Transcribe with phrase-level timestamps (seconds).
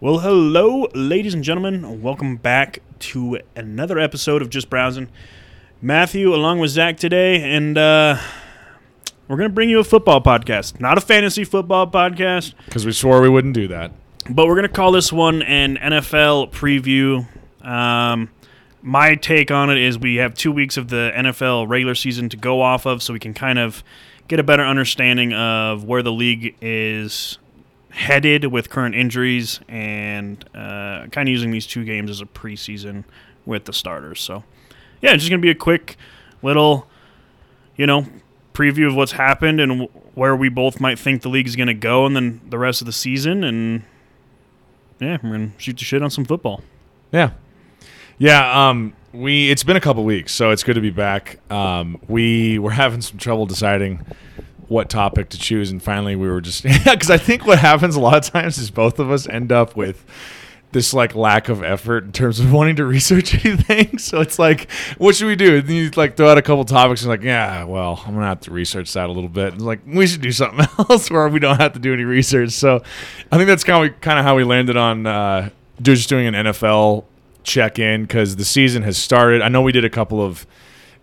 [0.00, 2.02] Well, hello, ladies and gentlemen.
[2.02, 5.08] Welcome back to another episode of Just Browsing.
[5.82, 8.18] Matthew, along with Zach today, and uh,
[9.26, 10.80] we're going to bring you a football podcast.
[10.80, 13.92] Not a fantasy football podcast, Because we swore we wouldn't do that.
[14.30, 17.26] but we're going to call this one an NFL preview.
[17.66, 18.30] Um,
[18.82, 22.36] my take on it is we have two weeks of the NFL regular season to
[22.36, 23.82] go off of, so we can kind of
[24.28, 27.38] get a better understanding of where the league is
[27.90, 33.04] headed with current injuries and uh, kind of using these two games as a preseason
[33.46, 34.20] with the starters.
[34.20, 34.44] So,
[35.00, 35.96] yeah, it's just going to be a quick
[36.42, 36.86] little,
[37.76, 38.06] you know,
[38.52, 41.68] preview of what's happened and w- where we both might think the league is going
[41.68, 43.44] to go and then the rest of the season.
[43.44, 43.82] And,
[45.00, 46.62] yeah, we're going to shoot the shit on some football.
[47.12, 47.30] Yeah.
[48.18, 51.38] Yeah, um, we it's been a couple weeks, so it's good to be back.
[51.52, 54.04] Um, we were having some trouble deciding
[54.68, 58.00] what topic to choose, and finally we were just because I think what happens a
[58.00, 60.04] lot of times is both of us end up with
[60.72, 63.98] this like lack of effort in terms of wanting to research anything.
[63.98, 65.56] So it's like, what should we do?
[65.56, 68.40] And you like throw out a couple topics and like, yeah, well, I'm gonna have
[68.40, 69.54] to research that a little bit.
[69.54, 72.50] And like, we should do something else where we don't have to do any research.
[72.50, 72.82] So
[73.32, 76.34] I think that's kind of kind of how we landed on uh, just doing an
[76.34, 77.04] NFL
[77.44, 79.42] check in because the season has started.
[79.42, 80.46] I know we did a couple of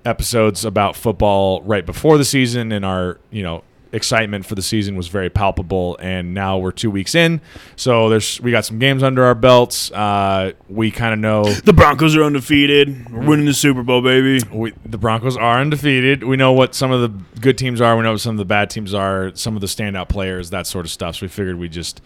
[0.06, 4.96] episodes about football right before the season, and our you know excitement for the season
[4.98, 5.98] was very palpable.
[6.02, 7.42] And now we're two weeks in,
[7.76, 9.92] so there's we got some games under our belts.
[9.92, 13.12] Uh, we kind of know The Broncos are undefeated.
[13.12, 14.46] We're winning the Super Bowl, baby.
[14.52, 16.24] we, the Broncos are undefeated.
[16.24, 17.96] We know what some of the good teams are.
[17.96, 19.34] We know what some of the bad teams are.
[19.36, 21.16] Some of the standout players, that sort of stuff.
[21.18, 22.02] So we figured we just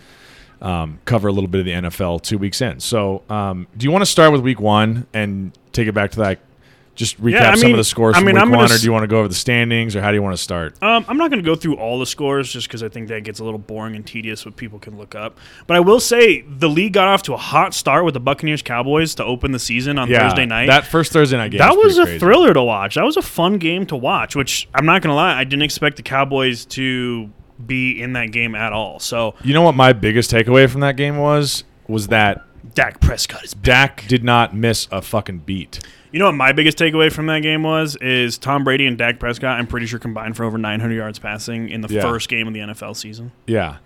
[0.61, 2.80] um, cover a little bit of the NFL two weeks in.
[2.80, 6.20] So um, do you want to start with Week One and take it back to
[6.20, 6.39] that?
[7.00, 8.78] Just recap Yeah, I some of the scores I from mean, Week I'm One, or
[8.78, 10.75] do you want to go over the standings, or how do you want to start?
[10.83, 13.23] Um, I'm not going to go through all the scores just because I think that
[13.23, 15.38] gets a little boring and tedious what people can look up.
[15.66, 18.61] But I will say the league got off to a hot start with the Buccaneers
[18.61, 20.66] Cowboys to open the season on Thursday night.
[20.66, 21.59] That first Thursday night game.
[21.59, 22.20] that was pretty a crazy.
[22.20, 22.95] thriller to watch.
[22.95, 25.64] That was a fun game to watch, which I'm not going to lie, I didn't
[25.64, 27.30] expect the Cowboys to
[27.65, 28.99] be in that game at all.
[28.99, 31.64] So You know what my biggest takeaway from that game was?
[31.88, 32.43] Was that
[32.80, 33.54] Dak Prescott is.
[33.54, 35.80] Dak did not miss a fucking beat.
[36.14, 39.20] You know what my biggest takeaway from that game was is Tom Brady and Dak
[39.20, 39.60] Prescott.
[39.60, 42.02] I'm pretty sure combined for over 900 yards passing in the Yeah.
[42.04, 43.34] first game of the NFL season.
[43.45, 43.78] Yeah.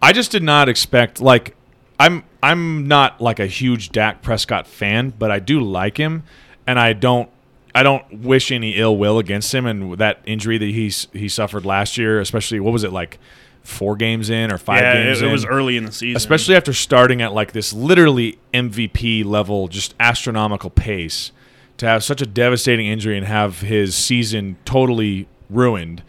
[0.00, 1.56] I just did not expect like
[1.98, 6.22] I'm I'm not like a huge Dak Prescott fan, but I do like him
[6.68, 7.28] and I don't
[7.74, 11.66] I don't wish any ill will against him and that injury that he's he suffered
[11.66, 13.18] last year, especially what was it like
[13.66, 16.16] 4 games in or 5 yeah, games it, it was early in the season.
[16.16, 21.32] especially after starting at like this literally MVP level, just astronomical pace,
[21.78, 26.02] to have such a devastating injury and have his season totally ruined.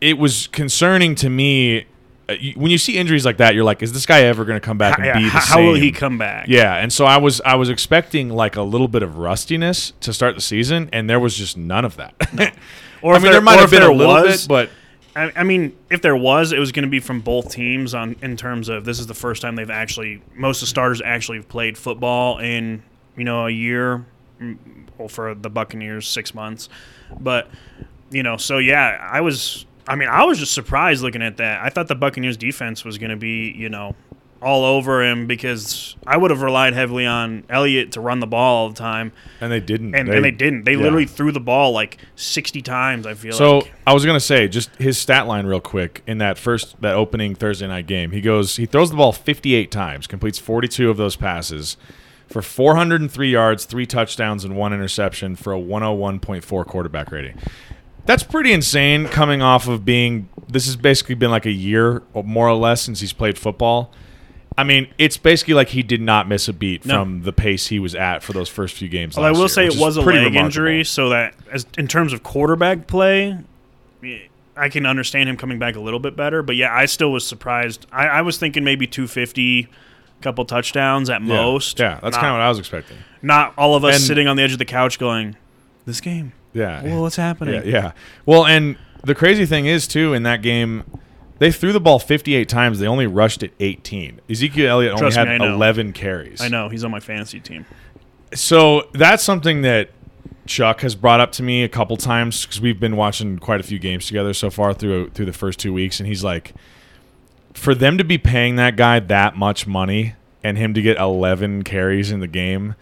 [0.00, 1.86] It was concerning to me.
[2.28, 4.64] uh, When you see injuries like that, you're like, "Is this guy ever going to
[4.64, 6.46] come back and Yeah, be the how, same?" how will he come back?
[6.48, 10.12] Yeah, and so I was I was expecting like a little bit of rustiness to
[10.12, 12.14] start the season, and there was just none of that.
[13.02, 14.70] Or I mean, there, might have been a little was, bit, but
[15.16, 18.16] I, I mean, if there was, it was going to be from both teams on
[18.22, 21.40] in terms of this is the first time they've actually most of the starters actually
[21.42, 22.82] played football in
[23.16, 24.04] you know a year.
[24.40, 24.56] mm,
[24.98, 26.68] Well, for the Buccaneers, six months,
[27.20, 27.48] but
[28.10, 29.66] you know, so yeah, I was.
[29.86, 31.62] I mean, I was just surprised looking at that.
[31.62, 33.94] I thought the Buccaneers defense was going to be, you know,
[34.44, 38.56] all over him because I would have relied heavily on Elliott to run the ball
[38.56, 40.64] all the time, and they didn't, and they, and they didn't.
[40.64, 40.82] They yeah.
[40.82, 43.06] literally threw the ball like sixty times.
[43.06, 43.72] I feel So like.
[43.86, 47.34] I was gonna say just his stat line real quick in that first that opening
[47.34, 48.10] Thursday night game.
[48.10, 51.76] He goes he throws the ball 58 times, completes 42 of those passes
[52.28, 57.38] for 403 yards, three touchdowns, and one interception for a 101.4 quarterback rating.
[58.06, 62.22] That's pretty insane coming off of being this has basically been like a year or
[62.22, 63.92] more or less since he's played football.
[64.56, 67.00] I mean, it's basically like he did not miss a beat No.
[67.02, 69.16] from the pace he was at for those first few games.
[69.16, 70.44] Well, I will year, say it was a leg remarkable.
[70.44, 73.36] injury, so that as in terms of quarterback play,
[74.56, 76.42] I can understand him coming back a little bit better.
[76.42, 77.86] But yeah, I still was surprised.
[77.90, 79.68] I, I was thinking maybe 250,
[80.20, 81.26] couple touchdowns at Yeah.
[81.26, 81.80] most.
[81.80, 82.96] Yeah, that's kind of what I was expecting.
[83.22, 85.34] Not all of us And- sitting on the edge of the couch going,
[85.86, 86.82] "This game, Yeah.
[86.84, 87.92] well, what's happening?" Yeah, yeah.
[88.24, 90.84] Well, and the crazy thing is too in that game,
[91.38, 92.78] they threw the ball 58 times.
[92.78, 94.20] They only rushed it 18.
[94.30, 95.54] Ezekiel Elliott Trust only had know.
[95.54, 96.40] 11 carries.
[96.40, 97.66] I know he's on my fantasy team.
[98.34, 99.90] So that's something that
[100.46, 103.62] Chuck has brought up to me a couple times because we've been watching quite a
[103.62, 106.54] few games together so far through through the first two weeks, and he's like,
[107.54, 111.62] for them to be paying that guy that much money and him to get 11
[111.62, 112.74] carries in the game,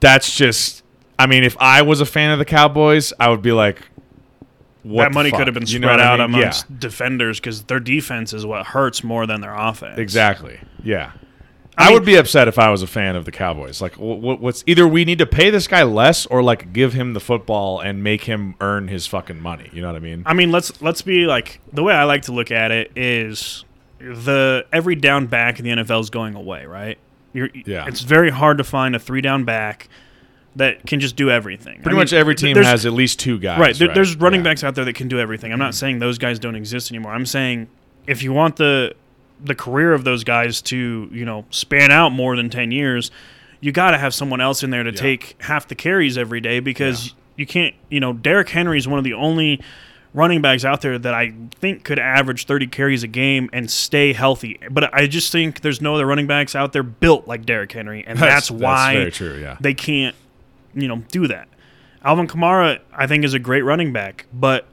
[0.00, 0.82] that's just.
[1.16, 3.82] I mean, if I was a fan of the Cowboys, I would be like,
[4.84, 5.38] what that money fuck?
[5.40, 6.38] could have been You know spread I out mean?
[6.40, 9.98] amongst defenders because their defense is what hurts more than their offense.
[9.98, 10.60] Exactly.
[10.82, 11.10] Yeah.
[11.76, 13.80] I, mean- would be upset if I was a fan of the Cowboys.
[13.82, 16.92] Like, wh- wh- what's either we need to pay this guy less, or like give
[16.92, 19.70] him the football and make him earn his fucking money.
[19.72, 20.22] You know what I mean?
[20.24, 23.64] I mean, let's let's be like the way I like to look at it is
[23.98, 26.96] the every down back in the NFL is going away, right?
[27.32, 27.86] You're, Yeah.
[27.88, 29.88] It's very hard to find a three down back
[30.56, 31.82] that can just do everything.
[31.82, 33.58] Pretty I much every team has at least two guys.
[33.58, 33.76] right.
[33.76, 34.50] there- There's running Yeah.
[34.50, 35.52] backs out there that can do everything.
[35.52, 35.78] I'm not mm-hmm.
[35.78, 37.12] saying those guys don't exist anymore.
[37.12, 37.68] I'm saying
[38.06, 38.94] if you want the
[39.44, 43.10] the career of those guys to you know span out more than ten years,
[43.60, 44.96] you got to have someone else in there to Yeah.
[45.00, 47.74] take half the carries every day because you can't.
[47.90, 49.60] You know, Derrick Henry is one of the only
[50.14, 54.12] running backs out there that I think could average 30 carries a game and stay
[54.12, 54.60] healthy.
[54.70, 58.04] But I just think there's no other running backs out there built like Derrick Henry,
[58.06, 59.40] and that's, why very true.
[59.40, 59.56] Yeah.
[59.60, 60.14] they can't,
[60.74, 61.48] you know, do that.
[62.02, 64.66] Alvin Kamara, I think, is a great running back, but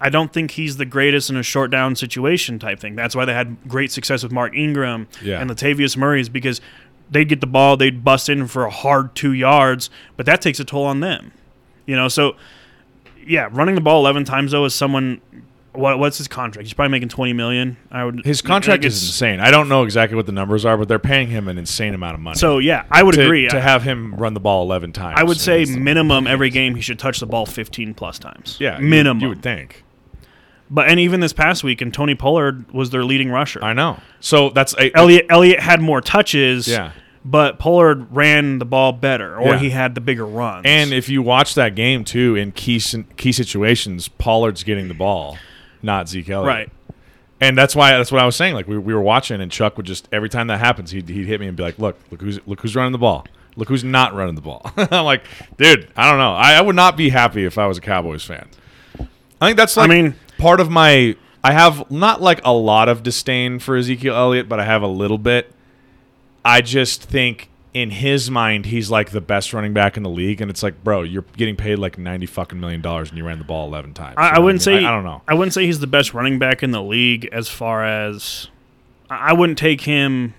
[0.00, 2.96] I don't think he's the greatest in a short down situation type thing.
[2.96, 5.40] That's why they had great success with Mark Ingram Yeah.
[5.40, 6.60] and Latavius Murray's because
[7.10, 10.58] they'd get the ball, they'd bust in for a hard two yards, but that takes
[10.60, 11.32] a toll on them.
[11.86, 12.36] You know, so
[13.26, 15.20] yeah, running the ball eleven times though is someone.
[15.74, 16.66] What, what's his contract?
[16.66, 17.78] He's probably making twenty million.
[17.90, 18.24] I would.
[18.26, 19.40] His contract is insane.
[19.40, 22.14] I don't know exactly what the numbers are, but they're paying him an insane amount
[22.14, 22.36] of money.
[22.38, 23.48] So yeah, I would to, agree.
[23.48, 25.18] to have him run the ball eleven times.
[25.18, 28.58] I would say minimum every game he should touch the ball 15 plus times.
[28.60, 29.20] yeah, minimum.
[29.22, 29.82] You, would think.
[30.70, 33.62] But and even this past week, and Tony Pollard was their leading rusher.
[33.64, 33.98] I know.
[34.20, 35.26] So that's a, Elliot.
[35.30, 36.68] Elliott had more touches.
[36.68, 36.92] Yeah.
[37.24, 39.58] But Pollard ran the ball better, or Yeah.
[39.58, 40.62] he had the bigger runs.
[40.66, 42.80] And if you watch that game too, in key
[43.16, 45.38] key situations, Pollard's getting the ball,
[45.82, 46.46] not Zeke Elliott.
[46.46, 46.70] right,
[47.40, 48.54] And that's why that's what I was saying.
[48.54, 51.26] Like we, we were watching, and Chuck would just every time that happens, he'd, he'd
[51.26, 53.26] hit me and be like, "Look, look who's look who's running the ball.
[53.56, 55.24] Look who's not running the ball." I'm like,
[55.58, 56.32] dude, I don't know.
[56.32, 58.48] I, I would not be happy if I was a Cowboys fan.
[59.40, 61.16] I think that's like I mean- part of my.
[61.44, 64.86] I have not like a lot of disdain for Ezekiel Elliott, but I have a
[64.86, 65.52] little bit.
[66.44, 70.40] I just think in his mind he's like the best running back in the league,
[70.40, 73.38] and it's like, bro, you're getting paid like ninety fucking million dollars, and you ran
[73.38, 74.14] the ball eleven times.
[74.18, 74.80] I, I wouldn't mean?
[74.80, 75.22] say I, I don't know.
[75.26, 78.48] I wouldn't say he's the best running back in the league as far as
[79.08, 80.34] I I wouldn't take him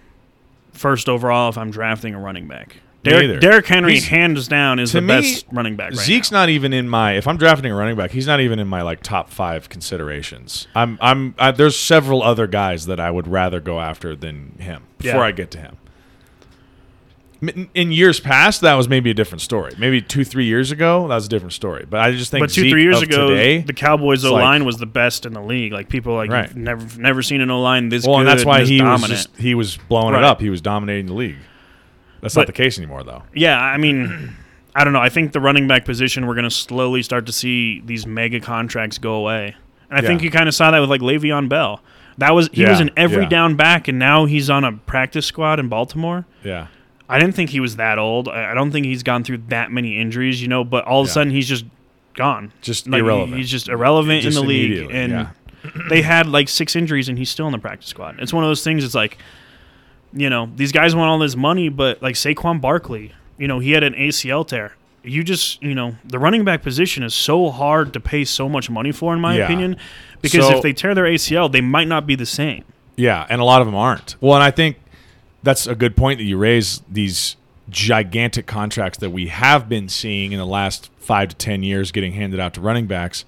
[0.72, 2.78] first overall if I'm drafting a running back.
[3.04, 3.42] Derrick.
[3.42, 5.90] Derrick Henry, He's- hands down, is the me, best running back.
[5.92, 6.40] Right Zeke's now.
[6.40, 7.18] not even in my.
[7.18, 10.68] If I'm drafting a running back, he's not even in my like top five considerations.
[10.74, 10.98] I'm.
[11.02, 11.36] I'm.
[11.38, 15.26] I, there's several other guys that I would rather go after than him before Yeah.
[15.26, 15.76] I get to him.
[17.74, 19.74] In years past, that was maybe a different story.
[19.78, 21.86] Maybe two, three years ago, that was a different story.
[21.90, 22.42] But I just think.
[22.44, 25.26] But two, Zeke three years ago, today, the Cowboys O line like- was the best
[25.26, 25.74] in the league.
[25.74, 26.56] Like people like Right.
[26.56, 29.02] never never seen an O line this well, good and that's why this he dominant.
[29.02, 30.20] was just he was blowing Right.
[30.20, 30.40] it up.
[30.42, 31.38] He was dominating the league.
[32.22, 33.24] That's not the case anymore, though.
[33.34, 34.34] Yeah, I mean,
[34.76, 35.02] I don't know.
[35.02, 38.40] I think the running back position we're going to slowly start to see these mega
[38.40, 39.56] contracts go away,
[39.90, 41.82] and I think you kind of saw that with like Le'Veon Bell.
[42.20, 43.30] That was he was Yeah, an every yeah.
[43.30, 46.26] down back, and now he's on a practice squad in Baltimore.
[46.44, 46.68] Yeah.
[47.10, 48.28] I didn't think he was that old.
[48.30, 50.64] I don't think he's gone through that many injuries, you know.
[50.64, 51.14] But all of a Yeah.
[51.14, 51.66] sudden, he's just
[52.16, 52.52] gone.
[52.62, 53.38] Just Like, irrelevant.
[53.38, 55.28] He's just irrelevant Just in the league, and yeah.
[55.90, 58.16] they had like six injuries, and he's still in the practice squad.
[58.20, 58.84] It's one of those things.
[58.86, 59.18] It's like,
[60.14, 63.72] you know, these guys want all this money, but like Saquon Barkley, you know, he
[63.72, 64.74] had an ACL tear.
[65.04, 68.70] You just, you know, the running back position is so hard to pay so much
[68.70, 69.44] money for, in my Yeah.
[69.46, 69.76] opinion,
[70.22, 72.64] because So- if they tear their ACL, they might not be the same.
[72.96, 74.16] Yeah, and a lot of them aren't.
[74.22, 74.78] Well, and I think
[75.44, 77.36] that's a good point that you raise these
[77.70, 82.14] gigantic contracts that we have been seeing in the last five to ten years getting
[82.14, 83.26] handed out to running backs.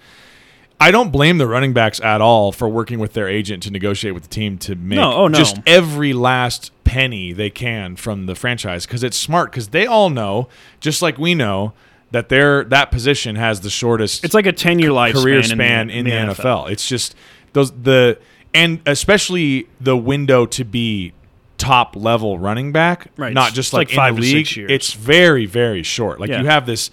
[0.79, 4.13] I don't blame the running backs at all for working with their agent to negotiate
[4.13, 5.37] with the team to make No, oh, no.
[5.37, 10.09] just every last penny they can from the franchise because it's smart because they all
[10.09, 10.49] know,
[10.81, 11.73] just like we know,
[12.11, 16.05] that their that position has the shortest It's like a ten-year life career span in
[16.05, 16.69] the, NFL.
[16.69, 17.15] It's just
[17.53, 18.19] those the
[18.53, 21.13] and especially the window to be
[21.57, 23.33] top level running back, Right.
[23.33, 24.45] not just like like, five in to the league.
[24.47, 24.71] six years.
[24.71, 26.19] It's very very short.
[26.19, 26.41] Like Yeah.
[26.41, 26.91] you have this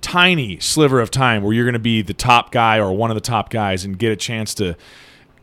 [0.00, 3.14] tiny sliver of time where you're going to be the top guy or one of
[3.14, 4.74] the top guys and get a chance to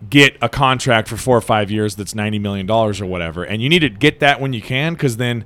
[0.10, 3.62] get a contract for four or five years that's ninety million dollars or whatever, and
[3.62, 5.46] you need to get that when you can because then,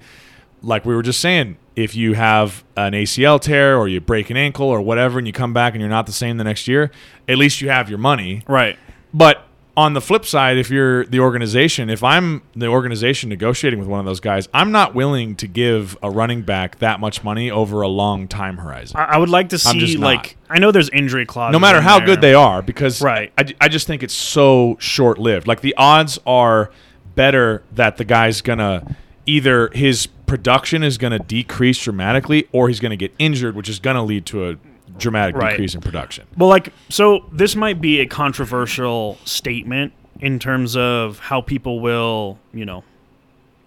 [0.62, 4.38] like we were just saying, if you have an ACL tear or you break an
[4.38, 6.92] ankle or whatever, and you come back and you're not the same the next year,
[7.28, 8.44] at least you have your money.
[8.48, 8.78] Right.
[9.14, 13.88] But on the flip side, if you're the organization, if I'm the organization negotiating with
[13.88, 17.50] one of those guys, I'm not willing to give a running back that much money
[17.50, 18.98] over a long time horizon.
[18.98, 21.54] I, I would like to see like I know there's injury clauses.
[21.54, 22.08] no matter how there.
[22.08, 23.34] good they are, because Right.
[23.38, 25.48] I, I just think it's so short lived.
[25.48, 26.70] Like the odds are
[27.16, 32.96] better that the guy's gonna either his production is gonna decrease dramatically or he's gonna
[32.96, 34.58] get injured, which is gonna lead to a
[34.98, 35.52] dramatic Right.
[35.52, 36.26] decrease in production.
[36.38, 42.40] Well, like, so this might be a controversial statement in terms of how people will,
[42.54, 42.84] you know,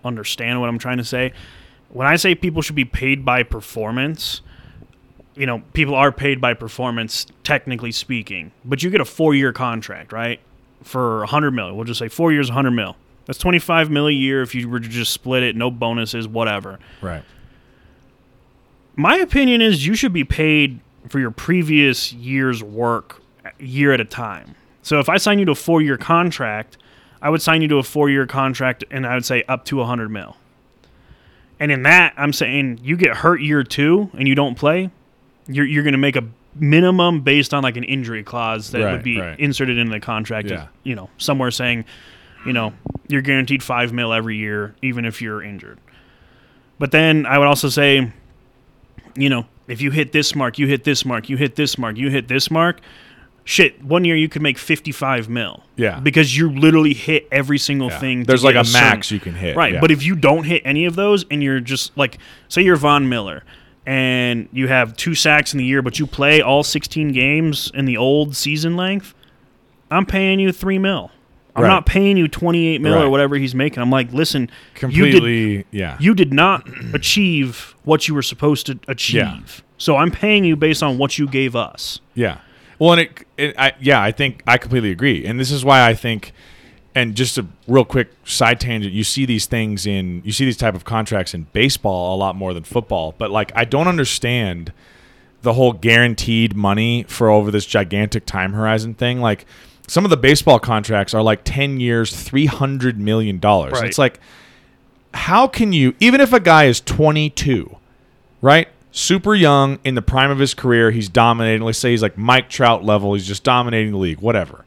[0.05, 1.33] understand what I'm trying to say.
[1.91, 4.41] When I say people should be paid by performance,
[5.35, 8.53] you know, people are paid by performance, technically speaking.
[8.65, 10.41] But you get a four-year contract, right?
[10.83, 11.75] For 100 mil.
[11.75, 12.97] We'll just say four years, 100 mil.
[13.27, 16.79] That's 25 mil a year if you were to just split it, no bonuses, whatever.
[17.03, 17.23] Right.
[18.95, 23.23] My opinion is you should be paid for your previous year's work
[23.59, 24.55] year at a time.
[24.83, 26.79] So if I sign you to a four year contract,
[27.23, 29.77] I would sign you to a four year contract and I would say up to
[29.77, 30.37] 100 mil.
[31.59, 34.91] And in that, I'm saying you get hurt year two and you don't play,
[35.49, 38.93] you're, you're going to make a minimum based on like an injury clause that Right,
[38.93, 39.39] would be right.
[39.41, 40.51] inserted in the contract.
[40.51, 40.69] Yeah.
[40.85, 41.85] You know, somewhere saying,
[42.45, 42.73] you know,
[43.09, 45.79] you're guaranteed five mil every year, even if you're injured.
[46.79, 48.13] But then I would also say,
[49.15, 51.97] you know, if you hit this mark, you hit this mark, you hit this mark,
[51.97, 52.81] you hit this mark,
[53.45, 55.63] shit, one year you could make 55 mil.
[55.77, 56.01] Yeah.
[56.01, 57.99] Because you literally hit every single Yeah.
[57.99, 58.23] thing.
[58.25, 59.57] There's like a certain- max you can hit.
[59.57, 59.75] Right.
[59.75, 59.81] yeah.
[59.81, 62.19] But if you don't hit any of those and you're just like,
[62.49, 63.45] say you're Von Miller
[63.87, 67.85] and you have two sacks in the year, but you play all 16 games in
[67.85, 69.15] the old season length,
[69.91, 71.13] I'm paying you three mil.
[71.57, 71.69] I'm Right.
[71.71, 73.05] not paying you 28 mil Right.
[73.05, 73.83] or whatever he's making.
[73.83, 74.49] I'm like, listen, you
[75.07, 75.97] did completely, yeah.
[75.99, 79.17] you did not achieve what you were supposed to achieve.
[79.17, 79.41] Yeah.
[79.79, 82.01] So I'm paying you based on what you gave us.
[82.15, 82.39] Yeah.
[82.79, 85.87] Well, and it, it I, yeah, I think I completely agree, and this is why
[85.87, 86.33] I think,
[86.95, 90.59] and just a real quick side tangent, you see these things in, you see these
[90.59, 94.73] type of contracts in baseball a lot more than football, but like I don't understand
[95.43, 99.21] the whole guaranteed money for over this gigantic time horizon thing.
[99.21, 99.47] Like
[99.87, 103.75] some of the baseball contracts are like ten years, three hundred million dollars.
[103.75, 103.85] Right.
[103.85, 104.21] It's like,
[105.15, 107.77] how can you, even if a guy is twenty two,
[108.41, 108.69] right?
[108.91, 111.63] Super young in the prime of his career, he's dominating.
[111.63, 114.65] Let's say he's like Mike Trout level, he's just dominating the league, whatever.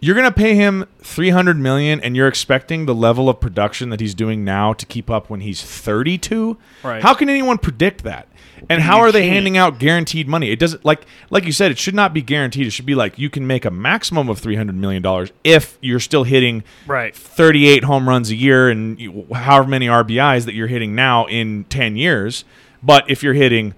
[0.00, 4.00] You're going to pay him 300 million and you're expecting the level of production that
[4.00, 6.58] he's doing now to keep up when he's 32?
[6.82, 7.00] Right.
[7.00, 8.26] How can anyone predict that?
[8.68, 10.50] And how are they handing out guaranteed money?
[10.50, 12.66] It doesn't like like you said it should not be guaranteed.
[12.66, 16.00] It should be like you can make a maximum of 300 million dollars if you're
[16.00, 17.14] still hitting Right.
[17.14, 21.64] 38 home runs a year and you- however many RBIs that you're hitting now in
[21.68, 22.44] 10 years.
[22.82, 23.74] But if you're hitting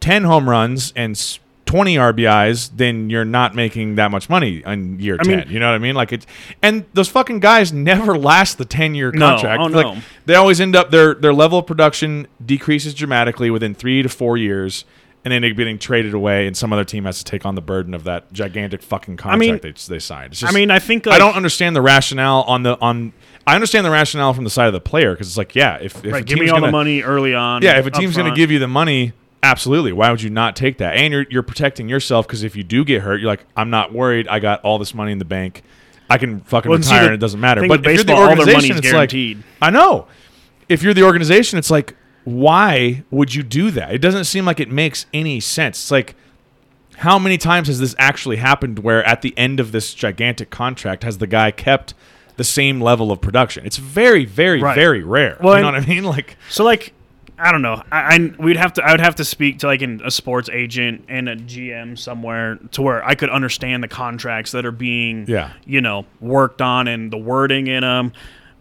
[0.00, 1.16] 10 home runs and
[1.74, 5.38] 20 RBIs, then you're not making that much money in year I 10.
[5.40, 5.96] mean- you know what I mean?
[5.96, 6.24] Like it's
[6.62, 9.30] and those fucking guys never last the 10 year No.
[9.30, 9.60] contract.
[9.60, 10.02] Oh, Like, no.
[10.26, 14.36] They always end up their their level of production decreases dramatically within 3 to 4
[14.36, 14.84] years.
[15.24, 17.62] And then they're getting traded away, and some other team has to take on the
[17.62, 20.34] burden of that gigantic fucking contract mean- they, they signed.
[20.34, 23.14] It's I mean, I think I don't understand the rationale on the on.
[23.46, 25.96] I understand the rationale from the side of the player because it's like, yeah, if,
[25.96, 27.62] if a Right, give me all gonna, the money early on.
[27.62, 29.12] yeah, if a team's going to give you the money,
[29.44, 29.92] absolutely.
[29.92, 30.96] Why would you not take that?
[30.96, 33.92] And you're you're protecting yourself because if you do get hurt, you're like, I'm not
[33.92, 34.26] worried.
[34.28, 35.62] I got all this money in the bank.
[36.10, 37.66] I can fucking Well, retire, the and it doesn't matter.
[37.66, 39.42] But if you're the baseball, all their organization, it's like, guaranteed.
[39.62, 40.06] I know.
[40.68, 43.92] If you're the organization, it's like, why would you do that?
[43.94, 45.78] It doesn't seem like it makes any sense.
[45.78, 46.14] It's like,
[46.98, 51.02] how many times has this actually happened where at the end of this gigantic contract
[51.04, 51.94] has the guy kept
[52.36, 53.64] the same level of production?
[53.66, 54.74] It's very, very, Right.
[54.74, 55.38] very rare.
[55.40, 56.04] Well, you know what I mean?
[56.14, 56.92] Like, So like,
[57.38, 57.82] I don't know.
[57.90, 58.84] I, I we'd have to.
[58.84, 62.56] I would have to speak to like an, a sports agent and a GM somewhere
[62.72, 65.52] to where I could understand the contracts that are being, Yeah.
[65.66, 68.12] you know, worked on and the wording in them.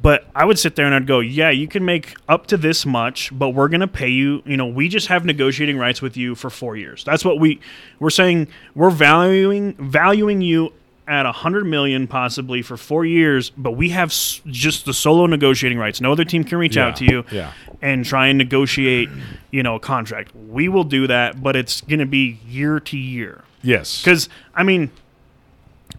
[0.02, 2.86] But I would sit there and I'd go, yeah, you can make up to this
[2.86, 4.42] much, but we're gonna pay you.
[4.46, 7.04] You know, we just have negotiating rights with you for four years.
[7.06, 7.62] That's what we
[8.00, 8.48] we're saying.
[8.76, 10.74] We're valuing valuing you
[11.08, 15.26] at a hundred million possibly for four years, but we have s- just the solo
[15.26, 16.00] negotiating rights.
[16.00, 17.52] No other team can reach out to you yeah.
[17.82, 19.10] and try and negotiate,
[19.52, 20.34] you know, a contract.
[20.36, 23.44] We will do that, but it's going to be year to year.
[23.62, 24.02] yes.
[24.02, 24.92] Because I mean,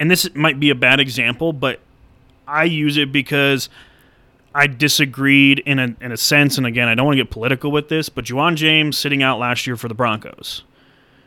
[0.00, 1.80] and this might be a bad example, but
[2.48, 3.68] I use it because
[4.54, 6.56] I disagreed in a in a sense.
[6.58, 9.38] And again, I don't want to get political with this, but Ja'Wuan James sitting out
[9.38, 10.62] last year for the Broncos.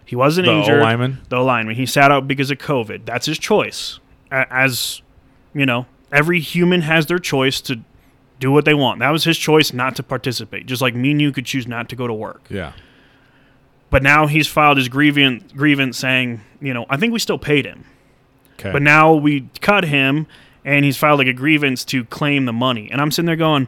[0.08, 0.80] He wasn't The injured.
[0.80, 1.20] O-lineman?
[1.30, 1.76] The lineman.
[1.76, 3.06] He sat out because of COVID.
[3.06, 4.00] That's his choice.
[4.32, 5.02] As
[5.54, 7.82] you know, every human has their choice to
[8.40, 9.00] do what they want.
[9.00, 10.66] That was his choice not to participate.
[10.66, 12.46] Just like me and you could choose not to go to work.
[12.50, 12.72] Yeah.
[13.90, 17.66] But now he's filed his grievance, grievance saying, you know, I think we still paid
[17.66, 17.86] him.
[18.54, 18.72] Okay.
[18.72, 20.28] But now we cut him
[20.64, 22.90] and he's filed like a grievance to claim the money.
[22.92, 23.68] And I'm sitting there going,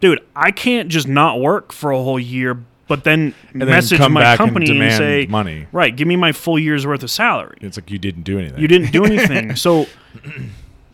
[0.00, 4.38] dude, I can't just not work for a whole year, but then message my and
[4.38, 5.66] company and, demand say, money.
[5.72, 7.58] right, give me my full year's worth of salary.
[7.60, 8.60] it's like you didn't do anything.
[8.60, 9.56] You didn't do anything.
[9.56, 9.86] so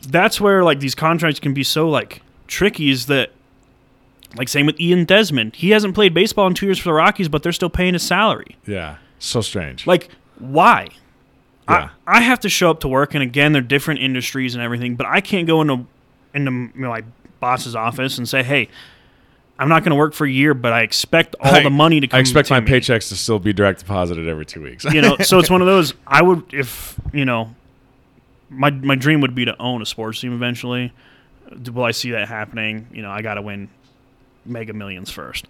[0.08, 3.30] that's where like these contracts can be so like tricky is that
[4.36, 5.56] like same with Ian Desmond.
[5.56, 8.02] He hasn't played baseball in two years for the Rockies, but they're still paying his
[8.02, 8.56] salary.
[8.66, 8.96] Yeah.
[9.18, 9.86] So strange.
[9.86, 10.08] Like,
[10.38, 10.88] why?
[11.68, 11.90] Yeah.
[12.06, 14.96] I, I have to show up to work, and again, they're different industries and everything,
[14.96, 15.86] but I can't go into
[16.34, 17.02] into you know, my
[17.40, 18.68] boss's office and say, "Hey,
[19.58, 22.00] I'm not going to work for a year, but I expect all I- the money
[22.00, 24.84] to come." I expect my me." paychecks to still be direct deposited every two weeks.
[24.84, 25.94] You know, so it's one of those.
[26.06, 27.54] I would, if you know,
[28.50, 30.92] my my dream would be to own a sports team eventually.
[31.72, 32.86] Will I see that happening?
[32.92, 33.68] You know, I got to win
[34.46, 35.46] mega millions first.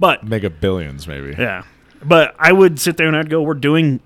[0.00, 1.34] But Mega billions, maybe.
[1.38, 1.62] yeah.
[2.04, 4.00] But I would sit there and I'd go, we're doing,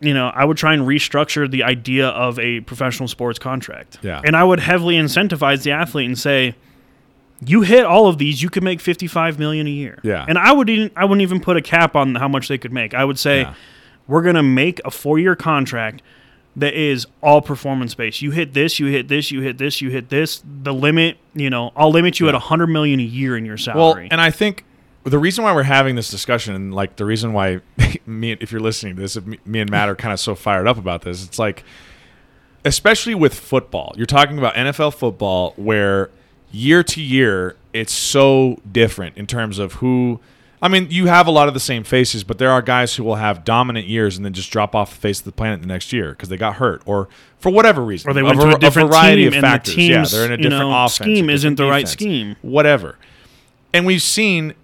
[0.00, 3.98] you know, I would try and restructure the idea of a professional sports contract.
[4.02, 4.22] Yeah.
[4.24, 6.54] And I would heavily incentivize the athlete and say,
[7.44, 9.98] you hit all of these, you could make 55 million a year.
[10.02, 10.24] Yeah.
[10.28, 12.72] And I would even, I wouldn't even put a cap on how much they could
[12.72, 12.94] make.
[12.94, 13.54] I would say, Yeah.
[14.06, 16.02] we're going to make a four year contract
[16.58, 18.22] that is all performance based.
[18.22, 20.42] You hit this, you hit this, you hit this, you hit this.
[20.62, 22.36] The limit, you know, I'll limit you at Yeah.
[22.38, 24.04] at 100 million a year in your salary.
[24.04, 24.64] Well, and I think
[25.04, 27.60] the reason why we're having this discussion, and like the reason why
[28.06, 30.78] me, if you're listening to this, me and Matt are kind of so fired up
[30.78, 31.62] about this, it's like,
[32.64, 36.10] especially with football, you're talking about NFL football, where
[36.52, 40.20] year to year it's so different in terms of who.
[40.62, 43.04] I mean, you have a lot of the same faces, but there are guys who
[43.04, 45.66] will have dominant years and then just drop off the face of the planet the
[45.66, 48.10] next year because they got hurt or for whatever reason.
[48.10, 49.74] or they went a, to a different variety team of and factors.
[49.74, 51.86] the team's yeah, they're in a you different know, offense, scheme a isn't the right
[51.86, 52.36] scheme.
[52.40, 52.96] whatever.
[53.74, 54.54] And we've seen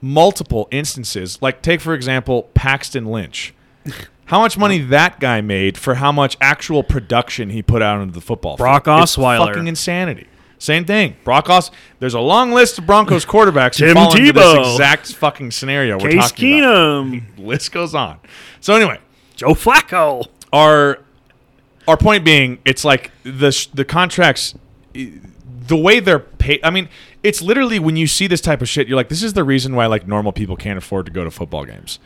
[0.00, 3.52] multiple instances, like take for example Paxton Lynch.
[4.26, 8.14] How much money that guy made for how much actual production he put out into
[8.14, 8.56] the football.
[8.56, 9.02] Brock field.
[9.02, 9.46] It's Osweiler.
[9.48, 10.28] fucking insanity.
[10.60, 11.16] Same thing.
[11.24, 11.70] Brock Os.
[11.98, 15.98] There's a long list of Broncos quarterbacks who Tim fall into this exact fucking scenario
[15.98, 16.74] we're Case talking about.
[17.06, 18.20] Keenum, List goes on.
[18.60, 18.98] So anyway,
[19.36, 20.26] Joe Flacco.
[20.52, 20.98] our
[21.88, 24.54] our point being, it's like the sh- the contracts,
[24.94, 25.12] i-
[25.66, 26.60] the way they're paid.
[26.62, 26.88] I mean,
[27.22, 29.74] it's literally when you see this type of shit, you're like, this is the reason
[29.74, 31.98] why like normal people can't afford to go to football games.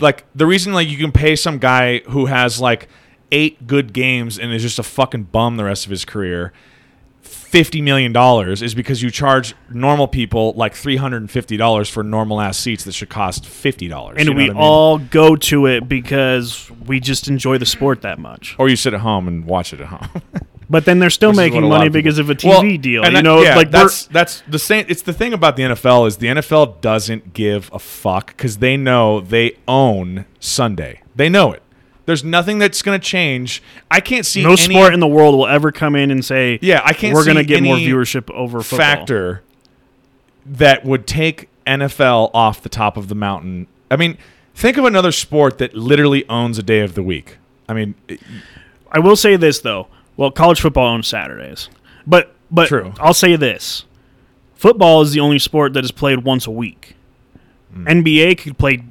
[0.00, 2.88] Like the reason like you can pay some guy who has like
[3.30, 6.52] eight good games and is just a fucking bum the rest of his career.
[7.34, 11.88] Fifty million dollars is because you charge normal people like three hundred and fifty dollars
[11.88, 14.16] for normal ass seats that should cost fifty dollars.
[14.18, 18.56] And we all go to it because we just enjoy the sport that much.
[18.58, 20.22] or you sit at home and watch it at home.
[20.70, 22.48] But then they're still Which making what a lot money of because of a TV
[22.48, 23.02] Well, deal.
[23.04, 24.86] and You that- know, yeah, like that's that's the same.
[24.88, 28.78] It's the thing about the NFL is the NFL doesn't give a fuck because they
[28.78, 31.02] know they own Sunday.
[31.14, 31.62] They know it.
[32.06, 33.62] There's nothing that's going to change.
[33.90, 36.58] I can't see no any sport in the world will ever come in and say,
[36.60, 38.78] Yeah, I can't we're going to get more viewership over football.
[38.78, 39.42] factor
[40.46, 43.66] that would take NFL off the top of the mountain.
[43.90, 44.18] I mean,
[44.54, 47.38] think of another sport that literally owns a day of the week.
[47.68, 48.20] I mean, it-
[48.92, 49.88] I will say this though.
[50.16, 51.68] Well, college football owns Saturdays,
[52.06, 52.92] but but True.
[53.00, 53.84] I'll say this:
[54.54, 56.94] football is the only sport that is played once a week.
[57.72, 57.88] Hmm.
[57.88, 58.84] NBA could play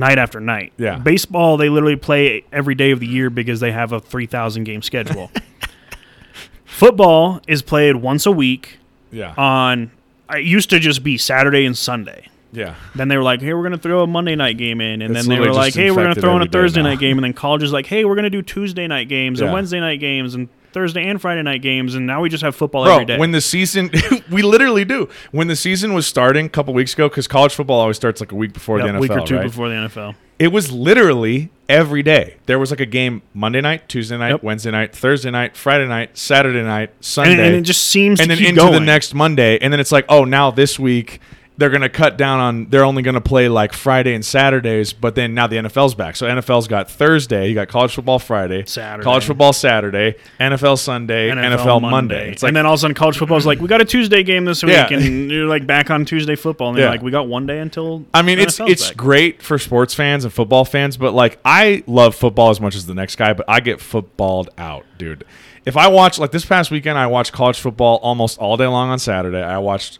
[0.00, 0.72] night after night.
[0.76, 0.98] Yeah.
[0.98, 4.64] Baseball, they literally play every day of the year because they have a three thousand
[4.64, 5.30] game schedule.
[6.64, 8.78] football is played once a week
[9.12, 9.92] yeah, on.
[10.30, 12.28] It used to just be Saturday and Sunday.
[12.52, 12.76] yeah.
[12.94, 15.26] Then they were like, "Hey, we're gonna throw a Monday night game in," and It's
[15.26, 17.32] then they were like, "Hey, we're gonna throw in a Thursday night game," and then
[17.32, 20.48] college is like, "Hey, we're gonna do Tuesday night games and Wednesday night games and
[20.72, 23.18] Thursday and Friday night games," and now we just have football Bro, every day.
[23.18, 23.90] when the season,
[24.30, 25.08] we literally do.
[25.32, 28.32] When the season was starting a couple weeks ago, because college football always starts like
[28.32, 29.42] a week before Yep, the NFL, week or two right?
[29.44, 30.14] before the NFL.
[30.38, 32.36] It was literally every day.
[32.46, 34.42] There was like a game Monday night, Tuesday night, Yep.
[34.42, 38.30] Wednesday night, Thursday night, Friday night, Saturday night, And, Sunday, and it just seems and
[38.30, 38.72] to then keep into going.
[38.72, 41.20] the next Monday, and then it's like, oh, now this week
[41.60, 42.66] they're going to cut down on.
[42.70, 46.16] They're only going to play like Friday and Saturdays, but then now the NFL's back.
[46.16, 49.04] So NFL's got Thursday, you got college football Friday, Saturday.
[49.04, 52.32] college football Saturday, NFL Sunday, NFL, Monday.
[52.32, 53.84] It's like and then all of a sudden, college football is like, "We got a
[53.84, 54.88] Tuesday game this week," Yeah.
[54.90, 56.90] and you're like back on Tuesday football, and they're Yeah.
[56.92, 60.24] like, "We got one day until." I mean, it's it's back." great for sports fans
[60.24, 63.44] and football fans, but like I love football as much as the next guy, but
[63.48, 65.24] I get footballed out, dude.
[65.66, 68.88] If I watch like this past weekend, I watched college football almost all day long
[68.90, 69.42] on Saturday.
[69.42, 69.98] I watched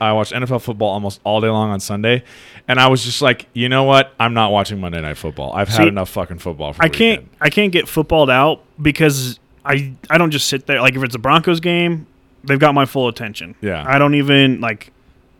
[0.00, 2.24] I watched NFL football almost all day long on Sunday,
[2.68, 4.12] and I was just like, you know what?
[4.20, 5.52] I'm not watching Monday Night Football.
[5.54, 6.74] I've had enough fucking football.
[6.74, 7.36] For I can't weekend.
[7.40, 11.14] I can't get footballed out because I I don't just sit there like if it's
[11.14, 12.06] a Broncos game,
[12.44, 13.54] they've got my full attention.
[13.62, 13.84] Yeah.
[13.86, 14.92] I don't even like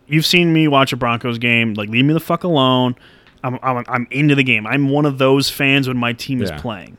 [0.07, 2.97] you've seen me watch a Broncos game, like leave me the fuck alone.
[3.45, 4.67] I'm I'm, I'm into the game.
[4.67, 6.55] I'm one of those fans when my team Yeah.
[6.55, 6.97] is playing.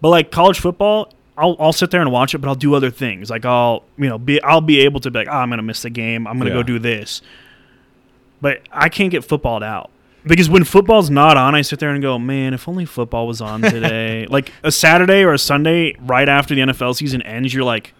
[0.00, 2.90] But like college football, I'll, I'll sit there and watch it, but I'll do other
[2.90, 3.30] things.
[3.30, 5.82] Like I'll you know be I'll be able to be like, oh, I'm gonna miss
[5.82, 6.26] the game.
[6.26, 6.56] I'm gonna Yeah.
[6.56, 7.22] go do this.
[8.40, 9.90] But I can't get footballed out
[10.24, 13.40] because when football's not on, I sit there and go, man, if only football was
[13.40, 14.26] on today.
[14.30, 17.92] like a Saturday or a Sunday right after the NFL season ends, you're like,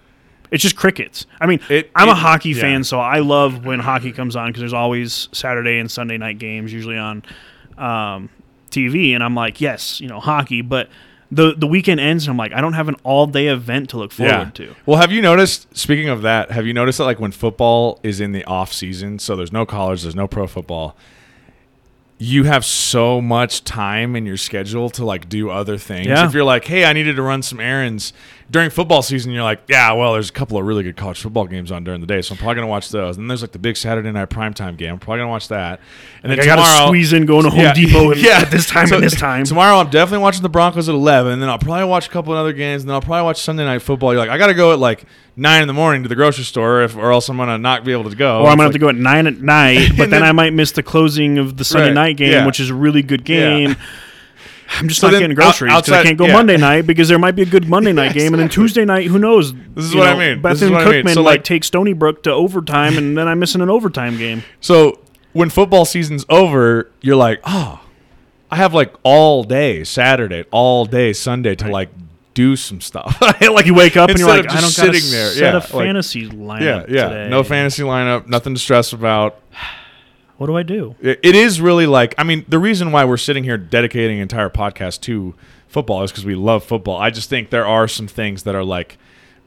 [0.51, 1.27] it's just crickets.
[1.41, 2.61] I mean, It- I'm a hockey yeah.
[2.63, 6.39] fan, so I love when hockey comes on because there's always Saturday and Sunday night
[6.39, 7.23] games usually on
[7.79, 8.31] um,
[8.71, 10.89] TV, and I'm like, yes, you know, hockey, but
[11.33, 13.99] the the weekend ends and I'm like, I don't have an all day event to
[13.99, 14.75] look forward to.
[14.87, 15.77] Well, have you noticed?
[15.77, 19.19] Speaking of that, have you noticed that like when football is in the off season,
[19.19, 20.97] so there's no college, there's no pro football,
[22.23, 26.07] you have so much time in your schedule to like do other things.
[26.07, 26.27] Yeah.
[26.27, 28.13] If you're like, hey, I needed to run some errands
[28.51, 31.47] during football season, you're like, yeah, well, there's a couple of really good college football
[31.47, 33.17] games on during the day, so I'm probably gonna watch those.
[33.17, 34.93] And then there's like the big Saturday night primetime game.
[34.93, 35.81] I'm probably gonna watch that.
[36.23, 38.97] And Like, I gotta squeeze in going to Home Depot and at this time So
[38.97, 39.45] and this time.
[39.47, 42.35] Tomorrow I'm definitely watching the Broncos at 11, and then I'll probably watch a couple
[42.35, 44.13] of other games, and then I'll probably watch Sunday night football.
[44.13, 45.07] You're like, I gotta go at like
[45.41, 47.93] nine in the morning to the grocery store, if or else I'm gonna not be
[47.93, 48.41] able to go.
[48.43, 50.53] Or I'm gonna have to go at nine at night, but then, then- I might
[50.53, 52.47] miss the closing of the Sunday Right, night game, yeah.
[52.47, 53.37] which is a really good Yeah.
[53.67, 53.77] game.
[54.79, 56.33] I'm just So not getting groceries because I can't go yeah.
[56.33, 58.49] Monday night because there might be a good Monday night Yeah, game, and then.
[58.49, 59.53] Tuesday night, who knows?
[59.53, 60.43] This is You what I know, mean.
[60.43, 61.05] This is Bethune what I mean.
[61.07, 64.17] Cookman So, might like- take Stony Brook to overtime, and then I'm missing an overtime
[64.17, 64.45] game.
[64.61, 65.01] So
[65.33, 67.81] when football season's over, you're like, oh,
[68.49, 71.89] I have like all day Saturday, all day Sunday to like
[72.35, 73.21] do some stuff.
[73.41, 75.31] like You wake up and you're like, of I don't just got a sitting there.
[75.31, 77.09] set yeah, of like- fantasy lineup yeah, yeah.
[77.09, 77.29] today.
[77.31, 79.39] No fantasy lineup, nothing to stress about.
[80.37, 80.95] What do I do?
[81.03, 84.23] It, it is really like I mean the reason why we're sitting here dedicating an
[84.23, 85.35] entire podcast to
[85.69, 86.97] football is because we love football.
[86.97, 88.97] I just think there are some things that are like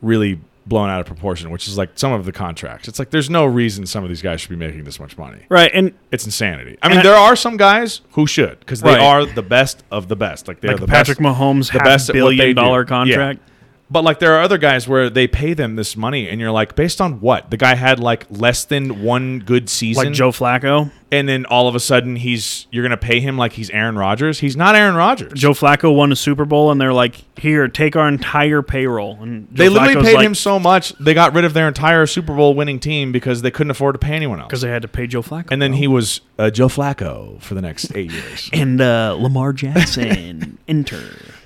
[0.04, 2.88] really blown out of proportion, which is like some of the contracts.
[2.88, 5.39] It's like there's no reason some of these guys should be making this much money.
[5.49, 6.78] Right, and It's insanity.
[6.82, 9.02] I mean, I- there are some guys who should because they Right.
[9.02, 10.47] are the best of the best.
[10.47, 11.38] Like they're like the Patrick best.
[11.38, 13.39] Mahomes, the best billion dollar contract.
[13.45, 13.53] Yeah.
[13.91, 16.76] But like there are other guys where they pay them this money, and you're like,
[16.76, 17.52] based on what?
[17.52, 20.89] The guy had like less than one good season, Like Joe Flacco.
[21.12, 24.39] and then all of a sudden he's you're gonna pay him like he's Aaron Rodgers.
[24.39, 25.34] He's not Aaron Rodgers.
[25.34, 29.48] Joe Flacco won a Super Bowl, and they're like, "Here, take our entire payroll." And
[29.52, 32.34] they literally Flacco's paid like, him so much they got rid of their entire Super
[32.36, 34.48] Bowl winning team because they couldn't afford to pay anyone else.
[34.48, 35.50] because they had to pay Joe Flacco.
[35.52, 38.50] And then he was uh, Joe Flacco for the next eight years.
[38.54, 41.04] and uh, Lamar Jackson enter.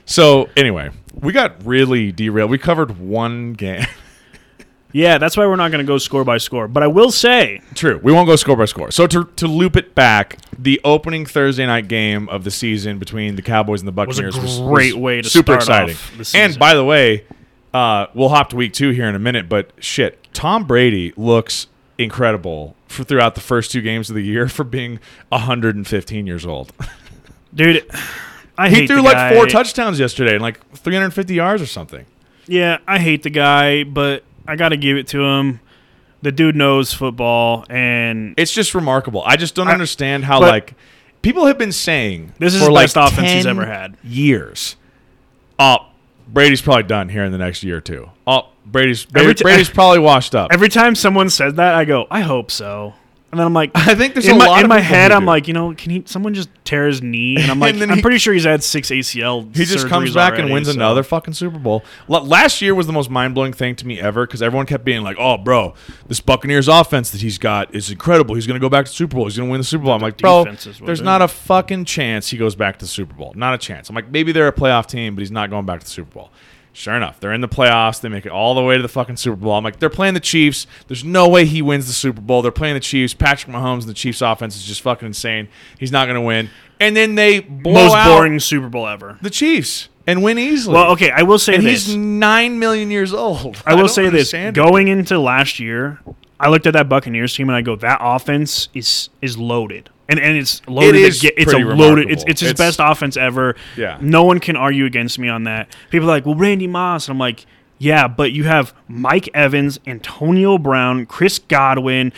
[0.07, 2.49] So anyway, we got really derailed.
[2.49, 3.85] We covered one game.
[4.93, 6.67] Yeah, that's why we're not going to go score by score.
[6.67, 7.99] But I will say, True.
[8.01, 8.89] We won't go score by score.
[8.89, 13.35] So to to loop it back, the opening Thursday night game of the season between
[13.35, 15.95] the Cowboys and the Buccaneers Was a Buccaneers great way to super start exciting.
[15.95, 17.25] off the And by the way,
[17.73, 19.49] uh, we'll hop to week two here in a minute.
[19.49, 21.67] But shit, Tom Brady looks
[21.97, 26.71] incredible for throughout the first two games of the year for being 115 years old.
[27.53, 27.85] dude,
[28.57, 29.33] I he threw like guy.
[29.35, 32.05] four touchdowns yesterday and like 350 yards or something.
[32.47, 35.59] Yeah, I hate the guy, but I got to give it to him.
[36.21, 39.21] The dude knows football, and It's just remarkable.
[39.25, 40.73] I just don't I- understand how like
[41.21, 43.97] people have been saying This is the like best offense he's ever had.
[44.03, 44.75] Years.
[45.59, 45.77] Oh,
[46.27, 48.09] Brady's probably done here in the next year or two.
[48.25, 50.51] Oh, Brady's Brady, ti- Brady's probably washed up.
[50.51, 52.95] every time someone says that, I go, "I hope so."
[53.29, 55.21] And then I'm like, I think there's in a my, lot in my head, I'm
[55.21, 55.25] do.
[55.27, 56.03] like, you know, can he?
[56.05, 58.63] Someone just tear his knee, and I'm like, And I'm he- pretty sure he's had
[58.63, 59.53] six ACL.
[59.53, 61.83] he just comes back and wins so- another fucking Super Bowl.
[62.07, 65.03] Last year was the most mind blowing thing to me ever because everyone kept being
[65.03, 65.73] like, "Oh, bro,
[66.07, 68.35] this Buccaneers offense that he's got is incredible.
[68.35, 69.25] He's going to go back to the Super Bowl.
[69.25, 71.21] He's going to win the Super Bowl." I'm like, "Bro, defense is what there's not
[71.21, 73.33] a fucking chance he goes back to the Super Bowl.
[73.35, 75.81] Not a chance." I'm like, "Maybe they're a playoff team, but he's not going back
[75.81, 76.31] to the Super Bowl."
[76.77, 78.01] Sure enough, they're in the playoffs.
[78.01, 79.53] They make it all the way to the fucking Super Bowl.
[79.53, 80.67] I'm like, they're playing the Chiefs.
[80.87, 82.43] There's no way he wins the Super Bowl.
[82.43, 83.15] They're playing the Chiefs.
[83.15, 85.47] Patrick Mahomes and the Chiefs offense is just fucking insane.
[85.79, 86.51] He's not going to win.
[86.79, 89.17] And then they blow most out boring Super Bowl ever.
[89.23, 90.75] the Chiefs and win easily.
[90.75, 91.87] Well, okay, I will say and this.
[91.87, 93.59] he's nine million years old.
[93.65, 94.53] I will don't say this: it.
[94.53, 95.99] going into last year,
[96.39, 100.19] I looked at that Buccaneers team and I go, "That offense is is loaded." And,
[100.19, 100.95] and it's loaded.
[100.95, 102.09] It is it's a loaded.
[102.09, 103.55] It's, it's his It's- best offense ever.
[103.75, 103.97] Yeah.
[104.01, 105.75] No one can argue against me on that.
[105.89, 107.07] People are like, well, Randy Moss.
[107.07, 107.45] And I'm like,
[107.77, 112.13] yeah, but you have Mike Evans, Antonio Brown, Chris Godwin,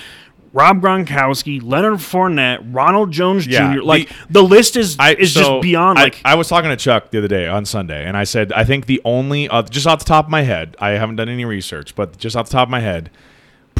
[0.54, 3.82] Rob Gronkowski, Leonard Fournette, Ronald Jones Yeah, Jr.
[3.82, 6.00] Like the- the, list is I, is so just beyond.
[6.00, 8.54] I, like I was talking to Chuck the other day on Sunday, and I said
[8.54, 11.30] I think the only uh, just off the top of my head, I haven't done
[11.30, 13.10] any research, but just off the top of my head,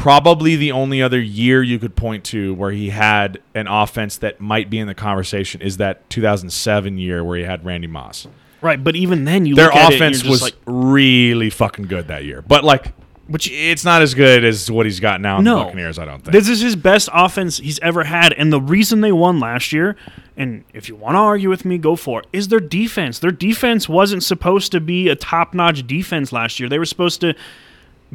[0.00, 4.40] probably the only other year you could point to where he had an offense that
[4.40, 8.26] might be in the conversation is that 2007 year where he had Randy Moss.
[8.62, 11.50] right, but even then, you Their look at it and offense just was like, really
[11.50, 12.94] fucking good that year, but like,
[13.26, 15.58] which it's not as good as what he's got now in No.
[15.58, 15.98] the Buccaneers.
[15.98, 16.32] I don't think.
[16.32, 18.32] This is his best offense he's ever had.
[18.32, 19.96] And the reason they won last year,
[20.34, 23.18] and if you want to argue with me, go for it, is their defense.
[23.18, 26.68] Their defense wasn't supposed to be a top notch defense last year.
[26.70, 27.34] They were supposed to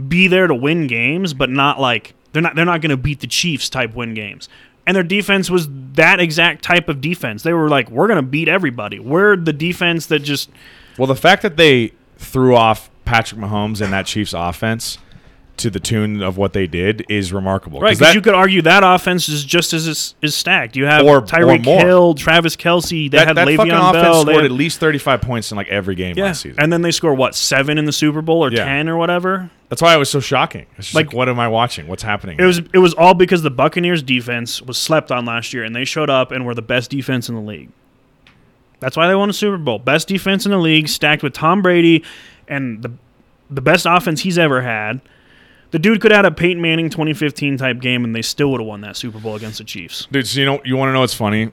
[0.08, 3.28] be there to win games, but not like they're not they're not gonna beat the
[3.28, 4.50] Chiefs type win games.
[4.88, 7.42] And their defense was that exact type of defense.
[7.44, 9.00] They were like, We're gonna beat everybody.
[9.00, 10.50] We're the defense that just
[10.98, 14.98] Well, the fact that they threw off Patrick Mahomes and that Chiefs offense
[15.58, 17.80] to the tune of what they did is remarkable.
[17.80, 20.76] Right, 'Cause because you could argue that offense is just as is, is stacked.
[20.76, 21.64] You have Or- Tyreek.
[21.64, 23.10] Hill, Travis Kelce.
[23.10, 24.24] They that, had that fucking Le'Veon offense Bell.
[24.26, 26.60] They scored had- at least 35 points in like every game yeah, last season.
[26.62, 28.66] and then they score what seven in the Super Bowl or Yeah.
[28.66, 29.50] ten or whatever.
[29.70, 30.66] That's why it was so shocking.
[30.78, 31.88] It's just like, Like- what am I watching?
[31.88, 32.38] What's happening?
[32.40, 35.76] It was it was all because the Buccaneers defense was slept on last year, and
[35.76, 37.70] they showed up and were the best defense in the league.
[38.80, 39.80] That's why they won a Super Bowl.
[39.80, 42.04] Best defense in the league, stacked with Tom Brady,
[42.48, 42.92] and the
[43.50, 45.00] the best offense he's ever had.
[45.76, 48.62] The dude could have had a Peyton Manning 2015 type game, and they still would
[48.62, 50.08] have won that Super Bowl against the Chiefs.
[50.10, 51.52] Dude, so you know you want to know what's funny?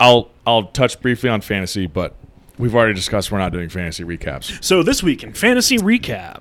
[0.00, 2.16] I'll I'll touch briefly on fantasy, but
[2.58, 4.64] we've already discussed we're not doing fantasy recaps.
[4.64, 6.40] So this week in fantasy recap,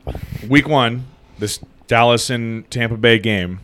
[0.49, 1.05] Week one,
[1.38, 3.60] this Dallas and Tampa Bay game,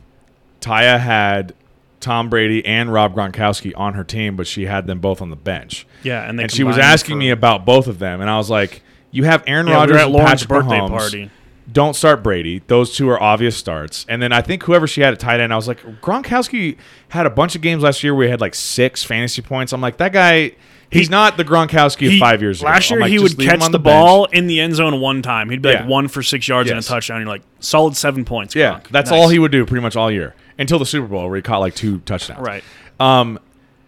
[0.61, 1.55] Taya had
[1.99, 5.35] Tom Brady and Rob Gronkowski on her team, but she had them both on the
[5.35, 5.87] bench.
[6.03, 8.37] yeah, and they and she was asking for- me about both of them, and I
[8.37, 10.89] was like, "You have Aaron Yeah, Rodgers and Patrick birthday Mahomes.
[10.89, 11.31] party.
[11.69, 12.61] Don't start Brady.
[12.67, 14.05] Those two are obvious starts.
[14.07, 16.77] And then I think whoever she had at tight end, I was like, Gronkowski
[17.09, 19.73] had a bunch of games last year where he had like six fantasy points.
[19.73, 20.53] I'm like, that guy,
[20.89, 22.69] he's He- not the Gronkowski of five years ago.
[22.69, 25.49] Last year, like, he would catch on the, ball in the end zone one time.
[25.49, 25.87] He'd be like Yeah.
[25.87, 26.87] one for six yards and a Yes.
[26.87, 27.19] touchdown.
[27.19, 28.55] You're like solid seven points.
[28.55, 29.19] Yeah, that's Nice.
[29.19, 31.59] all he would do pretty much all year until the Super Bowl where he caught
[31.59, 32.45] like two touchdowns.
[32.47, 32.63] Right.
[32.99, 33.39] Um,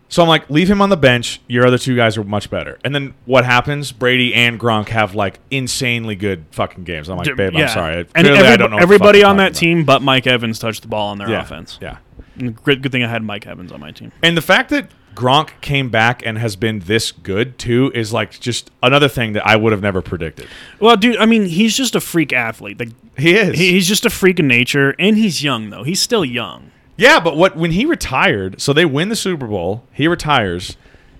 [0.09, 1.39] so I'm like, leave him on the bench.
[1.47, 2.79] Your other two guys are much better.
[2.83, 3.91] And then what happens?
[3.91, 7.09] Brady and Gronk have like insanely good fucking games.
[7.09, 7.61] I'm like, babe, yeah.
[7.63, 7.95] I'm sorry.
[7.99, 8.77] And Clearly, every- I don't know.
[8.79, 11.41] everybody on that talking team, but Mike Evans, touched the ball on their yeah.
[11.43, 11.77] offense.
[11.81, 11.99] Yeah.
[12.37, 14.11] Good, good thing I had Mike Evans on my team.
[14.23, 18.39] And the fact that Gronk came back and has been this good too is like
[18.39, 20.47] just another thing that I would have never predicted.
[20.79, 22.79] Well, dude, I mean, he's just a freak athlete.
[22.79, 23.57] Like He is.
[23.59, 25.83] he- he's just a freak of nature, and he's young though.
[25.83, 26.71] He's still young.
[26.99, 30.75] Yeah, but what when he retired, so they win the Super Bowl, he retires.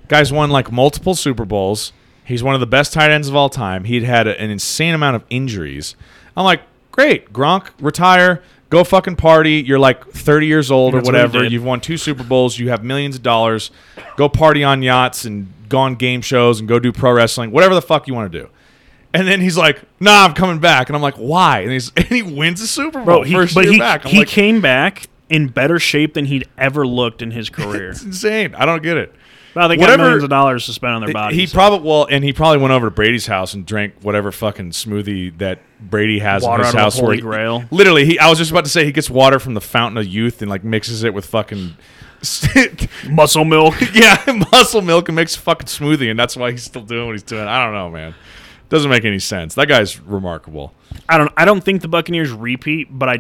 [0.09, 1.93] Guys won like multiple Super Bowls.
[2.25, 3.85] He's one of the best tight ends of all time.
[3.85, 5.95] He'd had a- an insane amount of injuries.
[6.35, 6.61] I'm like,
[6.91, 9.63] great, Gronk, retire, go fucking party.
[9.65, 11.43] You're like 30 years old or That's what whatever.
[11.43, 11.51] did.
[11.53, 12.59] You've won two Super Bowls.
[12.59, 13.71] You have millions of dollars.
[14.17, 17.73] Go party on yachts and go on game shows and go do pro wrestling, whatever
[17.73, 18.49] the fuck you want to do.
[19.13, 22.05] And then he's like, "Nah, I'm coming back." And I'm like, "Why?" And he's and
[22.07, 24.05] he wins the Super Bowl Bro, he, first but year he, back.
[24.05, 27.91] I'm he like, came back in better shape than he'd ever looked in his career.
[27.91, 28.55] it's insane.
[28.55, 29.13] I don't get it.
[29.55, 31.37] well, they got millions of dollars to spend on their bodies.
[31.39, 34.31] He so- probably well, and he probably went over to Brady's house and drank whatever
[34.31, 36.99] fucking smoothie that Brady has Water in his out of the house.
[36.99, 37.63] Holy he- Grail.
[37.71, 38.19] literally, he.
[38.19, 40.49] I was just about to say he gets water from the fountain of youth and
[40.49, 41.75] like mixes it with fucking.
[43.09, 43.75] muscle milk.
[43.93, 47.13] yeah, muscle milk and makes a fucking smoothie, and that's why he's still doing what
[47.13, 47.47] he's doing.
[47.47, 48.13] I don't know, man.
[48.67, 49.55] Doesn't make any sense.
[49.55, 50.73] That guy's remarkable.
[51.07, 51.31] I don't.
[51.37, 53.19] I don't think the Buccaneers repeat, but I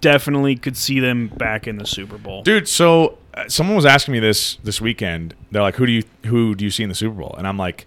[0.00, 2.42] definitely could see them back in the Super Bowl.
[2.42, 6.02] dude so uh, someone was asking me this this weekend they're like who do you
[6.26, 7.86] who do you see in the super bowl and i'm like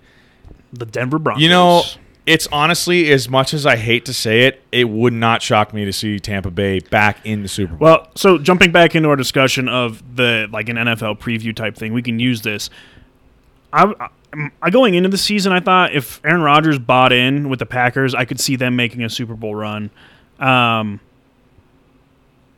[0.72, 1.42] The Denver Broncos.
[1.44, 1.84] you know
[2.26, 5.84] it's honestly as much as i hate to say it it would not shock me
[5.84, 9.18] to see tampa bay back in the super bowl Well, so jumping back into our
[9.18, 12.70] discussion of the like an NFL preview type thing, we can use this.
[13.74, 17.60] I, I, I going into the season, I thought if Aaron Rodgers bought in with
[17.60, 19.90] the Packers, I could see them making a Super Bowl run.
[20.40, 21.00] Um,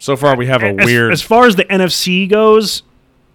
[0.06, 2.84] so far we have a as, weird as far as the NFC goes,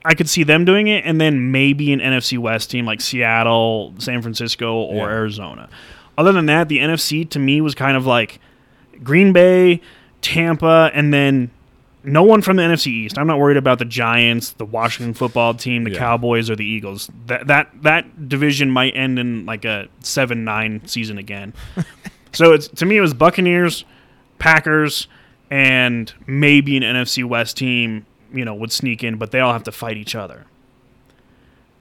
[0.04, 3.94] I could see them doing it, and then maybe an NFC West team like Seattle,
[3.98, 5.14] San Francisco, or Yeah.
[5.14, 5.68] Arizona.
[6.16, 8.38] Other than that, the NFC to me was kind of like
[9.02, 9.80] Green Bay,
[10.22, 11.50] Tampa, and then
[12.02, 13.18] no one from the NFC East.
[13.18, 15.98] I'm not worried about the Giants, the Washington football team, the Yeah.
[15.98, 17.10] Cowboys, or the Eagles.
[17.26, 21.52] That that that division might end in like a seven nine season again.
[22.32, 23.84] so it's to me it was Buccaneers,
[24.38, 25.08] Packers,
[25.50, 28.06] and maybe an NFC West team.
[28.32, 30.46] You know would sneak in, but they all have to fight each other.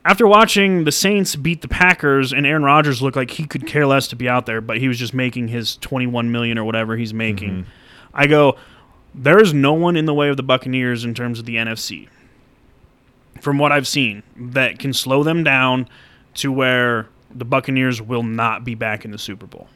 [0.03, 3.85] After watching the Saints beat the Packers and Aaron Rodgers looked like he could care
[3.85, 6.97] less to be out there, but he was just making his 21 million or whatever
[6.97, 7.49] he's making.
[7.49, 7.69] Mm-hmm.
[8.13, 8.57] I go,
[9.13, 12.07] there is no one in the way of the Buccaneers in terms of the NFC.
[13.41, 15.87] From what I've seen, that can slow them down
[16.35, 19.67] to where the Buccaneers will not be back in the Super Bowl.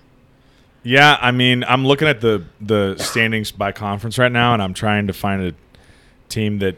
[0.84, 4.74] Yeah i mean i'm looking at the the standings by conference right now and i'm
[4.74, 5.54] trying to find a
[6.30, 6.76] team that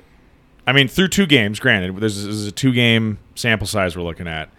[0.68, 4.28] i mean through two games granted this is a two game sample size we're looking
[4.28, 4.50] at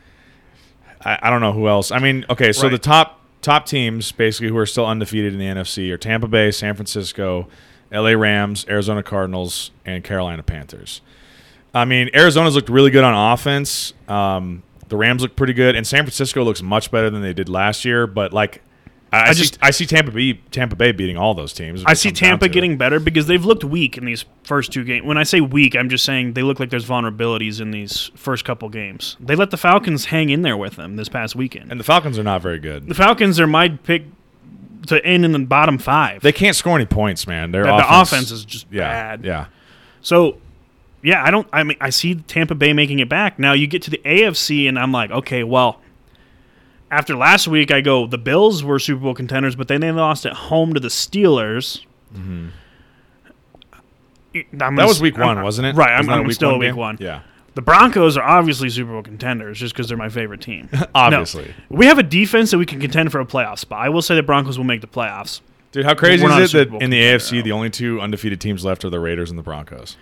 [1.05, 2.73] I, I don't know who else i mean okay so Right.
[2.73, 6.51] the top top teams basically who are still undefeated in the nfc are tampa bay
[6.51, 7.47] san francisco
[7.93, 11.01] la rams arizona cardinals and carolina panthers
[11.75, 13.93] I mean, Arizona's looked really good on offense.
[14.09, 17.51] Um, the Rams look pretty good, and San Francisco looks much better than they did
[17.51, 18.07] last year.
[18.07, 18.63] But like,
[19.13, 21.83] I, I, see, just- I see Tampa Bay, Tampa Bay beating all those teams.
[21.87, 25.07] I see Tampa getting better because they've looked weak in these first two games.
[25.07, 28.45] When I say weak, I'm just saying they look like there's vulnerabilities in these first
[28.45, 29.17] couple games.
[29.21, 31.71] They let the Falcons hang in there with them this past weekend.
[31.71, 32.89] and the Falcons are not very good.
[32.89, 34.05] the Falcons are my pick
[34.89, 36.23] to end in the bottom five.
[36.23, 37.53] They can't score any points, man.
[37.53, 39.25] Their the, offense, the offense is just yeah, bad.
[39.25, 39.47] yeah.
[40.01, 40.39] So,
[41.03, 41.49] yeah, I don't.
[41.53, 43.39] I mean, I see Tampa Bay making it back.
[43.39, 45.81] Now you get to the AFC, and I'm like, okay, well,
[46.91, 50.25] after last week, I go the Bills were Super Bowl contenders, but then they lost
[50.27, 51.85] at home to the Steelers.
[52.15, 52.49] Mm-hmm.
[54.53, 55.77] That was week I'm- one, wasn't it?
[55.77, 56.77] Right, I'm, Wasn't that a I'm week still one week game?
[56.77, 56.97] one.
[57.01, 57.23] Yeah,
[57.55, 60.69] The Broncos are obviously Super Bowl contenders just because they're my favorite team.
[60.95, 61.55] obviously.
[61.71, 63.81] we have a defense that we can contend for a playoff spot.
[63.81, 65.41] I will say the Broncos will make the playoffs.
[65.73, 68.01] Dude, how crazy We're not a is it that in the AFC, the only two
[68.01, 69.97] undefeated teams left are the Raiders and the Broncos?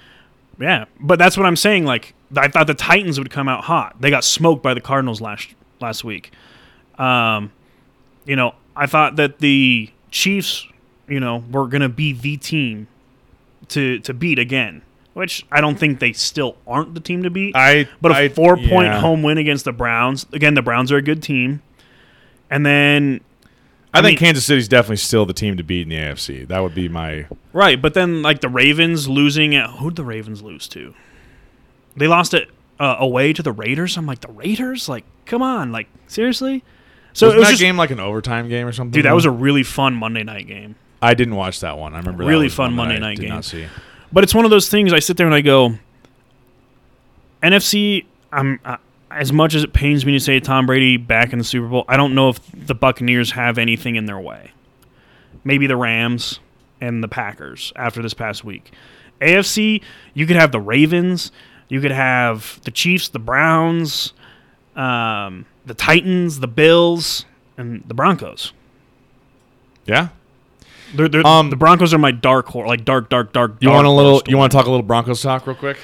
[0.61, 1.85] Yeah, but that's what I'm saying.
[1.85, 4.01] Like, I thought the Titans would come out hot.
[4.01, 6.33] They got smoked by the Cardinals last last week.
[6.99, 7.53] Um,
[8.25, 10.67] you know, I thought that the Chiefs,
[11.09, 12.89] you know, were going to be the team
[13.69, 14.83] to to beat again,
[15.15, 17.57] which I don't think they still aren't the team to beat.
[17.57, 19.01] I but a I- four point yeah.
[19.01, 20.27] home win against the Browns.
[20.33, 21.63] Again, the Browns are a good team.
[22.51, 23.21] And then
[23.93, 26.47] I, I think mean- Kansas City's definitely still the team to beat in the AFC.
[26.47, 27.27] That would be my.
[27.53, 30.95] Right, but then like the Ravens losing at who'd the Ravens lose to?
[31.97, 33.97] They lost it uh, away to the Raiders.
[33.97, 36.63] I'm like the Raiders, like come on, like seriously.
[37.15, 38.93] So So it was that just, game like an overtime game or something?
[38.93, 40.75] dude, that was a really fun Monday night game.
[41.01, 41.95] I didn't watch that one.
[41.95, 43.31] I remember that Really fun one that Monday I night did game.
[43.31, 43.67] Not see.
[44.13, 44.93] But it's one of those things.
[44.93, 45.75] I sit there and I go,
[47.43, 48.05] NFC.
[48.33, 48.79] I'm uh,
[49.11, 51.85] as much as it pains me to say Tom Brady back in the Super Bowl.
[51.89, 54.51] I don't know if the Buccaneers have anything in their way.
[55.45, 56.41] Maybe the Rams
[56.81, 58.73] and the Packers after this past week.
[59.21, 59.83] AFC,
[60.15, 61.31] you could have the Ravens,
[61.69, 64.13] you could have the Chiefs, the Browns,
[64.75, 67.25] um, the Titans, the Bills,
[67.57, 68.53] and the Broncos.
[69.87, 70.09] Yeah.
[70.95, 73.57] They're, they're, Um, the Broncos are my dark horse, like dark, dark, dark.
[73.61, 74.23] You dark want a little?
[74.27, 75.79] You want to talk a little Broncos talk real quick?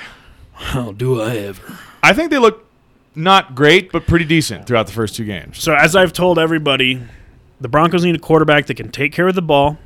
[0.52, 1.78] How do I ever?
[2.02, 2.66] I think they look
[3.14, 5.58] not great, but pretty decent throughout the first two games.
[5.58, 7.02] So as I've told everybody,
[7.60, 9.78] the Broncos need a quarterback that can take care of the ball,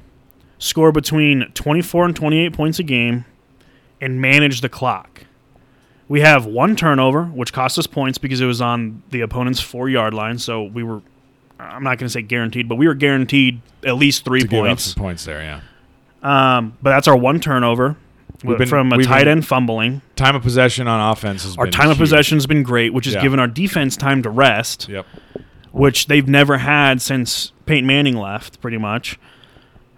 [0.59, 3.25] score between 24 and 28 points a game,
[4.01, 5.25] and manage the clock.
[6.09, 9.89] We have one turnover, which cost us points because it was on the opponent's four
[9.89, 10.39] yard line.
[10.39, 11.01] So we were,
[11.59, 14.93] I'm not going to say guaranteed, but we were guaranteed at least three To points.
[14.95, 15.61] points there, yeah.
[16.23, 17.97] Um, but that's our one turnover
[18.43, 20.03] We've been- from a tight end fumbling.
[20.17, 23.15] Time of possession on offense has Our time of possession has been great, which has
[23.15, 23.23] Yeah.
[23.23, 24.89] given our defense time to rest.
[24.89, 25.07] Yep.
[25.73, 29.19] which they've never had since Peyton Manning left, pretty much.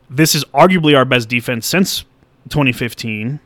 [0.09, 2.05] This is arguably our best defense since
[2.49, 3.41] 2015.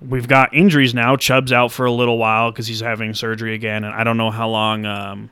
[0.00, 1.16] We've got injuries now.
[1.16, 4.30] Chubb's out for a little while because he's having surgery again, and I don't know
[4.30, 5.30] how long um,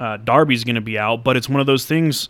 [0.00, 1.22] uh, Darby's going to be out.
[1.24, 2.28] But it's one of those things.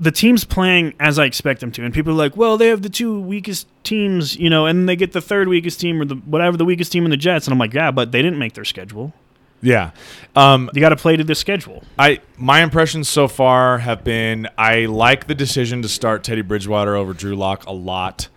[0.00, 2.82] The team's playing as I expect them to, and people are like, "Well, they have
[2.82, 6.14] the two weakest teams, you know, and they get the third weakest team or the
[6.14, 8.52] whatever the weakest team in the Jets." And I'm like, "Yeah, but they didn't make
[8.52, 9.12] their schedule.
[9.60, 9.90] Yeah.
[10.36, 14.46] Um, You got to play to the schedule." I my impressions so far have been
[14.56, 18.28] I like the decision to start Teddy Bridgewater over Drew Lock a lot.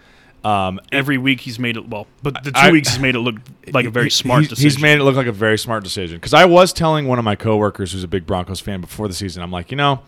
[0.43, 3.19] Um, every week he's made it well, but the two I- weeks he's made it
[3.19, 3.35] look
[3.73, 4.69] like a very smart he's, decision.
[4.71, 6.17] He's made it look like a very smart decision.
[6.17, 9.13] Because I was telling one of my coworkers who's a big Broncos fan before the
[9.13, 10.01] season, I'm like, you know,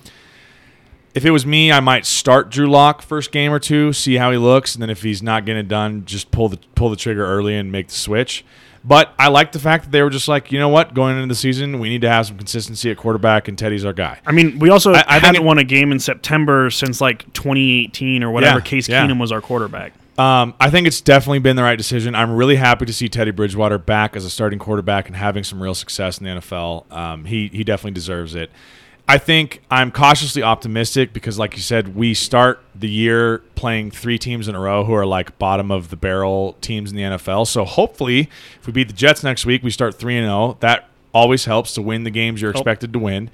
[1.13, 4.31] if it was me, I might start Drew Lock first game or two, see how
[4.31, 6.95] he looks, and then if he's not getting it done, just pull the pull the
[6.95, 8.43] trigger early and make the switch.
[8.83, 11.27] But I like the fact that they were just like, you know what, going into
[11.27, 14.19] the season, we need to have some consistency at quarterback, and Teddy's our guy.
[14.25, 17.31] I mean, we also I- I hadn't it- won a game in September since like
[17.33, 18.57] 2018 or whatever.
[18.57, 19.05] Yeah, Case yeah.
[19.07, 19.93] Keenum was our quarterback.
[20.17, 22.13] Um, I think it's definitely been the right decision.
[22.13, 25.61] I'm really happy to see Teddy Bridgewater back as a starting quarterback and having some
[25.61, 26.91] real success in the NFL.
[26.91, 28.51] Um, he he definitely deserves it.
[29.07, 34.17] I think I'm cautiously optimistic because, like you said, we start the year playing three
[34.17, 37.47] teams in a row who are like bottom of the barrel teams in the NFL.
[37.47, 40.57] So hopefully, if we beat the Jets next week, we start three and zero.
[40.61, 43.29] That always helps to win the games you're expected to win.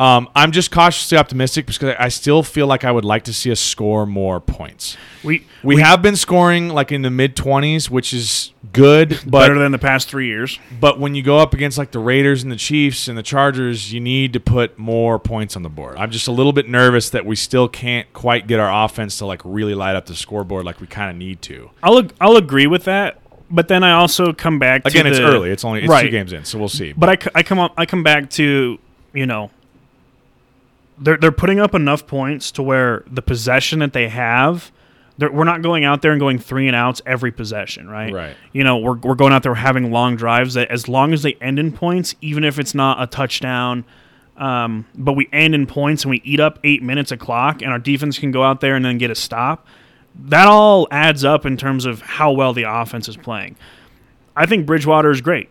[0.00, 3.52] Um, I'm just cautiously optimistic because I still feel like I would like to see
[3.52, 4.96] us score more points.
[5.22, 9.58] We We, have been scoring like in the mid 20s, which is good, but better
[9.58, 10.58] than the past three years.
[10.80, 13.92] but when you go up against like the Raiders and the Chiefs and the Chargers,
[13.92, 15.96] you need to put more points on the board.
[15.96, 19.26] I'm just a little bit nervous that we still can't quite get our offense to
[19.26, 21.70] like really light up the scoreboard like we kind of need to.
[21.84, 25.50] I'll I'll agree with that, but then I also come back to Again, it's early.
[25.50, 26.02] It's only it's right.
[26.02, 26.92] two games in, so we'll see.
[26.92, 28.78] But I, c- I come up I come back to
[29.12, 29.52] you know
[30.98, 34.70] they're they're putting up enough points to where the possession that they have.
[35.16, 38.12] We're not going out there and going three and outs every possession, right?
[38.12, 38.36] Right.
[38.52, 41.34] You know, we're, we're going out there having long drives that, as long as they
[41.34, 43.84] end in points, even if it's not a touchdown,
[44.36, 47.70] um, but we end in points and we eat up eight minutes of clock, and
[47.70, 49.68] our defense can go out there and then get a stop.
[50.16, 53.54] That all adds up in terms of how well the offense is playing.
[54.34, 55.48] I think Bridgewater is great.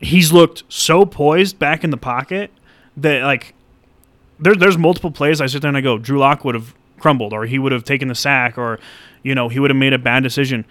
[0.00, 2.50] He's looked so poised back in the pocket
[2.96, 3.54] that like
[4.40, 7.32] there, there's multiple plays I sit there and I go, Drew Lock would have crumbled,
[7.32, 8.78] or he would have taken the sack, or
[9.22, 10.64] you know he would have made a bad decision.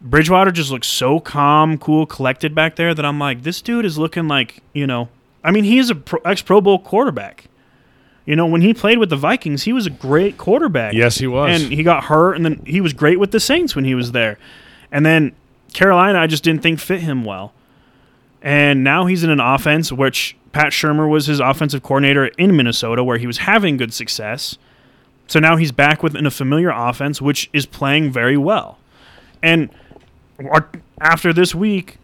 [0.00, 3.98] Bridgewater just looks so calm, cool, collected back there that I'm like, this dude is
[3.98, 5.08] looking like you know.
[5.42, 7.44] I mean, he is a pro, ex Pro Bowl quarterback.
[8.24, 10.94] You know, when he played with the Vikings, he was a great quarterback.
[10.94, 11.62] Yes, he was.
[11.62, 14.10] And he got hurt, and then he was great with the Saints when he was
[14.10, 14.36] there.
[14.90, 15.36] And then
[15.72, 17.52] Carolina, I just didn't think fit him well.
[18.46, 23.02] And now he's in an offense which Pat Shurmur was his offensive coordinator in Minnesota,
[23.02, 24.56] where he was having good success.
[25.26, 28.78] So now he's back within a familiar offense, which is playing very well.
[29.42, 29.68] And
[31.00, 31.98] after this week,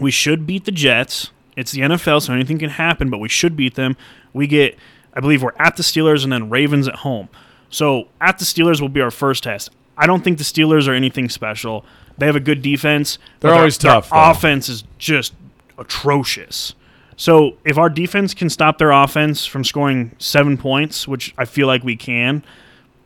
[0.00, 1.30] we should beat the Jets.
[1.54, 3.94] It's the NFL, so anything can happen, but we should beat them.
[4.32, 4.78] We get,
[5.12, 7.28] I believe, we're at the Steelers and then Ravens at home.
[7.68, 9.68] So at the Steelers will be our first test.
[9.98, 11.84] I don't think the Steelers are anything special.
[12.18, 13.18] They have a good defense.
[13.40, 14.30] They're always their tough, though.
[14.30, 15.34] offense is just
[15.78, 16.74] atrocious.
[17.16, 21.66] So if our defense can stop their offense from scoring seven points, which I feel
[21.66, 22.42] like we can,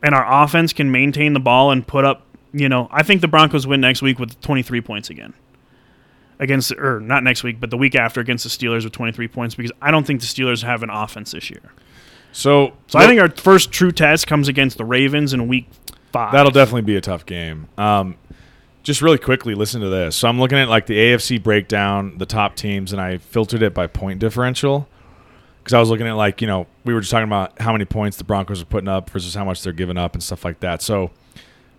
[0.02, 3.28] and our offense can maintain the ball and put up, you know, I think the
[3.28, 5.34] Broncos win next week with 23 points again.
[6.38, 9.54] Against, or not next week, but the week after against the Steelers with 23 points
[9.54, 11.72] because I don't think the Steelers have an offense this year.
[12.32, 15.66] so So I think our first true test comes against the Ravens in week
[16.12, 16.32] five.
[16.32, 17.68] That'll definitely be a tough game.
[17.78, 18.16] Um,
[18.86, 20.14] just really quickly, listen to this.
[20.14, 23.74] So I'm looking at like the AFC breakdown, the top teams, and I filtered it
[23.74, 24.86] by point differential
[25.58, 27.84] because I was looking at like you know we were just talking about how many
[27.84, 30.60] points the Broncos are putting up versus how much they're giving up and stuff like
[30.60, 30.82] that.
[30.82, 31.10] So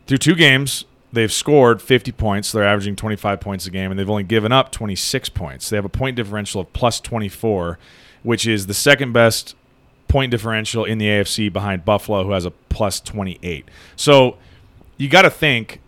[0.06, 0.84] through two games,
[1.14, 2.52] they've scored 50 points.
[2.52, 5.70] They're averaging 25 points a game, and they've only given up 26 points.
[5.70, 7.80] They have a point differential of plus 24,
[8.24, 9.56] which is the second best
[10.10, 13.64] point differential in the AFC behind Buffalo, who has a plus 28.
[13.96, 14.38] So
[14.98, 15.80] you got to think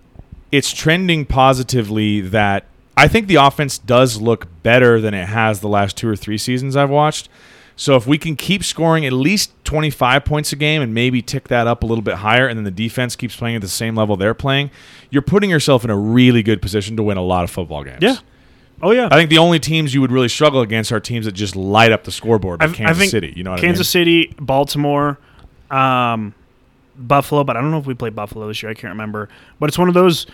[0.51, 2.65] it's trending positively that
[2.97, 6.37] I think the offense does look better than it has the last two or three
[6.37, 7.29] seasons I've watched.
[7.75, 11.47] So if we can keep scoring at least 25 points a game and maybe tick
[11.47, 13.95] that up a little bit higher, and then the defense keeps playing at the same
[13.95, 14.69] level they're playing,
[15.09, 18.01] you're putting yourself in a really good position to win a lot of football games.
[18.01, 18.17] Yeah.
[18.81, 19.07] Oh yeah.
[19.09, 21.93] I think the only teams you would really struggle against are teams that just light
[21.93, 23.33] up the scoreboard, like Kansas think City.
[23.33, 24.05] You know what Kansas I mean?
[24.05, 25.17] City, Baltimore,
[25.71, 26.33] um,
[26.99, 28.69] Buffalo, but I don't know if we played Buffalo this year.
[28.71, 29.29] I can't remember.
[29.59, 30.25] But it's one of those,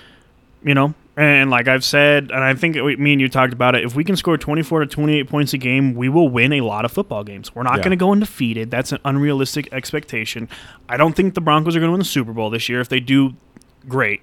[0.63, 3.76] you know, and like I've said, and I think we, me and you talked about
[3.76, 3.86] it.
[3.86, 6.84] If we can score 24 to 28 points a game, we will win a lot
[6.84, 7.55] of football games.
[7.55, 7.84] We're not Yeah.
[7.84, 8.70] going to go undefeated.
[8.72, 10.49] That's an unrealistic expectation.
[10.89, 12.82] I don't think the Broncos are going to win the Super Bowl this year.
[12.82, 13.36] If they do,
[13.88, 14.22] great.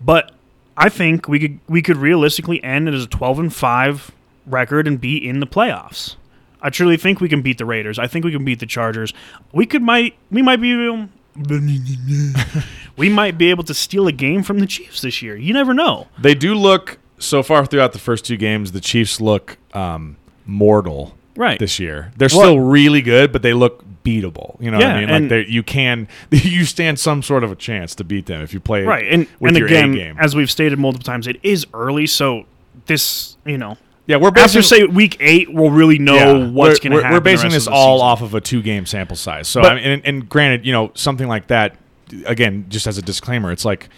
[0.00, 0.32] But
[0.76, 4.12] I think we could we could realistically end it as a 12 and 5
[4.46, 6.14] record and be in the playoffs.
[6.62, 7.98] I truly think we can beat the Raiders.
[7.98, 9.12] I think we can beat the Chargers.
[9.52, 11.08] We could might we might be
[12.96, 15.36] we might be able to steal a game from the Chiefs this year.
[15.36, 16.08] You never know.
[16.18, 18.72] They do look so far throughout the first two games.
[18.72, 20.16] The Chiefs look um,
[20.46, 21.58] mortal Right.
[21.60, 22.12] this year.
[22.16, 24.60] They're Well- still really good, but they look beatable.
[24.60, 25.28] You know what I mean?
[25.28, 28.58] Like you can you stand some sort of a chance to beat them if you
[28.60, 29.06] play right.
[29.08, 30.16] And with and your again, A game.
[30.18, 32.44] as we've stated multiple times, it is early, so
[32.86, 33.76] this, you know,
[34.08, 37.12] yeah, we're after basing say week 8, we'll really know yeah, what's going to happen.
[37.12, 38.08] We're the basing rest this of the all season.
[38.08, 39.46] off of a two game sample size.
[39.48, 41.76] So But- I mean, and, and granted, you know something like that.
[42.24, 43.88] Again, just as a disclaimer, it's like.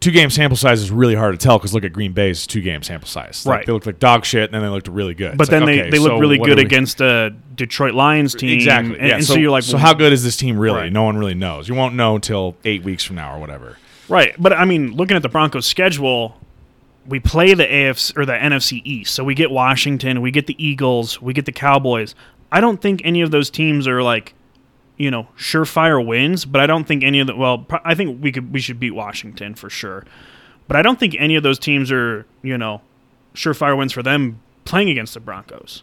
[0.00, 2.60] Two game sample size is really hard to tell because look at Green Bay's two
[2.60, 3.46] game sample size.
[3.46, 3.66] Like, Right.
[3.66, 5.38] They looked like dog shit, and then they looked really good.
[5.38, 8.34] But It's then like, they, okay, they look so really good against the Detroit Lions
[8.34, 8.50] team.
[8.50, 8.98] Exactly.
[8.98, 9.14] And, yeah.
[9.14, 10.76] and so, so, you're like, so well, how good is this team really?
[10.78, 10.92] Right.
[10.92, 11.70] No one really knows.
[11.70, 13.78] You won't know until eight weeks from now or whatever.
[14.10, 16.38] Right, but I mean, looking at the Broncos' schedule,
[17.06, 19.14] we play the AFC or the NFC East.
[19.14, 22.14] So we get Washington, we get the Eagles, we get the Cowboys.
[22.50, 24.34] I don't think any of those teams are like,
[24.96, 26.44] you know, surefire wins.
[26.44, 28.92] But I don't think any of the well, I think we could we should beat
[28.92, 30.04] Washington for sure.
[30.66, 32.80] But I don't think any of those teams are you know,
[33.34, 35.82] surefire wins for them playing against the Broncos.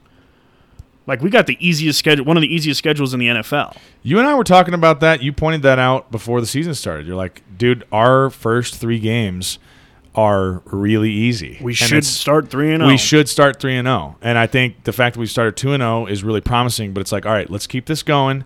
[1.08, 3.76] Like we got the easiest schedule, one of the easiest schedules in the NFL.
[4.04, 5.22] You and I were talking about that.
[5.22, 7.06] You pointed that out before the season started.
[7.08, 9.60] You're like, dude, our first three games
[10.14, 11.58] are really easy.
[11.62, 12.86] We And should start three and oh.
[12.86, 12.94] zero.
[12.94, 15.74] We should start three and zero, and I think the fact that we started two
[15.74, 16.94] and zero is really promising.
[16.94, 18.44] But it's like, all right, let's keep this going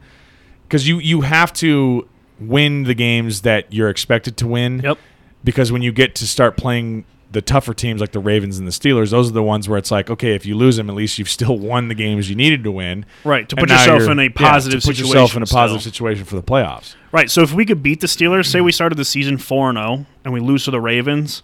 [0.64, 2.08] because you you have to
[2.40, 4.82] win the games that you're expected to win.
[4.82, 4.98] Yep.
[5.44, 8.72] Because when you get to start playing the tougher teams like the Ravens and the
[8.72, 11.20] Steelers, those are the ones where it's like, okay, if you lose them, at least
[11.20, 13.06] you've still won the games you needed to win.
[13.24, 15.08] Right, to And put yourself in a yeah, positive to put situation.
[15.22, 15.92] yourself in a positive still.
[15.92, 16.96] situation for the playoffs.
[17.12, 17.30] Right.
[17.30, 20.06] So if we could beat the Steelers, say we started the season 4 and 0
[20.24, 21.44] and we lose to the Ravens,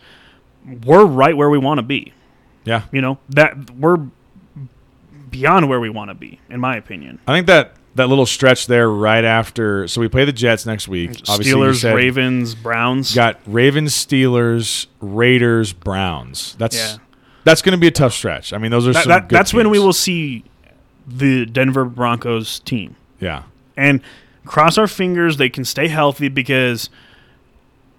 [0.86, 2.14] we're right where we want to be.
[2.64, 3.98] Yeah, You know, that we're
[5.30, 7.20] beyond where we want to be in my opinion.
[7.26, 9.88] I think that that little stretch there right after.
[9.88, 11.10] So we play the Jets next week.
[11.28, 13.14] Obviously, Steelers, Ravens, Browns.
[13.14, 16.56] got Ravens, Steelers, Raiders, Browns.
[16.58, 16.96] That's Yeah.
[17.44, 18.54] that's going to be a tough stretch.
[18.54, 20.44] I mean, those are That- some that- good that's when we will see
[21.08, 22.96] the Denver Broncos team.
[23.20, 23.44] Yeah.
[23.76, 24.02] And
[24.46, 26.90] cross our fingers they can stay healthy because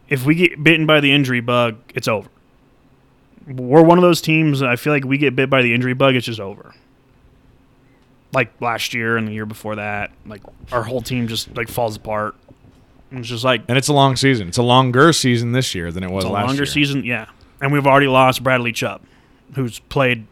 [0.09, 2.29] if we get bitten by the injury bug, it's over.
[3.47, 4.63] We're one of those teams.
[4.63, 6.75] I feel like we get bit by the injury bug, it's just over.
[8.33, 11.97] Like last year and the year before that, like our whole team just like falls
[11.97, 12.35] apart.
[13.11, 14.49] And It's just like And it's a long season.
[14.49, 16.67] It's a longer season this year than it was it's a last longer year.
[16.67, 17.27] season, yeah.
[17.61, 19.03] And we've already lost Bradley Chubb,
[19.55, 20.27] who's played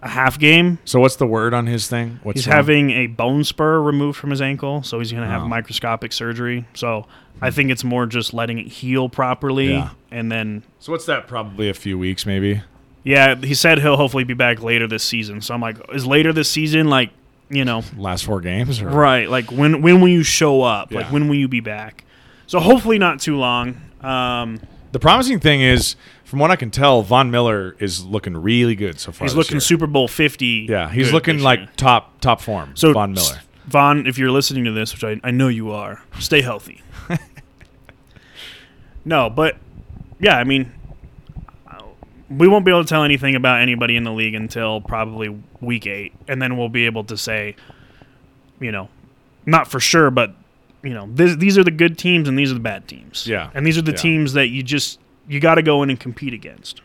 [0.00, 0.78] a half game.
[0.84, 2.20] So what's the word on his thing?
[2.22, 2.56] What's He's wrong?
[2.56, 5.48] having a bone spur removed from his ankle, so he's going to have Oh.
[5.48, 6.66] microscopic surgery.
[6.74, 7.06] So
[7.42, 7.54] I hmm.
[7.56, 9.90] think it's more just letting it heal properly, Yeah.
[10.10, 11.26] and then So what's that?
[11.26, 12.62] Probably a few weeks, maybe.
[13.02, 15.40] yeah, he said he'll hopefully be back later this season.
[15.40, 17.10] So I'm like, is later this season like
[17.54, 19.28] you know Last four games, or right?
[19.28, 20.92] Like when when will you show up?
[20.92, 22.04] Like when will you be back?
[22.46, 23.80] So hopefully not too long.
[24.00, 24.60] Um,
[24.92, 29.00] The promising thing is, from what I can tell, Von Miller is looking really good
[29.00, 29.24] so far.
[29.26, 29.60] he's looking year.
[29.60, 30.66] Super Bowl 50.
[30.68, 31.68] Yeah, he's looking like year.
[31.76, 32.76] top top form.
[32.76, 33.40] So Von Miller.
[33.66, 36.82] von if you're listening to this, which I, I know you are, stay healthy.
[39.04, 39.56] no, but
[40.20, 40.72] yeah, I mean,
[42.38, 45.86] we won't be able to tell anything about anybody in the league until probably week
[45.86, 47.56] eight, and then we'll be able to say,
[48.60, 48.88] you know,
[49.46, 50.34] not for sure, but
[50.82, 53.26] you know, this, these are the good teams and these are the bad teams.
[53.26, 53.50] Yeah.
[53.54, 53.96] and these are the Yeah.
[53.96, 56.82] teams that you just you got to go in and compete against.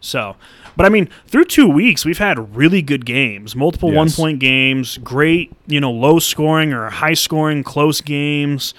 [0.00, 0.36] So,
[0.76, 3.96] but I mean, through two weeks, we've had really good games, multiple Yes.
[3.96, 8.74] one point games, great, you know, low scoring or high scoring, close games.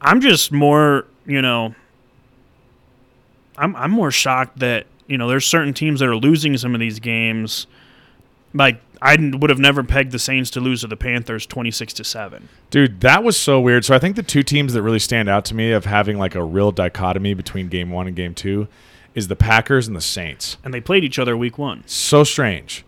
[0.00, 1.74] I'm just more, you know,
[3.58, 6.80] I'm, I'm more shocked that, you know, there's certain teams that are losing some of
[6.80, 7.66] these games.
[8.54, 12.04] Like, I would have never pegged the Saints to lose to the Panthers 26 to
[12.04, 12.48] 7.
[12.70, 13.84] Dude, that was so weird.
[13.84, 16.34] So I think the two teams that really stand out to me of having like
[16.34, 18.68] a real dichotomy between game one and game two
[19.14, 20.56] is the Packers and the Saints.
[20.64, 21.84] And they played each other week one.
[21.86, 22.84] So strange.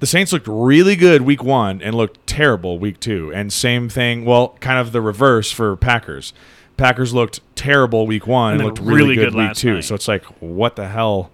[0.00, 3.32] The Saints looked really good week one and looked terrible week two.
[3.32, 6.32] And same thing, well, kind of the reverse for Packers.
[6.76, 9.74] Packers looked terrible week one and, And looked really, really good, good week two.
[9.74, 9.84] night.
[9.84, 11.30] So it's like, what the hell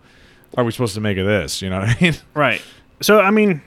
[0.56, 1.62] are we supposed to make of this?
[1.62, 2.14] You know what I mean?
[2.34, 2.62] Right.
[3.00, 3.62] So I mean,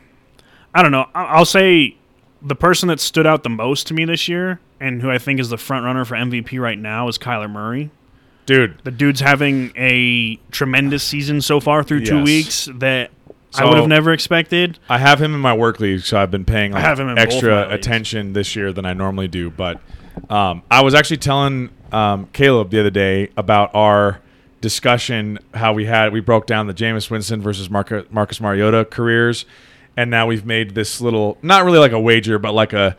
[0.75, 1.07] I don't know.
[1.15, 1.95] I'll say
[2.41, 5.39] the person that stood out the most to me this year, and who I think
[5.39, 7.89] is the front runner for MVP right now, is Kyler Murray.
[8.45, 12.25] Dude, The dude's having a tremendous season so far through two Yes.
[12.25, 13.11] weeks that
[13.55, 14.79] I would have never expected.
[14.89, 17.15] I have him in my work league, so I've been paying like, have him in
[17.15, 19.49] both my extra attention this year than I normally do.
[19.49, 19.79] But
[20.29, 24.19] um, I was actually telling um, Caleb the other day about our
[24.61, 29.45] discussion, how we had we broke down the Jameis Winston versus Marcus, Marcus Mariota careers,
[29.97, 32.95] and now we've made this little, not really like a wager, but like a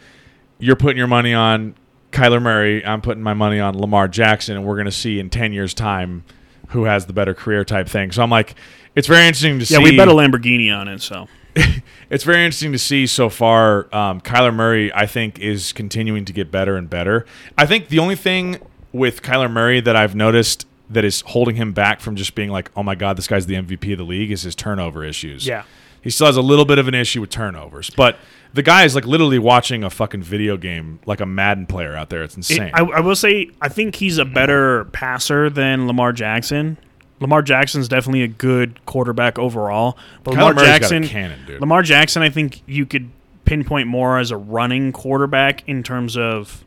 [0.58, 1.74] you're putting your money on
[2.12, 5.30] Kyler Murray, I'm putting my money on Lamar Jackson, and we're going to see in
[5.30, 6.24] 10 years' time
[6.68, 8.12] who has the better career type thing.
[8.12, 8.54] So I'm like,
[8.94, 11.02] it's very interesting to Yeah, see Yeah, we bet a Lamborghini on it.
[11.02, 11.28] So
[12.10, 13.94] it's very interesting to see so far.
[13.94, 17.26] Um, Kyler Murray, I think, is continuing to get better and better.
[17.56, 18.58] I think the only thing
[18.92, 22.70] with Kyler Murray that I've noticed that is holding him back from just being like,
[22.76, 25.46] oh my God, this guy's the MVP of the league is his turnover issues.
[25.46, 25.64] yeah,
[26.02, 27.90] He still has a little bit of an issue with turnovers.
[27.90, 28.18] But
[28.52, 32.10] the guy is like literally watching a fucking video game like a Madden player out
[32.10, 32.22] there.
[32.22, 32.70] It's It- insane.
[32.74, 36.76] I, I will say I think he's a better passer than Lamar Jackson.
[37.24, 41.58] Lamar Jackson's definitely a good quarterback overall, but Kyler Lamar Murray's Jackson, cannon, dude.
[41.58, 43.08] Lamar Jackson, I think you could
[43.46, 46.62] pinpoint more as a running quarterback in terms of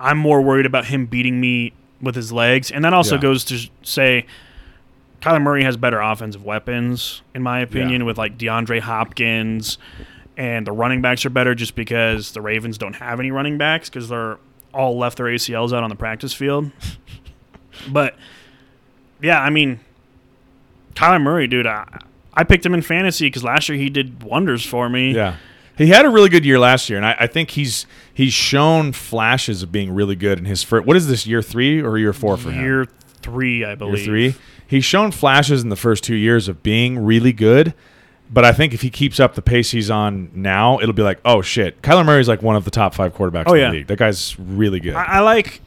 [0.00, 3.20] I'm more worried about him beating me with his legs, and that also Yeah.
[3.20, 4.24] goes to say
[5.20, 8.06] Kyler Murray has better offensive weapons, in my opinion, Yeah.
[8.06, 9.76] with like DeAndre Hopkins,
[10.38, 13.90] and the running backs are better just because the Ravens don't have any running backs
[13.90, 14.38] because they're
[14.72, 16.70] all left their ACLs out on the practice field.
[17.90, 18.16] but
[19.20, 19.80] yeah, I mean,
[20.98, 21.86] Kyler Murray, dude, I,
[22.34, 25.14] I picked him in fantasy because last year he did wonders for me.
[25.14, 25.36] Yeah.
[25.76, 28.90] He had a really good year last year, and I, I think he's he's shown
[28.92, 30.84] flashes of being really good in his first.
[30.86, 32.64] What is this year three or year four for him?
[32.64, 32.86] Year
[33.22, 33.98] three, I believe.
[33.98, 34.34] Year three.
[34.66, 37.74] He's shown flashes in the first two years of being really good,
[38.28, 41.20] but I think if he keeps up the pace he's on now, it'll be like,
[41.24, 43.70] oh shit, Kyler Murray's like one of the top five quarterbacks Oh, in yeah.
[43.70, 43.86] the league.
[43.86, 44.94] That guy's really good.
[44.94, 45.60] I, I like,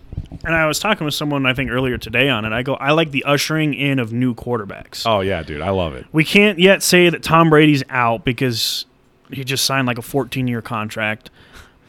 [0.46, 2.54] and I was talking with someone I think earlier today on it.
[2.54, 5.04] I go, I like the ushering in of new quarterbacks.
[5.06, 6.06] oh yeah, dude, I love it.
[6.12, 8.86] We can't yet say that Tom Brady's out because
[9.32, 11.30] he just signed like a 14 year contract.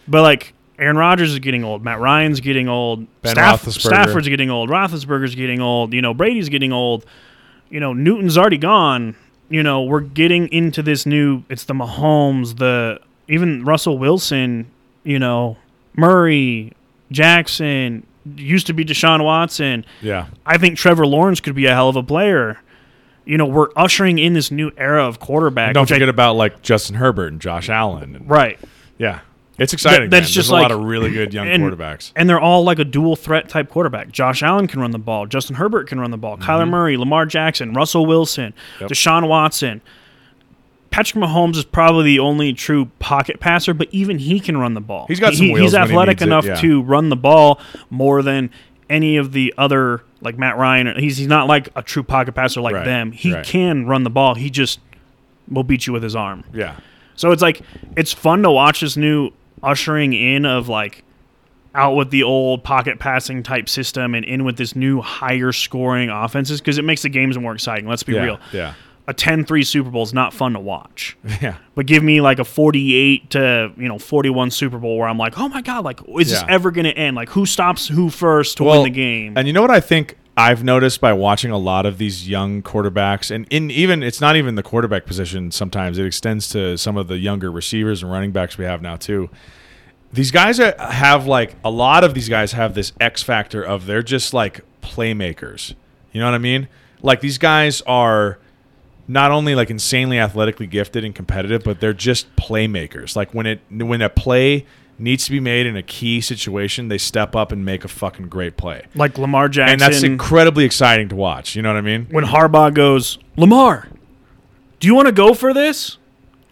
[0.08, 3.80] But like Aaron Rodgers is getting old, Matt Ryan's getting old, Ben Staff- Roethlisberger.
[3.80, 7.04] Stafford's getting old, Roethlisberger's getting old, you know, Brady's getting old.
[7.70, 9.16] You know, Newton's already gone.
[9.48, 14.66] You know, we're getting into this new it's the Mahomes, the even Russell Wilson,
[15.04, 15.56] you know,
[15.96, 16.72] Murray,
[17.10, 18.06] Jackson,
[18.36, 19.84] used to be Deshaun Watson.
[20.00, 22.58] Yeah, I think Trevor Lawrence could be a hell of a player.
[23.24, 25.68] You know, we're ushering in this new era of quarterback.
[25.68, 28.16] and don't which I- forget about like Justin Herbert and Josh Allen.
[28.16, 28.58] And, right.
[28.98, 29.20] yeah,
[29.58, 30.10] It's exciting.
[30.10, 30.32] that's man.
[30.32, 32.10] just There's a lot of really good young and- quarterbacks.
[32.16, 34.10] and they're all like a dual threat type quarterback.
[34.10, 35.26] Josh Allen can run the ball.
[35.26, 36.36] Justin Herbert can run the ball.
[36.36, 38.84] Kyler Murray, Lamar Jackson, Russell Wilson, Mm-hmm.
[38.84, 38.90] Yep.
[38.90, 39.80] Deshaun Watson.
[40.92, 44.80] Patrick Mahomes is probably the only true pocket passer, but even he can run the
[44.80, 45.06] ball.
[45.08, 46.54] He's got He- some wheels He's when he athletic it, enough yeah.
[46.56, 48.50] to run the ball more than
[48.90, 50.94] any of the other like Matt Ryan.
[50.98, 53.10] He's he's not like a true pocket passer like Right, them.
[53.10, 53.44] He right.
[53.44, 54.34] can run the ball.
[54.34, 54.78] He just
[55.48, 56.44] will beat you with his arm.
[56.52, 56.76] Yeah.
[57.16, 57.62] So it's like
[57.96, 59.30] it's fun to watch this new
[59.62, 61.04] ushering in of like
[61.74, 66.10] out with the old pocket passing type system and in with this new higher scoring
[66.10, 67.88] offenses because it makes the games more exciting.
[67.88, 68.22] Let's be Yeah.
[68.22, 68.40] real.
[68.52, 68.74] Yeah.
[69.08, 71.16] A 10-3 Super Bowl is not fun to watch.
[71.40, 71.56] Yeah.
[71.74, 75.38] But give me like a 48 to, you know, 41 Super Bowl where I'm like,
[75.38, 77.16] "Oh my god, like is this ever going to end?
[77.16, 79.80] Like who stops who first to Well, win the game?" And you know what I
[79.80, 84.20] think I've noticed by watching a lot of these young quarterbacks, and in even it's
[84.20, 85.50] not even the quarterback position.
[85.50, 88.96] Sometimes it extends to some of the younger receivers and running backs we have now
[88.96, 89.28] too.
[90.12, 93.86] These guys are, have like a lot of these guys have this X factor of
[93.86, 95.74] they're just like playmakers.
[96.12, 96.68] You know what I mean?
[97.02, 98.38] Like these guys are
[99.08, 103.16] not only like insanely athletically gifted and competitive, but they're just playmakers.
[103.16, 104.66] Like when it when a play
[104.98, 108.28] needs to be made in a key situation, they step up and make a fucking
[108.28, 108.84] great play.
[108.94, 111.56] like Lamar Jackson And that's incredibly exciting to watch.
[111.56, 112.06] You know what I mean?
[112.10, 113.88] when Harbaugh goes, Lamar,
[114.78, 115.96] do you want to go for this?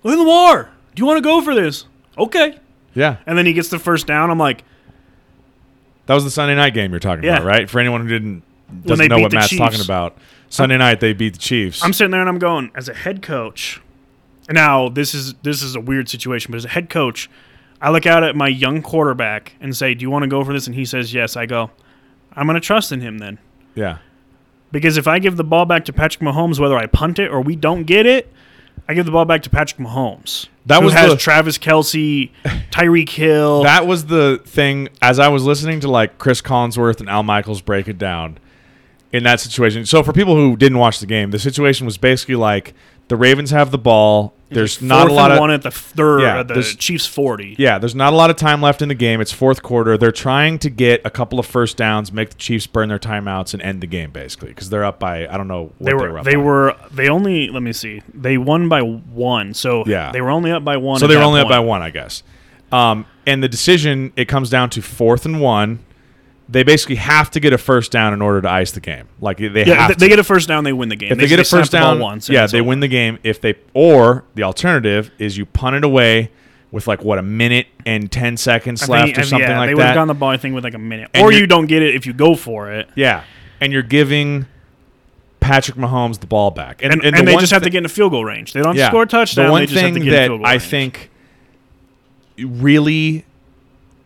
[0.03, 1.85] Hey, Lamar, do you want to go for this?
[2.19, 2.59] Okay.
[2.95, 3.19] Yeah.
[3.27, 4.31] And then he gets the first down.
[4.31, 4.65] I'm like,
[6.07, 7.37] That was the Sunday night game you're talking Yeah.
[7.37, 7.71] about, right?
[7.71, 8.43] For anyone who didn't
[8.85, 9.59] doesn't know what Matt's Chiefs.
[9.59, 10.17] talking about.
[10.49, 11.83] Sunday night they beat the Chiefs.
[11.85, 13.81] I'm sitting there and I'm going, as a head coach.
[14.49, 17.31] Now this is this is a weird situation, but as a head coach,
[17.81, 20.53] I look out at my young quarterback and say, "Do you want to go for
[20.53, 21.71] this?" And he says, "Yes." I go,
[22.35, 23.39] "I'm going to trust in him then."
[23.75, 23.99] yeah.
[24.73, 27.41] Because if I give the ball back to Patrick Mahomes, whether I punt it or
[27.41, 28.33] we don't get it,
[28.89, 30.47] I give the ball back to Patrick Mahomes.
[30.67, 32.31] That who was has the- Travis Kelce,
[32.71, 33.65] Tyreek Hill.
[33.65, 37.61] That was the thing as I was listening to like Chris Collinsworth and Al Michaels
[37.63, 38.39] break it down
[39.13, 39.85] in that situation.
[39.87, 42.75] So for people who didn't watch the game, the situation was basically like
[43.09, 44.35] the Ravens have the ball.
[44.53, 46.23] There's not a lot of one at the third.
[46.23, 47.55] Yeah, the Chiefs forty.
[47.57, 49.21] Yeah, there's not a lot of time left in the game.
[49.21, 49.97] It's fourth quarter.
[49.97, 53.53] They're trying to get a couple of first downs, make the Chiefs burn their timeouts,
[53.55, 56.19] and end the game basically because they're up by I don't know what They were
[56.19, 56.41] up they by.
[56.41, 60.11] were they only let me see they won by one so Yeah.
[60.11, 62.25] they were only up by one so they were only up by one, I guess.
[62.73, 65.79] Um, and the decision it comes down to fourth and one.
[66.51, 69.07] They basically have to get a first down in order to ice the game.
[69.21, 70.09] Like they yeah have they, to.
[70.09, 72.29] get a first down they win the game if they, get a first down, once
[72.29, 73.19] yeah, they win the game.
[73.23, 76.33] If they or the alternative is you punt it away
[76.73, 79.59] with like what a minute and ten seconds I think- left or and something yeah,
[79.59, 80.01] like they would have that.
[80.01, 81.95] gone the ball I think with like a minute And or you're- don't get it
[81.95, 83.23] if you go for it Yeah,
[83.61, 84.47] and you're giving
[85.41, 87.85] Patrick Mahomes the ball back, and, and, the they one just have to get in
[87.87, 88.89] a field goal range they don't yeah.
[88.89, 90.63] score a touchdown The one they just thing have to get that I range.
[90.65, 91.11] think
[92.37, 93.25] really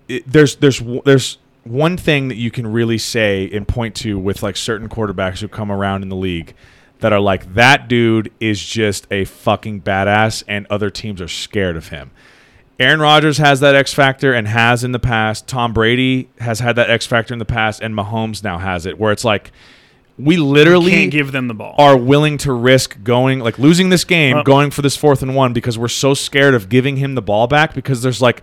[0.09, 4.43] it, there's there's there's one thing that you can really say and point to with
[4.43, 6.55] like certain quarterbacks who come around in the league
[7.01, 11.77] that are like that dude is just a fucking badass and other teams are scared
[11.77, 12.11] of him.
[12.79, 15.47] Aaron Rodgers has that X factor and has in the past.
[15.47, 18.99] Tom Brady has had that X factor in the past and Mahomes now has it
[18.99, 19.53] where it's like
[20.19, 24.05] we literally can't give them the ball are willing to risk going like losing this
[24.05, 27.23] game, going for this fourth and one because we're so scared of giving him the
[27.23, 28.43] ball back because there's like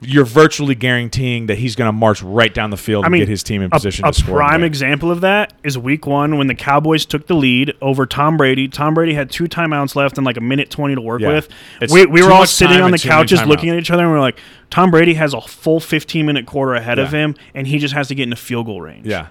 [0.00, 3.22] you're virtually guaranteeing that he's going to march right down the field I and mean,
[3.22, 4.36] get his team in a, position a to score.
[4.36, 8.36] prime example of that is week one when the Cowboys took the lead over Tom
[8.36, 8.68] Brady.
[8.68, 11.28] Tom Brady had two timeouts left and like a minute 20 to work Yeah.
[11.34, 11.48] with.
[11.80, 13.90] It's We, we were all sitting on the and too many couches looking at each
[13.90, 14.38] other and we are like,
[14.70, 18.06] Tom Brady has a full 15 minute quarter ahead of him and he just has
[18.08, 19.06] to get into field goal range.
[19.06, 19.28] yeah,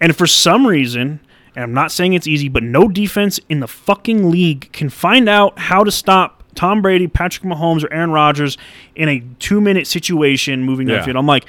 [0.00, 1.20] And for some reason,
[1.54, 5.28] and I'm not saying it's easy, but no defense in the fucking league can find
[5.28, 8.58] out how to stop Tom Brady, Patrick Mahomes, or Aaron Rodgers
[8.94, 10.98] in a two minute situation moving Yeah.
[11.04, 11.16] downfield.
[11.18, 11.44] I'm like,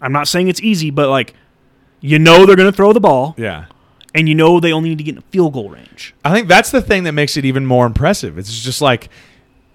[0.00, 1.34] I'm not saying it's easy, but like,
[2.00, 3.64] you know they're going to throw the ball, yeah.
[4.14, 6.14] and you know they only need to get in field goal range.
[6.24, 8.38] I think that's the thing that makes it even more impressive.
[8.38, 9.08] It's just like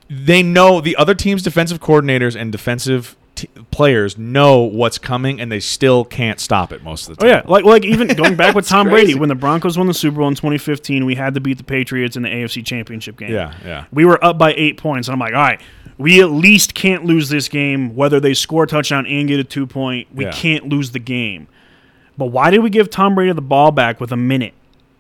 [0.10, 5.52] they know the other team's defensive coordinators and defensive t- players know what's coming, and
[5.52, 7.30] they still can't stop it most of the time.
[7.30, 9.06] Oh yeah, like like even going back with Tom crazy.
[9.14, 11.64] Brady when the Broncos won the Super Bowl in 2015, we had to beat the
[11.64, 13.32] Patriots in the AFC Championship game.
[13.32, 13.86] yeah, yeah.
[13.92, 15.62] We were up by eight points, and I'm like, all right,
[15.98, 17.96] we at least can't lose this game.
[17.96, 20.32] Whether they score a touchdown and get a two point, we Yeah.
[20.32, 21.48] can't lose the game.
[22.18, 24.54] But why did we give Tom Brady the ball back with a minute?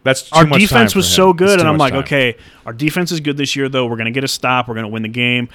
[0.03, 2.01] That's too Our much defense time was so good, and I'm like, time.
[2.03, 3.85] okay, our defense is good this year, though.
[3.85, 4.67] We're gonna get a stop.
[4.67, 5.47] We're gonna win the game.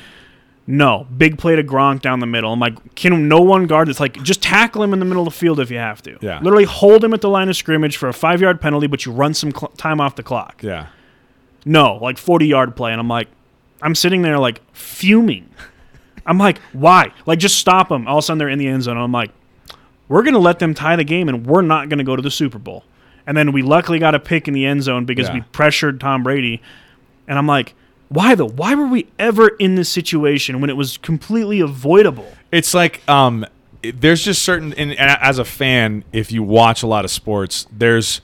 [0.71, 2.53] No, big play to Gronk down the middle.
[2.53, 3.99] I'm like, can no one guard this?
[4.01, 6.19] Like, just tackle him in the middle of the field if you have to.
[6.21, 6.41] Yeah.
[6.41, 9.13] Literally hold him at the line of scrimmage for a five yard penalty, but you
[9.13, 10.63] run some cl- time off the clock.
[10.63, 10.89] Yeah,
[11.65, 12.93] No, like 40 yard play.
[12.93, 13.29] And I'm like,
[13.81, 15.49] I'm sitting there like fuming.
[16.27, 17.13] I'm like, why?
[17.25, 18.07] Like, just stop them.
[18.07, 18.99] All of a sudden, they're in the end zone.
[18.99, 19.31] I'm like,
[20.07, 22.21] we're going to let them tie the game, and we're not going to go to
[22.21, 22.85] the Super Bowl.
[23.27, 25.35] And then we luckily got a pick in the end zone because Yeah.
[25.37, 26.61] we pressured Tom Brady.
[27.27, 27.75] And I'm like,
[28.09, 28.49] why though?
[28.49, 32.31] Why were we ever in this situation when it was completely avoidable?
[32.53, 33.45] It's like um,
[33.83, 34.73] it- there's just certain.
[34.75, 38.21] And, and as a fan, if you watch a lot of sports, there's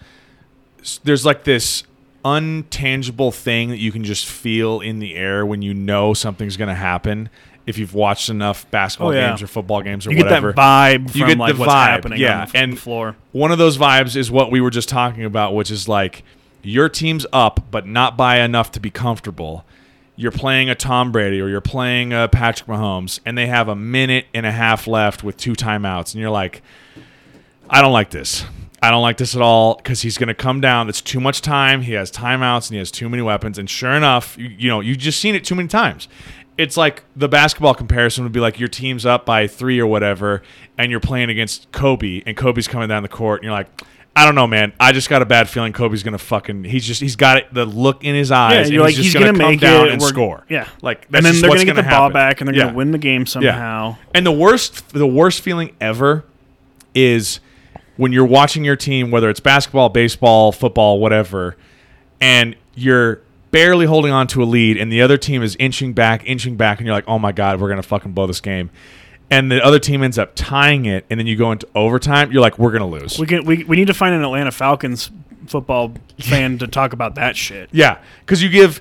[1.05, 1.85] there's like this
[2.24, 6.68] untangible thing that you can just feel in the air when you know something's going
[6.68, 7.28] to happen.
[7.66, 9.28] If you've watched enough basketball Oh, yeah.
[9.28, 10.57] games or football games or You get whatever, that
[11.01, 13.16] vibe from You get like the what's vibe, happening yeah, on the, and- the floor.
[13.32, 16.22] one of those vibes is what we were just talking about, which is like
[16.62, 19.64] your team's up, but not by enough to be comfortable.
[20.17, 23.75] You're playing a Tom Brady or you're playing a Patrick Mahomes, and they have a
[23.75, 26.62] minute and a half left with two timeouts, and you're like,
[27.69, 28.45] I don't like this.
[28.83, 30.91] I don't like this at all because he's going to come down.
[30.91, 31.81] It's too much time.
[31.81, 33.57] He has timeouts and he has too many weapons.
[33.57, 36.07] And sure enough, you, you know, you've just seen it too many times.
[36.59, 40.43] It's like the basketball comparison would be like your team's up by three or whatever,
[40.77, 43.69] and you're playing against Kobe, and Kobe's coming down the court, and you're like,
[44.17, 44.73] I don't know, man.
[44.79, 46.65] I just got a bad feeling Kobe's gonna fucking.
[46.65, 48.53] He's just he's got it, the look in his eyes.
[48.53, 50.45] Yeah, and you're like he's, he's just gonna, come make down it and score.
[50.49, 52.65] Yeah, like and then they're what's gonna get gonna the ball back and they're Yeah.
[52.67, 53.89] gonna win the game somehow.
[53.99, 54.05] Yeah.
[54.15, 56.25] And the worst, the worst feeling ever
[56.95, 57.41] is
[57.97, 61.57] when you're watching your team, whether it's basketball, baseball, football, whatever,
[62.21, 66.23] and you're barely holding on to a lead, and the other team is inching back,
[66.25, 68.71] inching back, and you're like, oh my god, we're gonna fucking blow this game.
[69.31, 72.31] And the other team ends up tying it, and then you go into overtime.
[72.31, 73.18] You're like, we're gonna lose.
[73.18, 75.11] We can we, we need to find an Atlanta Falcons
[75.47, 77.68] football fan to talk about that shit.
[77.72, 78.81] Yeah, because you give,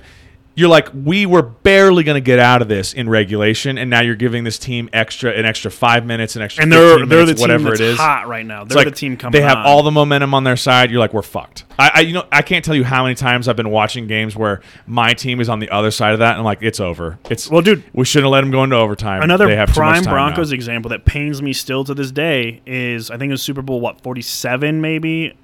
[0.56, 4.02] you're like, we were barely going to get out of this in regulation, and now
[4.02, 7.26] you're giving this team extra an extra five minutes, an extra And they're 15 they're
[7.26, 7.96] the team whatever that's it is.
[7.96, 8.64] hot right now.
[8.64, 9.32] They're like the team coming.
[9.32, 9.66] They have on.
[9.66, 10.90] all the momentum on their side.
[10.90, 11.64] You're like, we're fucked.
[11.76, 14.36] I, I, you know, I can't tell you how many times I've been watching games
[14.36, 17.18] where my team is on the other side of that, and I'm like, it's over.
[17.28, 19.22] It's Well, dude, we shouldn't have let them go into overtime.
[19.22, 20.54] Another prime Broncos now.
[20.54, 23.80] example that pains me still to this day is I think it was Super Bowl
[23.80, 25.36] what forty seven maybe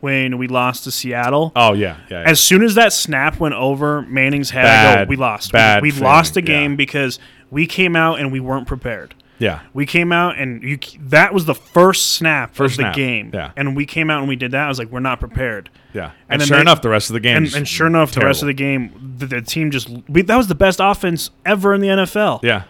[0.00, 1.52] when we lost to Seattle.
[1.56, 2.22] Oh yeah, yeah.
[2.22, 2.28] yeah.
[2.30, 5.52] As soon as that snap went over Manning's head, I Bad- go, we lost.
[5.52, 6.46] bad we we lost the yeah.
[6.46, 7.18] game because
[7.50, 9.14] we came out and we weren't prepared.
[9.38, 9.60] yeah.
[9.72, 10.78] We came out and you
[11.08, 13.30] that was the first snap First of the snap, game.
[13.34, 13.52] yeah.
[13.56, 14.64] And we came out and we did that.
[14.64, 15.70] I was like, we're not prepared.
[15.92, 18.12] Yeah, And and, sure they- enough, the rest of the game, And, and sure enough,
[18.12, 21.30] the rest of the game, the, the team just we, that was the best offense
[21.44, 22.40] ever in the NFL.
[22.44, 22.62] yeah,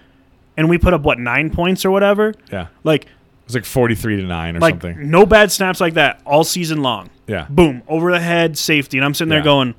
[0.56, 2.32] And we put up what nine points or whatever.
[2.50, 2.68] yeah.
[2.82, 3.06] Like
[3.50, 5.10] was like forty three to nine or like something.
[5.10, 7.10] no bad snaps like that all season long.
[7.26, 9.44] Yeah, Boom over the head safety, and I'm sitting there Yeah.
[9.44, 9.74] going,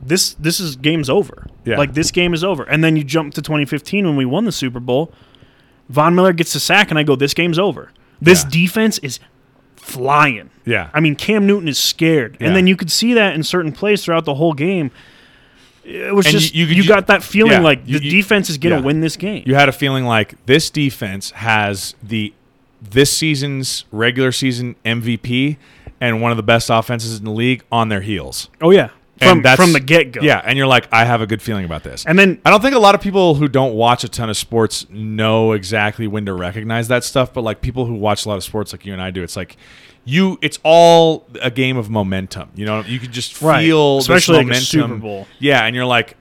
[0.00, 1.46] this this is game's over.
[1.64, 1.76] Yeah.
[1.78, 2.62] Like this game is over.
[2.64, 5.12] And then you jump to 2015 when we won the Super Bowl.
[5.88, 7.90] Von Miller gets a sack, and I go, this game's over.
[8.20, 8.50] This Yeah.
[8.50, 9.20] defense is
[9.76, 10.50] flying.
[10.64, 10.88] yeah.
[10.94, 12.48] I mean, Cam Newton is scared, Yeah.
[12.48, 14.90] and then you could see that in certain plays throughout the whole game.
[15.84, 18.10] It was And just you- you, you ju- got that feeling like you- the you-
[18.10, 19.44] defense is going to win this game.
[19.46, 22.32] you had a feeling like this defense has the
[22.90, 25.56] this season's regular season MVP
[26.00, 28.48] and one of the best offenses in the league on their heels.
[28.60, 30.20] oh yeah, from from the get go.
[30.20, 32.04] Yeah, and you're like, I have a good feeling about this.
[32.04, 34.36] and then I don't think a lot of people who don't watch a ton of
[34.36, 38.36] sports know exactly when to recognize that stuff, but like people who watch a lot
[38.36, 39.56] of sports like you and I do, it's like
[40.04, 42.50] you it's all a game of momentum.
[42.54, 43.64] You know, you can just Right.
[43.64, 45.00] feel Especially like a this Super momentum.
[45.00, 45.26] Bowl.
[45.38, 46.16] Yeah, and you're like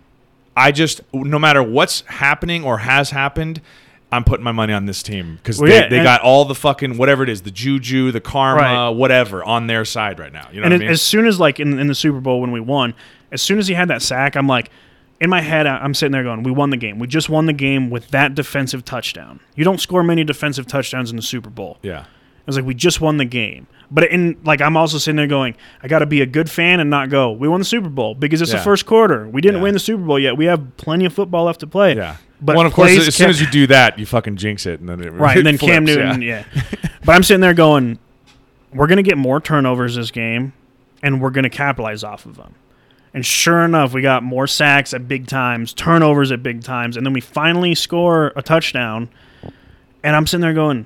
[0.57, 3.59] I just no matter what's happening or has happened,
[4.11, 6.55] I'm putting my money on this team because Well, they, yeah, they got all the
[6.55, 8.89] fucking whatever it is, the juju, the karma, Right.
[8.89, 10.47] whatever on their side right now.
[10.51, 10.91] You know and what as, I mean?
[10.91, 12.93] as soon as like in, in the Super Bowl when we won,
[13.31, 14.69] as soon as he had that sack, I'm like,
[15.19, 16.99] in my head, I'm sitting there going, "We won the game.
[16.99, 19.39] We just won the game with that defensive touchdown.
[19.55, 22.01] You don't score many defensive touchdowns in the Super Bowl." yeah.
[22.01, 22.05] I
[22.45, 25.55] was like, "We just won the game." But in like, I'm also sitting there going,
[25.81, 27.31] "I got to be a good fan and not go.
[27.31, 28.57] We won the Super Bowl because it's Yeah.
[28.57, 29.25] the first quarter.
[29.27, 29.63] We didn't Yeah.
[29.63, 30.35] win the Super Bowl yet.
[30.35, 32.17] We have plenty of football left to play." Yeah.
[32.41, 34.89] But well, of course, as soon as you do that, you fucking jinx it, and
[34.89, 36.43] then it Right, and then Cam flips, Newton, yeah.
[37.05, 37.97] but I'm sitting there going,
[38.73, 40.51] we're going to get more turnovers this game,
[41.01, 42.53] and we're going to capitalize off of them.
[43.13, 47.05] And sure enough, we got more sacks at big times, turnovers at big times, and
[47.05, 49.07] then we finally score a touchdown.
[50.03, 50.85] And I'm sitting there going,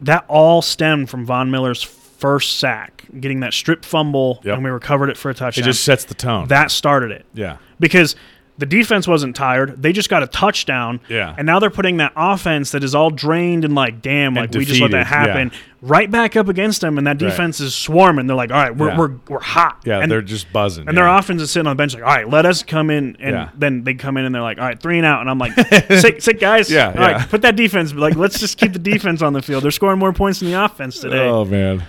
[0.00, 1.82] that all stemmed from Von Miller's
[2.18, 4.54] first sack, getting that strip fumble, Yep.
[4.56, 5.62] and we recovered it for a touchdown.
[5.62, 6.48] It just sets the tone.
[6.48, 7.56] that started it yeah.
[7.80, 8.16] because
[8.56, 9.82] the defense wasn't tired.
[9.82, 11.00] They just got a touchdown.
[11.08, 11.34] Yeah.
[11.36, 14.64] And now they're putting that offense that is all drained and like, damn, like we
[14.64, 15.52] just let that defeated, happen
[15.82, 16.96] right back up against them.
[16.96, 17.30] And that Right.
[17.30, 18.28] defense is swarming.
[18.28, 18.96] They're like, all right, we're, Yeah.
[18.98, 19.82] we're, we're hot.
[19.84, 20.86] Yeah, and, they're just buzzing.
[20.86, 21.02] and yeah.
[21.02, 23.16] their offense is sitting on the bench like, all right, let us come in.
[23.18, 23.48] And Yeah.
[23.58, 25.20] then they come in and they're like, all right, three and out.
[25.20, 25.52] And I'm like,
[25.98, 26.70] sick, sick guys.
[26.70, 27.24] Yeah, All right, yeah.
[27.26, 27.92] put that defense.
[27.92, 29.64] Like, let's just keep the defense on the field.
[29.64, 31.26] They're scoring more points than the offense today.
[31.26, 31.82] Oh man.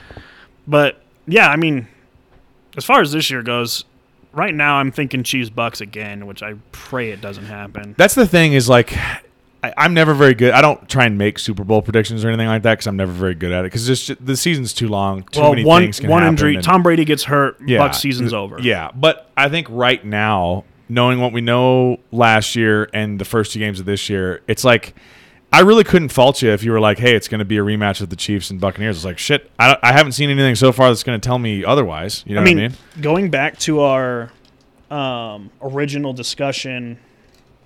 [0.67, 1.87] But yeah, I mean,
[2.77, 3.85] as far as this year goes,
[4.33, 7.95] right now I'm thinking Chiefs Bucks again, which I pray it doesn't happen.
[7.97, 8.93] That's the thing is like
[9.65, 10.53] I, I'm never very good.
[10.53, 13.11] I don't try and make Super Bowl predictions or anything like that because I'm never
[13.11, 15.23] very good at it because just the season's too long.
[15.23, 16.55] Too well, many one things can one happen, injury.
[16.55, 17.57] and- Tom Brady gets hurt.
[17.65, 18.59] yeah, Buck season's over.
[18.61, 23.53] Yeah, but I think right now, knowing what we know last year and the first
[23.53, 24.93] two games of this year, it's like
[25.55, 27.61] I really couldn't fault you if you were like, "Hey, it's going to be a
[27.61, 30.73] rematch of the Chiefs and Buccaneers." It's like, shit, I, I haven't seen anything so
[30.73, 32.25] far that's going to tell me otherwise.
[32.27, 32.77] You know I mean, what I mean?
[33.01, 34.33] going back to our
[34.91, 36.99] um, original discussion,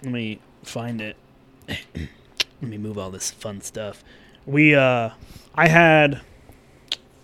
[0.04, 1.18] let me find it.
[1.68, 1.80] let
[2.62, 4.04] me move all this fun stuff.
[4.46, 5.10] We, uh,
[5.56, 6.22] I had,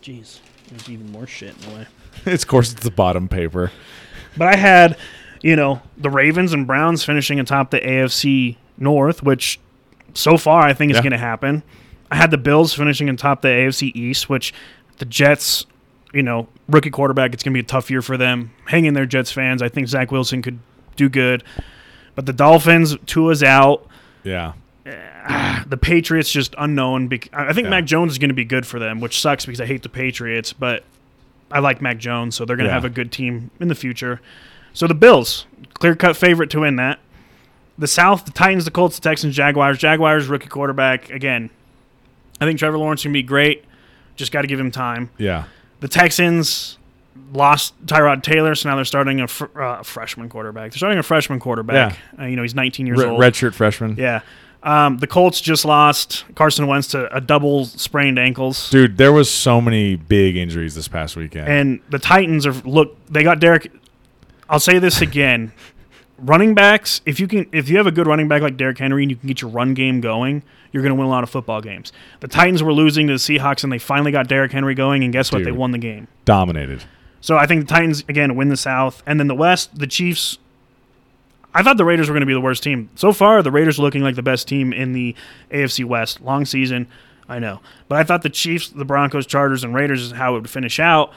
[0.01, 0.39] jeez,
[0.69, 1.87] there's even more shit in the way.
[2.25, 3.71] it's of course it's the bottom paper.
[4.35, 4.97] But I had,
[5.43, 9.59] you know, the Ravens and Browns finishing atop the AFC North, which
[10.15, 11.03] so far I think it's Yeah.
[11.03, 11.61] going to happen.
[12.09, 14.53] I had the Bills finishing atop the AFC East, which
[14.97, 15.65] the Jets,
[16.13, 18.51] you know, rookie quarterback, it's going to be a tough year for them.
[18.65, 19.61] Hang in there, Jets fans.
[19.61, 20.59] I think Zach Wilson could
[20.95, 21.43] do good.
[22.15, 23.85] But the Dolphins, Tua's out.
[24.23, 24.53] Yeah,
[25.27, 27.07] ah, The Patriots just unknown.
[27.07, 27.71] bec- I think Yeah.
[27.71, 29.89] Mac Jones is going to be good for them, which sucks because I hate the
[29.89, 30.83] Patriots, but
[31.51, 32.75] I like Mac Jones, so they're going to Yeah.
[32.75, 34.21] have a good team in the future.
[34.73, 36.99] So the Bills, clear cut favorite to win that.
[37.77, 39.77] The South, the Titans, the Colts, the Texans, Jaguars.
[39.77, 41.49] Jaguars rookie quarterback again.
[42.39, 43.65] I think Trevor Lawrence can be great.
[44.15, 45.09] Just got to give him time.
[45.17, 45.45] yeah.
[45.81, 46.77] The Texans
[47.33, 50.71] lost Tyrod Taylor, so now they're starting a fr- uh, freshman quarterback.
[50.71, 51.97] They're starting a freshman quarterback.
[52.17, 53.19] Uh, you know, he's 19 years old.
[53.19, 53.95] redshirt freshman.
[53.97, 54.21] Yeah.
[54.63, 58.69] Um, the Colts just lost Carson Wentz to a double sprained ankles.
[58.71, 61.47] Dude, there was so many big injuries this past weekend.
[61.49, 62.97] And the Titans are look.
[63.07, 63.71] They got Derrick.
[64.49, 65.51] I'll say this again:
[66.17, 67.01] running backs.
[67.05, 69.17] If you can, if you have a good running back like Derrick Henry, and you
[69.17, 71.91] can get your run game going, you're going to win a lot of football games.
[72.19, 75.13] The Titans were losing to the Seahawks, and they finally got Derrick Henry going, and
[75.13, 75.43] guess what?
[75.43, 76.07] They won the game.
[76.25, 76.83] Dominated.
[77.21, 80.37] So I think the Titans again win the South, and then the West, the Chiefs.
[81.53, 82.89] I thought the Raiders were going to be the worst team.
[82.95, 85.15] So far, the Raiders are looking like the best team in the
[85.51, 86.21] AFC West.
[86.21, 86.87] Long season,
[87.29, 90.41] I know, but I thought the Chiefs, the Broncos, Chargers, and Raiders is how it
[90.41, 91.13] would finish out.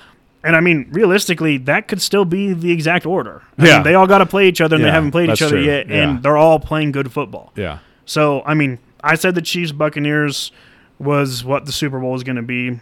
[0.48, 3.42] And I mean, realistically, that could still be the exact order.
[3.58, 3.74] I Yeah.
[3.74, 5.62] mean, they all got to play each other, and they haven't played each other true.
[5.64, 5.96] yet, Yeah.
[6.08, 7.52] and they're all playing good football.
[7.54, 7.78] Yeah.
[8.06, 10.50] So I mean, I said the Chiefs Buccaneers
[10.98, 12.80] was what the Super Bowl is going to be.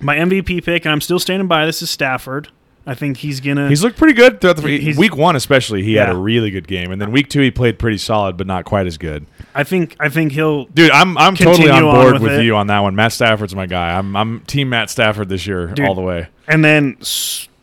[0.00, 2.48] My MVP pick, and I'm still standing by this, is Stafford.
[2.90, 3.68] I think he's gonna.
[3.68, 5.84] He's looked pretty good throughout the week one, especially.
[5.84, 8.48] He had a really good game, and then week two he played pretty solid, but
[8.48, 9.26] not quite as good.
[9.54, 9.94] I think.
[10.00, 10.64] I think he'll.
[10.64, 12.96] Dude, I'm I'm totally on on board with with, you on that one.
[12.96, 13.96] Matt Stafford's my guy.
[13.96, 15.86] I'm I'm team Matt Stafford this year Dude.
[15.86, 16.30] all the way.
[16.48, 16.96] And then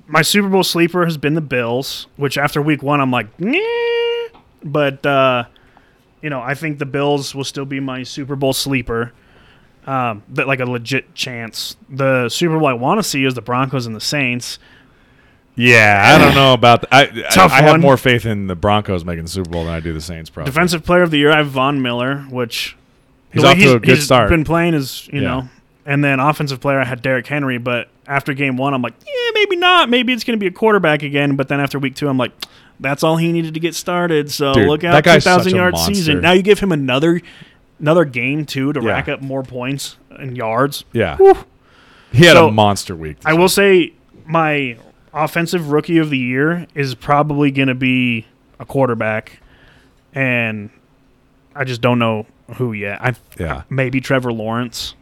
[0.07, 4.30] my Super Bowl sleeper has been the Bills, which after week one I'm like, "Nyeh."
[4.63, 5.43] but uh,
[6.21, 9.11] you know I think the Bills will still be my Super Bowl sleeper.
[9.86, 11.75] Um, but like a legit chance.
[11.89, 14.57] The Super Bowl I want to see is the Broncos and the Saints.
[15.60, 16.82] Yeah, I don't know about.
[16.89, 17.82] Th- I I, Tough I have one.
[17.82, 20.30] more faith in the Broncos making the Super Bowl than I do the Saints.
[20.30, 20.51] Probably.
[20.51, 22.78] Defensive Player of the Year I have Von Miller, which
[23.34, 24.30] He's the way off to a good he's start.
[24.30, 25.28] Been playing is you Yeah.
[25.28, 25.49] know,
[25.86, 29.32] and then offensive player I had Derrick Henry, but after game one I'm like, yeah,
[29.34, 29.89] maybe not.
[29.89, 31.36] Maybe it's going to be a quarterback again.
[31.36, 32.32] But then after week two I'm like,
[32.80, 34.30] that's all he needed to get started.
[34.32, 35.93] So Dude, look that out, guy's 2,000 such a yard monster.
[35.95, 36.22] season.
[36.22, 37.20] Now you give him another
[37.80, 38.89] another game too to Yeah.
[38.89, 40.84] rack up more points and yards.
[40.93, 41.18] yeah,
[42.12, 43.18] he had So, a monster week.
[43.26, 43.93] I will say
[44.28, 44.78] my
[45.24, 48.26] offensive rookie of the year is probably going to be
[48.59, 49.39] a quarterback,
[50.13, 50.70] and
[51.55, 53.01] I just don't know who yet.
[53.01, 53.63] I Yeah.
[53.70, 54.95] maybe Trevor Lawrence.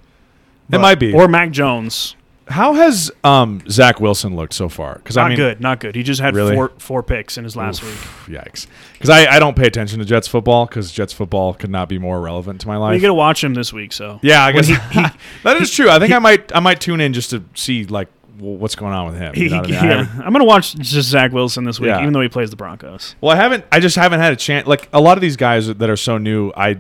[0.72, 1.14] It might be.
[1.14, 2.16] or Mac Jones.
[2.48, 4.96] How has um, Zach Wilson looked so far?
[4.96, 5.96] Because Not I mean, good, not good.
[5.96, 6.54] He just had Really?
[6.56, 7.96] four four picks in his last week.
[8.28, 8.68] Yikes!
[8.94, 11.98] Because I, I don't pay attention to Jets football because Jets football could not be
[11.98, 12.96] more relevant to my Well, life.
[12.96, 13.94] you got to watch him this week.
[13.94, 14.68] So yeah, I guess
[15.44, 15.90] that is true.
[15.90, 18.94] I think I might I might tune in just to see like w- what's going
[18.94, 19.34] on with him.
[19.38, 19.80] you know what I mean?
[19.80, 22.02] I yeah, haven't- I'm gonna watch just Zach Wilson this week, Yeah.
[22.02, 23.16] even though he plays the Broncos.
[23.22, 23.66] Well, I haven't.
[23.72, 24.68] I just haven't had a chance.
[24.68, 26.78] Like a lot of these guys that are so new, I,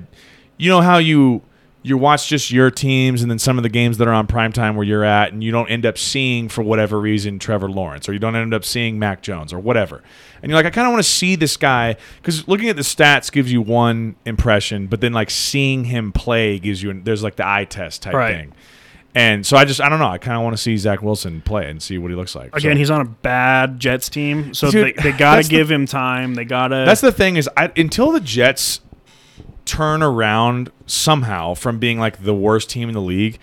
[0.57, 1.41] you know how you
[1.83, 4.73] you watch just your teams and then some of the games that are on primetime
[4.73, 8.13] where you're at, and you don't end up seeing for whatever reason Trevor Lawrence, or
[8.13, 10.01] you don't end up seeing Mac Jones, or whatever.
[10.41, 12.81] And you're like, I kind of want to see this guy because looking at the
[12.81, 17.35] stats gives you one impression, but then like seeing him play gives you there's like
[17.35, 18.33] the eye test type Right.
[18.35, 18.53] thing.
[19.15, 20.09] And so I just I don't know.
[20.09, 22.51] I kind of want to see Zach Wilson play and see what he looks like.
[22.51, 25.47] So- Again, he's on a bad Jets team, so Dude, they, they got to that's
[25.47, 26.35] the- give him time.
[26.35, 26.83] They got to.
[26.85, 28.81] That's the thing is, I, until the Jets
[29.63, 33.39] turn around somehow from being like the worst team in the league,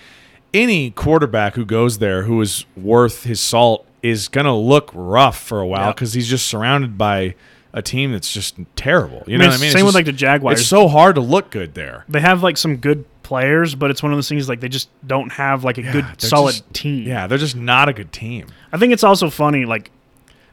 [0.55, 5.61] any quarterback who goes there who is worth his salt is gonna look rough for
[5.61, 7.35] a while because he's just surrounded by
[7.73, 9.23] a team that's just terrible.
[9.27, 9.70] You I know what I mean?
[9.70, 10.61] Same It's with just- like the Jaguars.
[10.61, 12.05] It's so hard to look good there.
[12.09, 14.89] they have like some good players, but it's one of those things like they just
[15.07, 17.07] don't have like a good solid just- team.
[17.07, 18.47] Yeah, they're just not a good team.
[18.73, 19.64] I think it's also funny.
[19.64, 19.91] Like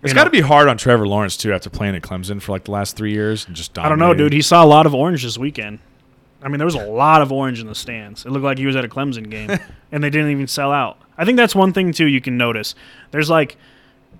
[0.01, 2.65] it's got to be hard on Trevor Lawrence too after playing at Clemson for like
[2.65, 4.33] the last three years and just I don't know, dude.
[4.33, 5.79] He saw a lot of orange this weekend.
[6.41, 8.25] I mean, there was a lot of orange in the stands.
[8.25, 9.49] It looked like he was at a Clemson game,
[9.91, 10.97] and they didn't even sell out.
[11.17, 12.75] I think that's one thing too you can notice.
[13.11, 13.57] There's like,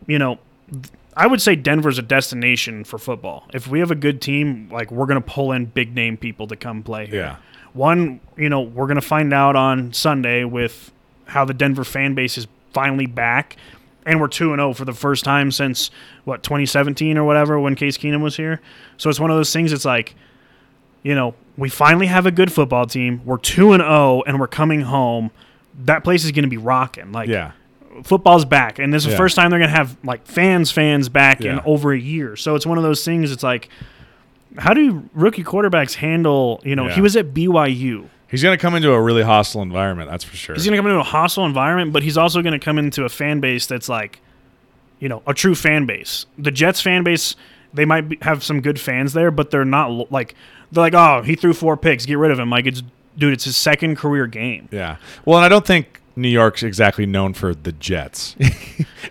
[0.05, 0.37] you know,
[1.15, 3.45] I would say Denver's a destination for football.
[3.53, 6.57] If we have a good team, like we're gonna pull in big name people to
[6.57, 7.21] come play here.
[7.21, 7.35] Yeah.
[7.73, 10.91] One, you know, we're gonna find out on Sunday with
[11.25, 13.55] how the Denver fan base is finally back,
[14.05, 15.91] and we're two and zero for the first time since
[16.23, 18.61] what 2017 or whatever when Case Keenum was here.
[18.97, 19.71] So it's one of those things.
[19.71, 20.15] It's like,
[21.03, 23.21] you know, we finally have a good football team.
[23.25, 25.31] We're two and zero, and we're coming home.
[25.85, 27.11] That place is gonna be rocking.
[27.11, 27.51] Like, Yeah.
[28.03, 31.41] football's back, and this is the first time they're gonna have like fans, fans back
[31.41, 32.35] in over a year.
[32.35, 33.31] So it's one of those things.
[33.31, 33.69] It's like,
[34.57, 36.61] how do rookie quarterbacks handle?
[36.63, 36.95] You know, Yeah.
[36.95, 38.05] he was at BYU.
[38.29, 40.53] He's going to come into a really hostile environment, that's for sure.
[40.55, 43.39] He's gonna come into a hostile environment, but he's also gonna come into a fan
[43.39, 44.19] base that's like,
[44.99, 46.27] you know, a true fan base.
[46.37, 47.35] The Jets fan base,
[47.73, 50.35] they might be, have some good fans there, but they're not like
[50.71, 52.51] they're like, oh, he threw four picks, get rid of him.
[52.51, 52.83] Like it's
[53.17, 54.69] dude, it's his second career game.
[54.71, 54.97] Yeah.
[55.25, 58.35] Well, and I don't think New York's exactly known for the Jets.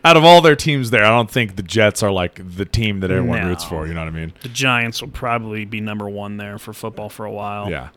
[0.05, 3.01] Out of all their teams there, I don't think the Jets are like the team
[3.01, 3.49] that everyone No.
[3.49, 3.86] roots for.
[3.86, 4.32] You know what I mean?
[4.42, 7.70] The Giants will probably be number one there for football for a while.
[7.70, 7.88] Yeah.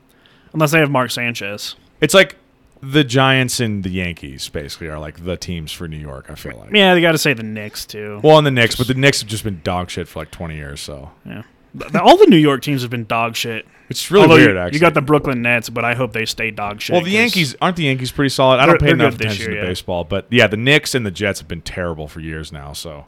[0.54, 1.76] Unless they have Mark Sanchez.
[2.00, 2.38] It's like
[2.82, 6.28] the Giants and the Yankees basically are like the teams for New York.
[6.30, 6.72] I feel like.
[6.74, 8.20] Yeah, they got to say the Knicks too.
[8.24, 10.56] Well, and the Knicks, but the Knicks have just been dog shit for like 20
[10.56, 10.80] years.
[10.82, 11.44] So yeah,
[11.80, 13.66] Th- all the New York teams have been dog shit.
[13.92, 14.52] It's really Although weird.
[14.56, 16.94] you, Actually, you got the Brooklyn Nets, but I hope they stay dog shit.
[16.94, 18.60] Well, the Yankees aren't the Yankees pretty solid.
[18.60, 19.70] I don't pay enough attention year, to yeah.
[19.70, 22.74] baseball, but yeah, the Knicks and the Jets have been terrible for years now.
[22.74, 23.06] So,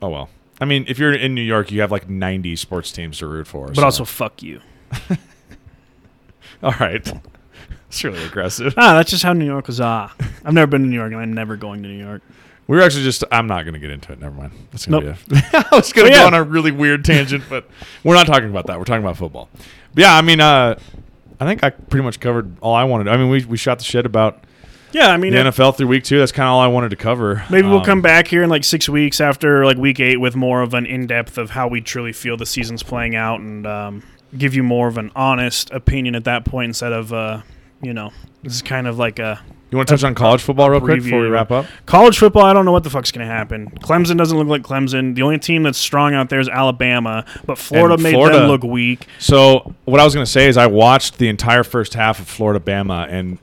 [0.00, 0.28] oh well.
[0.60, 3.46] I mean, if you're in New York, you have like 90 sports teams to root
[3.46, 3.66] for.
[3.66, 4.60] but so- also fuck you.
[6.62, 7.12] all right.
[7.88, 8.74] It's really aggressive.
[8.76, 9.80] Ah, that's just how New York was.
[9.80, 10.14] Ah,
[10.44, 12.22] I've never been to New York, and I'm never going to New York.
[12.68, 13.22] We were actually just.
[13.30, 14.18] I'm not going to get into it.
[14.20, 14.52] Never mind.
[14.72, 15.16] That's gonna Nope.
[15.28, 15.36] be.
[15.36, 15.40] A,
[15.72, 16.26] I was going to go yeah.
[16.26, 17.68] on a really weird tangent, but
[18.02, 18.78] we're not talking about that.
[18.78, 19.48] We're talking about football.
[19.94, 20.78] But yeah, I mean, uh,
[21.38, 23.08] I think I pretty much covered all I wanted.
[23.08, 24.42] I mean, we we shot the shit about
[24.92, 26.18] Yeah, I mean, the it- NFL through week two.
[26.18, 27.44] That's kind of all I wanted to cover.
[27.50, 30.34] maybe we'll Um, come back here in like six weeks after like week eight with
[30.34, 33.64] more of an in depth of how we truly feel the season's playing out, and
[33.66, 34.02] um,
[34.36, 37.42] give you more of an honest opinion at that point instead of uh,
[37.80, 38.10] you know,
[38.42, 39.40] this is kind of like a
[39.70, 41.66] You want to touch on college football real quick before we wrap up?
[41.86, 43.68] College football, I don't know what the fuck's going to happen.
[43.80, 45.16] Clemson doesn't look like Clemson.
[45.16, 48.48] The only team that's strong out there is Alabama, but Florida And made Florida- them
[48.48, 49.06] look weak.
[49.18, 52.28] So what I was going to say is I watched the entire first half of
[52.28, 53.38] Florida Bama, and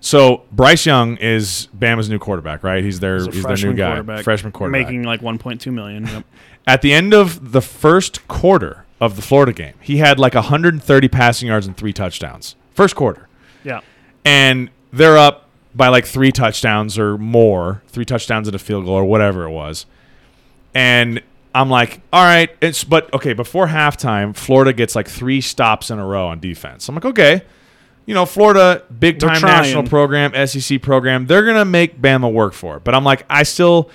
[0.00, 2.84] so Bryce Young is Bama's new quarterback, right?
[2.84, 4.86] He's their He's he's, their new guy, quarterback, freshman quarterback.
[4.86, 6.06] Making like 1.2 million.
[6.06, 6.24] Yep.
[6.66, 11.08] At the end of the first quarter of the Florida game, he had like 130
[11.08, 12.56] passing yards and three touchdowns.
[12.74, 13.26] First quarter,
[13.64, 13.80] yeah.
[14.24, 15.45] and they're up
[15.76, 19.50] by like three touchdowns or more, three touchdowns and a field goal or whatever it
[19.50, 19.84] was.
[20.74, 21.22] And
[21.54, 25.98] I'm like, all right, it's but okay, before halftime, Florida gets like three stops in
[25.98, 26.88] a row on defense.
[26.88, 27.42] I'm like, okay.
[28.06, 32.76] You know, Florida, big time national program, SEC program, they're gonna make Bama work for
[32.76, 32.84] it.
[32.84, 33.90] But I'm like, I still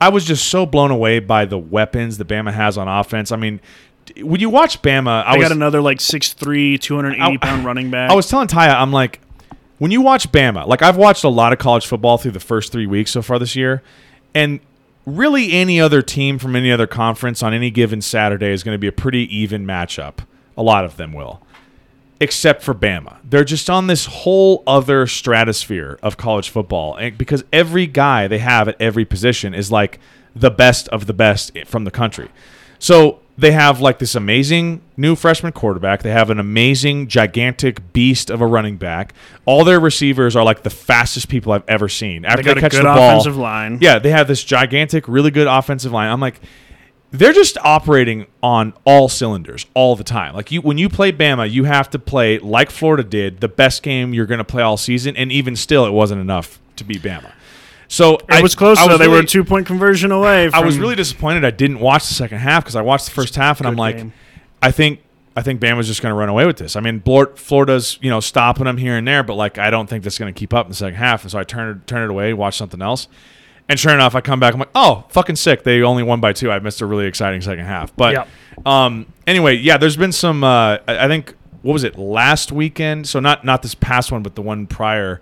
[0.00, 3.32] I was just so blown away by the weapons that Bama has on offense.
[3.32, 3.60] I mean,
[4.22, 7.90] when you watch Bama, I I was got another like 6'3", 280 I- pound running
[7.90, 8.10] back.
[8.10, 9.20] I was telling Taya, I'm like,
[9.78, 12.72] when you watch Bama, like I've watched a lot of college football through the first
[12.72, 13.82] three weeks so far this year,
[14.34, 14.60] and
[15.04, 18.78] really any other team from any other conference on any given Saturday is going to
[18.78, 20.18] be a pretty even matchup.
[20.56, 21.42] A lot of them will,
[22.20, 23.18] except for Bama.
[23.22, 28.38] They're just on this whole other stratosphere of college football, and because every guy they
[28.38, 30.00] have at every position is like
[30.34, 32.30] the best of the best from the country.
[32.78, 36.02] So they have like this amazing new freshman quarterback.
[36.02, 39.12] They have an amazing, gigantic beast of a running back.
[39.44, 42.24] All their receivers are like the fastest people I've ever seen.
[42.24, 43.78] After they got a catch good the ball, offensive line.
[43.80, 46.10] yeah, they have this gigantic, really good offensive line.
[46.10, 46.40] I'm like,
[47.10, 50.34] they're just operating on all cylinders all the time.
[50.34, 53.82] Like you, when you play Bama, you have to play like Florida did, the best
[53.82, 57.02] game you're going to play all season, and even still, it wasn't enough to beat
[57.02, 57.32] Bama.
[57.88, 58.92] So It was close I though.
[58.94, 60.50] was they were a two point conversion away.
[60.52, 61.44] I was really disappointed.
[61.44, 63.96] I didn't watch the second half because I watched the first half, and I'm like,
[63.98, 64.12] game.
[64.62, 65.00] I think.
[65.38, 66.76] I think Bama's just going to run away with this.
[66.76, 70.02] I mean, Florida's you know stopping them here and there, but like I don't think
[70.02, 71.22] that's going to keep up in the second half.
[71.24, 73.06] And so I turn it turn it away, watch something else.
[73.68, 74.54] And sure enough, I come back.
[74.54, 75.62] I'm like, oh, fucking sick.
[75.64, 76.50] They only won by two.
[76.50, 77.94] I missed a really exciting second half.
[77.96, 78.28] But Yep.
[78.64, 80.42] um, anyway, yeah, there's been some.
[80.42, 83.06] Uh, I I think what was it last weekend?
[83.06, 85.20] So not not this past one, but the one prior.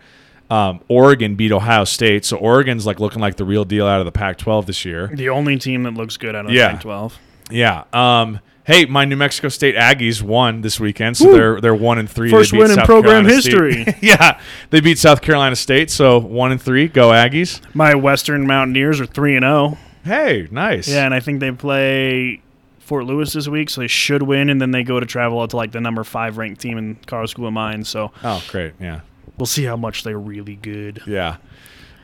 [0.50, 4.04] Um, Oregon beat Ohio State, so Oregon's like looking like the real deal out of
[4.06, 5.08] the Pac-12 this year.
[5.12, 6.68] the only team that looks good out of Yeah.
[6.68, 7.12] the Pac-12.
[7.50, 7.84] Yeah.
[7.92, 11.32] Um, hey, my New Mexico State Aggies won this weekend, so Woo.
[11.32, 12.30] they're they're one and three.
[12.30, 13.86] First win in program Carolina history.
[14.02, 14.38] yeah,
[14.70, 16.88] they beat South Carolina State, so one and three.
[16.88, 17.60] Go Aggies!
[17.74, 19.78] My Western Mountaineers are three and zero.
[20.04, 20.86] Hey, nice.
[20.88, 22.42] Yeah, and I think they play
[22.80, 25.50] Fort Lewis this week, so they should win, and then they go to travel out
[25.50, 27.88] to like the number five ranked team in Colorado School of Mines.
[27.88, 28.72] So Oh, great.
[28.80, 29.00] Yeah.
[29.38, 31.02] We'll see how much they're really good.
[31.06, 31.36] Yeah.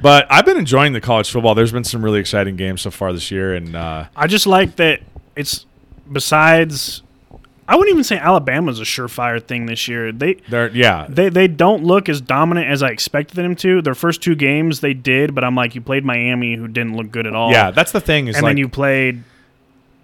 [0.02, 1.54] But I've been enjoying the college football.
[1.54, 4.76] There's been some really exciting games so far this year, and uh, I just like
[4.76, 5.00] that
[5.36, 5.66] it's
[6.10, 7.02] besides.
[7.68, 10.10] I wouldn't even say Alabama's a surefire thing this year.
[10.10, 13.80] They they're yeah, they they don't look as dominant as I expected them to.
[13.80, 17.12] Their first two games they did, but I'm like, you played Miami, who didn't look
[17.12, 17.52] good at all.
[17.52, 17.70] yeah.
[17.70, 19.22] That's the thing is and like then you played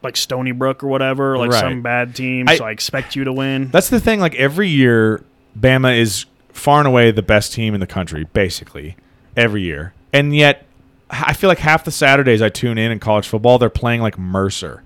[0.03, 1.61] like Stony Brook or whatever, like Right.
[1.61, 2.49] some bad team.
[2.49, 3.71] I- so I expect you to win.
[3.73, 4.21] That's the thing.
[4.21, 5.25] Like every year,
[5.59, 8.97] Bama is far and away the best team in the country, basically
[9.37, 9.93] every year.
[10.13, 10.67] And yet,
[11.11, 14.19] I feel like half the Saturdays I tune in in college football, they're playing like
[14.19, 14.83] Mercer,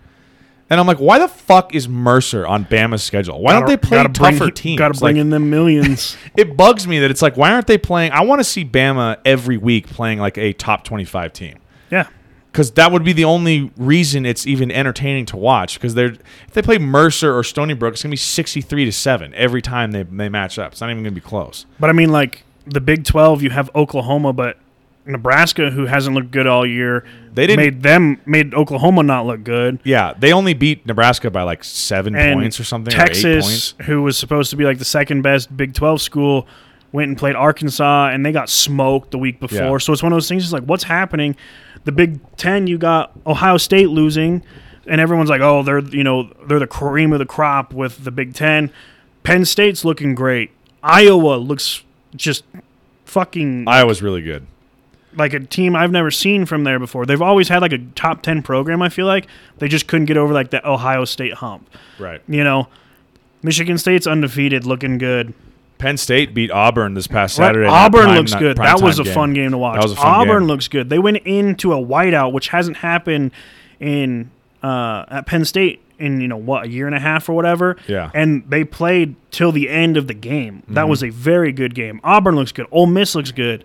[0.70, 3.42] and I'm like, why the fuck is Mercer on Bama's schedule?
[3.42, 4.78] Why don't they play tougher teams?
[4.78, 6.16] Got to bring Like, in them millions.
[6.36, 8.12] it bugs me that it's like, why aren't they playing?
[8.12, 11.56] I want to see Bama every week playing like a top 25 team.
[12.52, 15.74] Because that would be the only reason it's even entertaining to watch.
[15.74, 16.12] Because they're
[16.48, 19.62] if they play Mercer or Stony Brook, it's gonna be sixty three to seven every
[19.62, 20.72] time they they match up.
[20.72, 21.66] It's not even gonna be close.
[21.78, 24.56] But I mean, like the Big Twelve, you have Oklahoma, but
[25.06, 29.42] Nebraska, who hasn't looked good all year, They didn't- made them made Oklahoma not look
[29.44, 29.78] good.
[29.82, 32.92] Yeah, they only beat Nebraska by like seven And points or something.
[32.92, 33.88] or Texas, points.
[33.88, 36.46] who was supposed to be like the second best Big Twelve school,
[36.92, 39.58] went and played Arkansas, and they got smoked the week before.
[39.58, 39.78] Yeah.
[39.78, 40.44] So it's one of those things.
[40.44, 41.34] It's like, what's happening?
[41.84, 44.42] The Big Ten, you got Ohio State losing,
[44.86, 48.10] and everyone's like, oh, they're you know they're the cream of the crop with the
[48.10, 48.70] Big Ten.
[49.22, 50.50] Penn State's looking great.
[50.82, 51.82] Iowa looks
[52.16, 52.44] just
[53.04, 54.46] fucking Iowa's really good.
[55.16, 57.04] like a team I've never seen from there before.
[57.06, 59.26] They've always had like a top 10 program, I feel like.
[59.58, 61.68] They just couldn't get over like the Ohio State hump.
[61.98, 62.22] Right.
[62.28, 62.68] You know,
[63.42, 65.34] Michigan State's undefeated, looking good.
[65.80, 67.66] Penn State beat Auburn this past Saturday.
[67.66, 68.56] that Auburn prime- looks good.
[68.58, 69.76] That was a time fun game to watch.
[69.76, 70.48] That was a fun Auburn game.
[70.48, 70.90] looks good.
[70.90, 73.32] They went into a whiteout, which hasn't happened
[73.80, 74.30] in
[74.62, 77.76] uh, at Penn State in you know what a year and a half or whatever.
[77.86, 78.06] Yeah.
[78.08, 78.16] Mm-hmm.
[78.16, 80.62] and they played till the end of the game.
[80.68, 82.00] That was a very good game.
[82.04, 82.66] Auburn looks good.
[82.70, 83.64] Ole Miss looks good.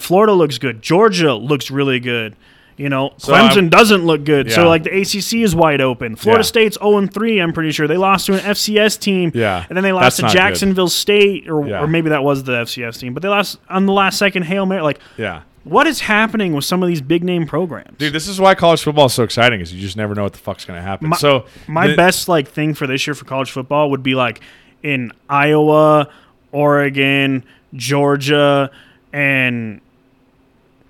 [0.00, 0.82] Florida looks good.
[0.82, 2.36] Georgia looks really good.
[2.78, 4.50] You know, So Clemson I'm- doesn't look good.
[4.52, 6.14] So like the ACC is wide open.
[6.16, 6.46] Florida Yeah.
[6.46, 7.86] State's 0 3, I'm pretty sure.
[7.88, 9.32] They lost to an FCS team.
[9.34, 9.64] Yeah.
[9.68, 10.38] And then they That's lost to not good.
[10.38, 11.80] Jacksonville State or, Yeah.
[11.82, 14.64] or maybe that was the FCS team, but they lost on the last second Hail
[14.64, 14.80] Mary.
[14.82, 15.40] Like Yeah.
[15.64, 17.98] what is happening with some of these big name programs?
[17.98, 19.60] Dude, this is why college football is so exciting.
[19.60, 21.08] Is you just never know what the fuck's going to happen.
[21.08, 24.14] My- so My the- best like thing for this year for college football would be
[24.14, 24.40] like
[24.84, 26.08] in Iowa,
[26.52, 27.42] Oregon,
[27.74, 28.70] Georgia,
[29.12, 29.80] and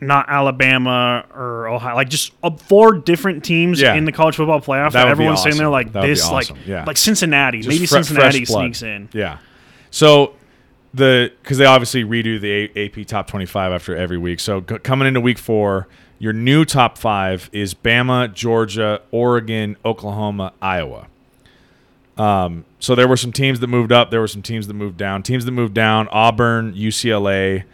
[0.01, 1.95] not Alabama or Ohio.
[1.97, 3.95] Like just uh, four different teams Yeah.
[3.95, 4.93] in the college football playoff.
[4.93, 5.73] That That would be everyone's sitting there awesome.
[5.73, 6.57] like That this, awesome.
[6.57, 6.85] like Yeah.
[6.85, 7.59] like Cincinnati.
[7.59, 9.09] Just Maybe fre- Cincinnati sneaks in.
[9.13, 9.39] Yeah.
[9.91, 10.35] So
[10.95, 14.41] the because they obviously redo the A- AP top twenty five after every week.
[14.41, 15.87] So c- coming into week four,
[16.19, 21.07] your new top five is Bama, Georgia, Oregon, Oklahoma, Iowa.
[22.17, 24.11] Um, so there were some teams that moved up.
[24.11, 25.23] There were some teams that moved down.
[25.23, 27.65] Teams that moved down: Auburn, UCLA.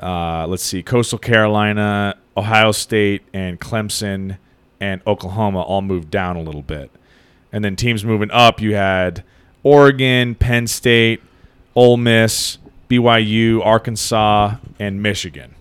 [0.00, 4.38] Uh, let's see, Coastal Carolina, Ohio State, and Clemson,
[4.80, 6.90] and Oklahoma all moved down a little bit.
[7.52, 9.24] And then teams moving up, you had
[9.62, 11.20] Oregon, Penn State,
[11.74, 15.54] Ole Miss, BYU, Arkansas, and Michigan.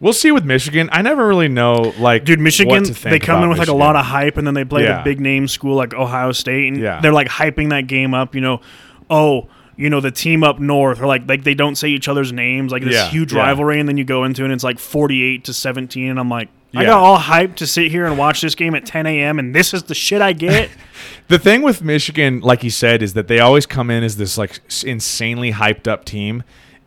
[0.00, 0.88] We'll see with Michigan.
[0.92, 3.68] I never really know, like, Dude, Michigan, what to think they come in with like
[3.68, 4.98] a lot of hype, and then they play Yeah.
[4.98, 7.00] the big name school like Ohio State, and Yeah.
[7.00, 8.34] they're like hyping that game up.
[8.34, 8.60] You know,
[9.08, 12.32] oh, you know the team up north, or like like they don't say each other's
[12.32, 13.40] names, like this Yeah, huge yeah.
[13.40, 16.28] rivalry, and then you go into it, and it's like forty-eight to seventeen, and I'm
[16.28, 19.38] like, I got all hyped to sit here and watch this game at 10 a.m.,
[19.38, 20.70] and this is the shit I get.
[21.28, 24.36] The thing with Michigan, like he said, is that they always come in as this
[24.36, 26.42] like insanely hyped up team,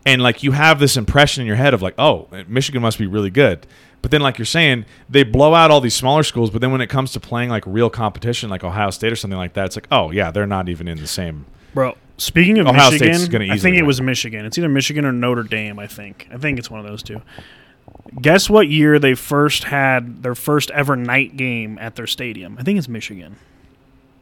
[0.05, 3.07] and like you have this impression in your head of like, oh, Michigan must be
[3.07, 3.65] really good.
[4.03, 6.51] But then, like you're saying, they blow out all these smaller schools.
[6.51, 9.37] But then when it comes to playing like real competition, like Ohio State or something
[9.37, 11.45] like that, it's like, oh yeah, they're not even in the same.
[11.73, 13.87] Bro, speaking of Ohio State's Michigan, gonna I think it win.
[13.87, 14.45] was Michigan.
[14.45, 16.27] It's either Michigan or Notre Dame, I think.
[16.31, 17.21] I think it's one of those two.
[18.21, 22.57] Guess what year they first had their first ever night game at their stadium?
[22.59, 23.37] I think it's Michigan.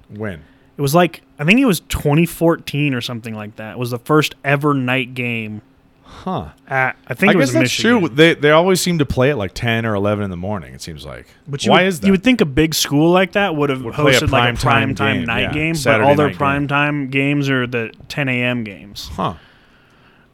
[0.09, 0.43] When
[0.77, 3.73] It was like I think it was 2014 or something like that.
[3.73, 5.61] It was the first ever night game
[6.06, 6.49] huh?
[6.68, 7.99] at I think I it was guess that's Michigan.
[7.99, 8.10] true.
[8.10, 10.73] They they always seem to play at like ten or eleven in the morning.
[10.73, 11.27] It seems like.
[11.48, 12.07] But you why would, is that?
[12.07, 14.53] You would think a big school like that would have Would play a hosted like
[14.53, 16.38] a primetime prime time game, night yeah, game, but all their night game.
[16.38, 18.64] prime time games are the 10 a.m.
[18.64, 19.10] games.
[19.14, 19.36] huh?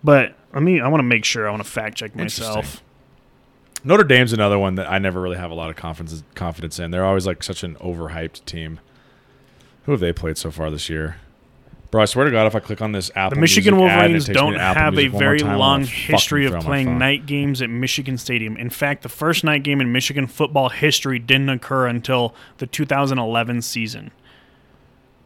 [0.04, 1.48] But I mean, I want to make sure.
[1.48, 2.84] I want to fact check myself.
[3.84, 6.92] Notre Dame's another one that I never really have a lot of confidence confidence in.
[6.92, 8.80] They're always like such an overhyped team.
[9.86, 11.18] Who have they played so far this year?
[11.92, 14.28] Bro, I swear to God, if I click on this Apple The Michigan Music Wolverines
[14.30, 17.62] me don't have a Music one more very time, long history of playing night games
[17.62, 18.56] at Michigan Stadium.
[18.56, 23.62] In fact, the first night game in Michigan football history didn't occur until the 2011
[23.62, 24.12] season.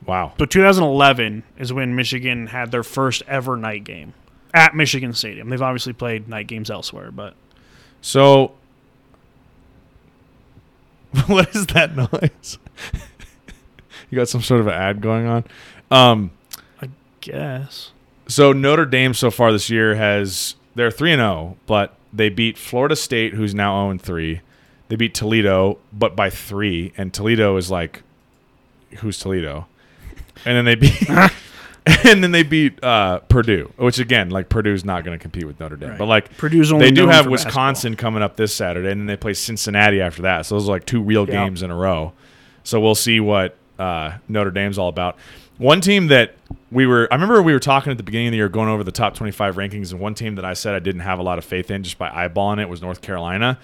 [0.07, 0.33] Wow.
[0.39, 4.15] So 2011 is when Michigan had their first ever night game
[4.51, 5.49] at Michigan Stadium.
[5.49, 7.35] They've obviously played night games elsewhere, but
[8.01, 8.53] So,
[11.27, 12.57] what is that noise?
[14.09, 15.43] you got some sort of an ad going on.
[15.91, 16.31] Um,
[17.25, 17.91] guess.
[18.27, 22.57] so Notre Dame so far this year has they're three and zero, but they beat
[22.57, 24.41] Florida State, who's now zero and three.
[24.87, 28.03] They beat Toledo, but by three, and Toledo is like,
[28.99, 29.67] who's Toledo?
[30.45, 31.09] And then they beat,
[32.05, 35.59] and then they beat uh, Purdue, which again, like Purdue's not going to compete with
[35.59, 35.97] Notre Dame, Right.
[35.99, 39.17] but like Purdue's only they do have Wisconsin coming up this Saturday, and then they
[39.17, 40.45] play Cincinnati after that.
[40.45, 41.43] So those are like two real Yeah.
[41.45, 42.13] games in a row.
[42.63, 45.17] So we'll see what uh, Notre Dame's all about.
[45.57, 46.35] One team that
[46.71, 48.83] we were, I remember we were talking at the beginning of the year, going over
[48.83, 51.37] the top 25 rankings, and one team that I said I didn't have a lot
[51.37, 53.57] of faith in just by eyeballing it was North Carolina.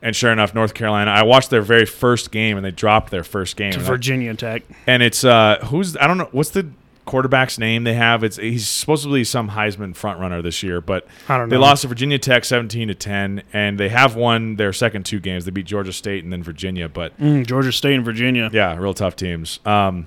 [0.00, 1.10] And sure enough, North Carolina.
[1.10, 3.72] I watched their very first game, and they dropped their first game.
[3.72, 4.62] To Virginia Tech.
[4.86, 6.66] and it's uh who's I don't know what's the
[7.06, 8.22] quarterback's name they have.
[8.24, 11.54] It's he's supposedly some Heisman front runner this year, but I don't know.
[11.54, 15.20] they lost to Virginia Tech seventeen to ten, and they have won their second two
[15.20, 15.46] games.
[15.46, 18.50] They beat Georgia State and then Virginia, but Mm, Georgia State and Virginia.
[18.52, 19.58] yeah, real tough teams.
[19.64, 20.06] Um,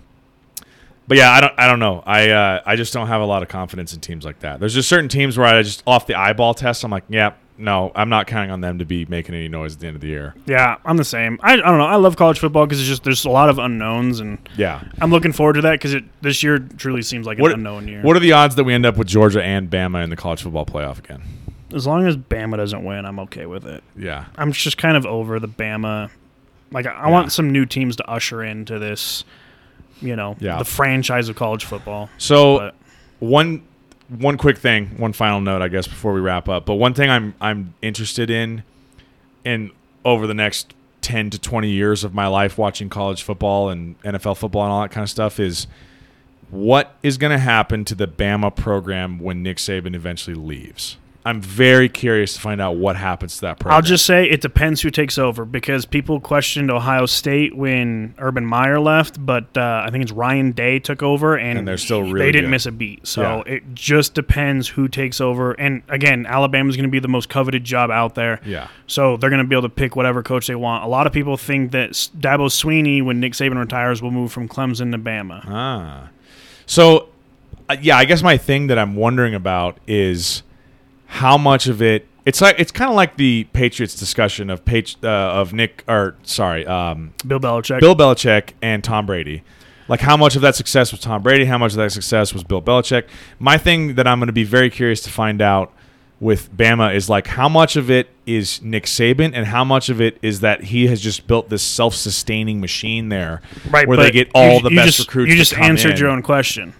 [1.08, 2.04] but yeah, I don't I don't know.
[2.06, 4.60] I uh, I just don't have a lot of confidence in teams like that.
[4.60, 7.92] There's just certain teams where I just off the eyeball test, I'm like, yeah, no,
[7.96, 10.08] I'm not counting on them to be making any noise at the end of the
[10.10, 10.36] year.
[10.46, 11.40] Yeah, I'm the same.
[11.42, 11.86] I, I don't know.
[11.88, 14.84] I love college football because it's just there's a lot of unknowns, and Yeah.
[15.02, 17.88] I'm looking forward to that because it this year truly seems like an What, unknown
[17.88, 18.02] year.
[18.04, 20.42] what are the odds that we end up with Georgia and Bama in the college
[20.44, 21.22] football playoff again?
[21.74, 23.84] as long as Bama doesn't win, I'm okay with it.
[23.98, 24.26] Yeah.
[24.38, 26.10] I'm just kind of over the Bama.
[26.72, 27.12] Like I, I Yeah.
[27.12, 29.26] want some new teams to usher into this,
[30.02, 30.58] you know, Yeah.
[30.60, 32.10] the franchise of college football.
[32.18, 32.76] So But
[33.20, 33.62] one
[34.10, 36.66] one quick thing, one final note, I guess, before we wrap up.
[36.66, 38.64] But one thing I'm I'm interested in,
[39.44, 39.72] in
[40.06, 44.38] over the next ten to twenty years of my life watching college football and NFL
[44.38, 45.68] football and all that kind of stuff is
[46.50, 50.98] what is going to happen to the Bama program when Nick Saban eventually leaves.
[51.28, 53.76] I'm very curious to find out what happens to that program.
[53.76, 58.46] I'll just say it depends who takes over because people questioned Ohio State when Urban
[58.46, 62.02] Meyer left, but uh, I think it's Ryan Day took over, and, And they're still
[62.04, 62.52] really they didn't good.
[62.52, 63.06] miss a beat.
[63.06, 63.54] So Yeah.
[63.56, 65.52] it just depends who takes over.
[65.54, 68.40] And again, Alabama's going to be the most coveted job out there.
[68.46, 68.68] yeah.
[68.88, 70.84] So they're going to be able to pick whatever coach they want.
[70.86, 74.48] A lot of people think that Dabo Swinney, when Nick Saban retires, will move from
[74.48, 75.44] Clemson to Bama.
[75.46, 76.10] Ah.
[76.66, 77.10] So,
[77.70, 80.44] uh, yeah, I guess my thing that I'm wondering about is
[81.08, 82.08] how much of it.
[82.26, 86.16] It's like it's kind of like the Patriots discussion of Patri- uh, of Nick or
[86.24, 87.80] sorry, um, Bill Belichick.
[87.80, 89.44] Bill Belichick and Tom Brady.
[89.88, 91.46] Like how much of that success was Tom Brady?
[91.46, 93.06] How much of that success was Bill Belichick?
[93.40, 95.72] My thing that I'm going to be very curious to find out
[96.20, 100.02] with Bama is like how much of it is Nick Saban and how much of
[100.02, 104.30] it is that he has just built this self-sustaining machine there, right, where they get
[104.36, 105.30] all you- the you best just, recruits.
[105.32, 105.98] You just answered in.
[105.98, 106.74] your own question.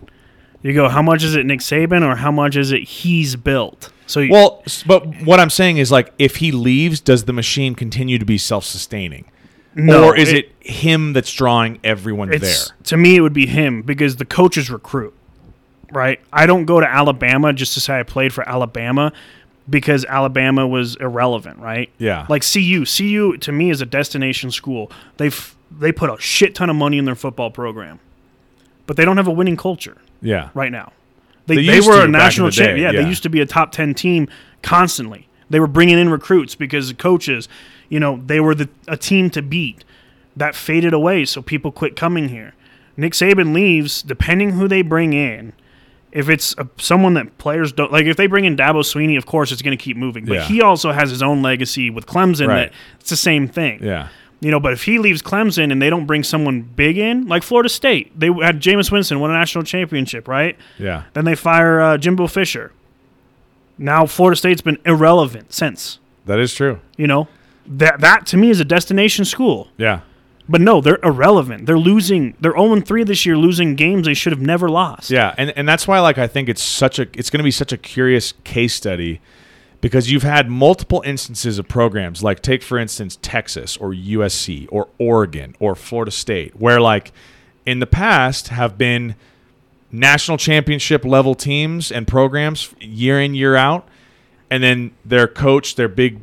[0.64, 3.90] You go, how much is it Nick Saban, or how much is it he's built?
[4.08, 7.76] So you, Well, but what I'm saying is like if he leaves, does the machine
[7.76, 9.26] continue to be self-sustaining,
[9.76, 12.56] no, or is it, him that's drawing everyone there?
[12.86, 15.14] To me, it would be him because the coaches recruit,
[15.92, 16.20] right?
[16.34, 19.12] I don't go to Alabama just to say I played for Alabama
[19.70, 21.90] because Alabama was irrelevant, right?
[21.98, 22.26] Yeah.
[22.30, 24.92] Like CU, CU to me is a destination school.
[25.18, 28.00] They've they put a shit ton of money in their football program,
[28.86, 30.94] but they don't have a winning culture Yeah, right now.
[31.48, 32.80] They, They they, were a national champion.
[32.80, 33.02] Yeah, yeah.
[33.02, 34.28] they used to be a top ten team
[34.62, 35.28] constantly.
[35.50, 37.48] They were bringing in recruits because the coaches,
[37.90, 39.84] you know, they were the a team to beat.
[40.36, 42.54] That faded away, so people quit coming here.
[42.96, 45.54] Nick Saban leaves, depending who they bring in.
[46.12, 49.26] If it's a, someone that players don't like, if they bring in Dabo Swinney, of
[49.26, 50.26] course it's going to keep moving.
[50.26, 50.44] But Yeah.
[50.44, 52.48] he also has his own legacy with Clemson.
[52.48, 52.72] Right.
[52.72, 53.84] That it's the same thing.
[53.84, 57.28] yeah, You know, but if he leaves Clemson and they don't bring someone big in,
[57.28, 60.56] like Florida State, they had Jameis Winston won a national championship, right?
[60.78, 61.04] yeah.
[61.14, 62.72] Then they fire uh, Jimbo Fisher.
[63.78, 66.00] Now Florida State's been irrelevant since.
[66.26, 66.80] That is true.
[66.98, 67.28] You know,
[67.68, 69.70] that that to me is a destination school.
[69.78, 70.02] Yeah,
[70.50, 71.66] But no, they're irrelevant.
[71.66, 72.36] They're losing.
[72.40, 75.10] They're 0 3 this year, losing games they should have never lost.
[75.12, 77.52] yeah, and and that's why like I think it's such a it's going to be
[77.52, 79.22] such a curious case study
[79.88, 84.90] because you've had multiple instances of programs like take for instance Texas or USC or
[84.98, 87.14] Oregon or Florida State where like
[87.66, 89.16] in the past have been
[89.90, 93.88] national championship level teams and programs year in year out
[94.50, 96.20] and then their coach their big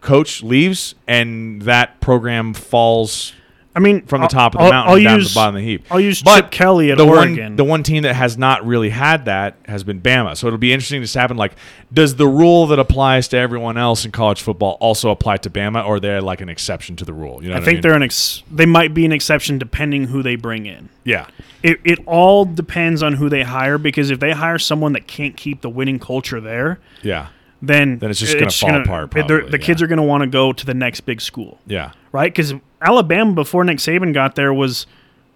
[0.00, 3.32] coach leaves and that program falls
[3.76, 5.38] I mean, from the I'll- top of the I'll- mountain I'll down to use- the
[5.38, 5.84] bottom of the heap.
[5.90, 7.38] I'll use But Chip Kelly at the Oregon.
[7.44, 10.36] One, the one team that has not really had that has been Bama.
[10.36, 11.36] So it'll be interesting to see happen.
[11.36, 11.52] Like,
[11.92, 15.86] does the rule that applies to everyone else in college football also apply to Bama,
[15.86, 17.40] or they're like an exception to the rule?
[17.42, 17.80] You know, I think mean?
[17.82, 20.88] they're an ex- they might be an exception depending who they bring in.
[21.04, 21.26] yeah,
[21.62, 25.36] It, it all depends on who they hire because if they hire someone that can't
[25.36, 27.26] keep the winning culture there, yeah,
[27.60, 30.22] then Then it's just gonna fall apart, they're- probably, the kids are going to want
[30.22, 32.32] to go to the next big school, yeah, right?
[32.32, 34.86] Because Alabama before Nick Saban got there was,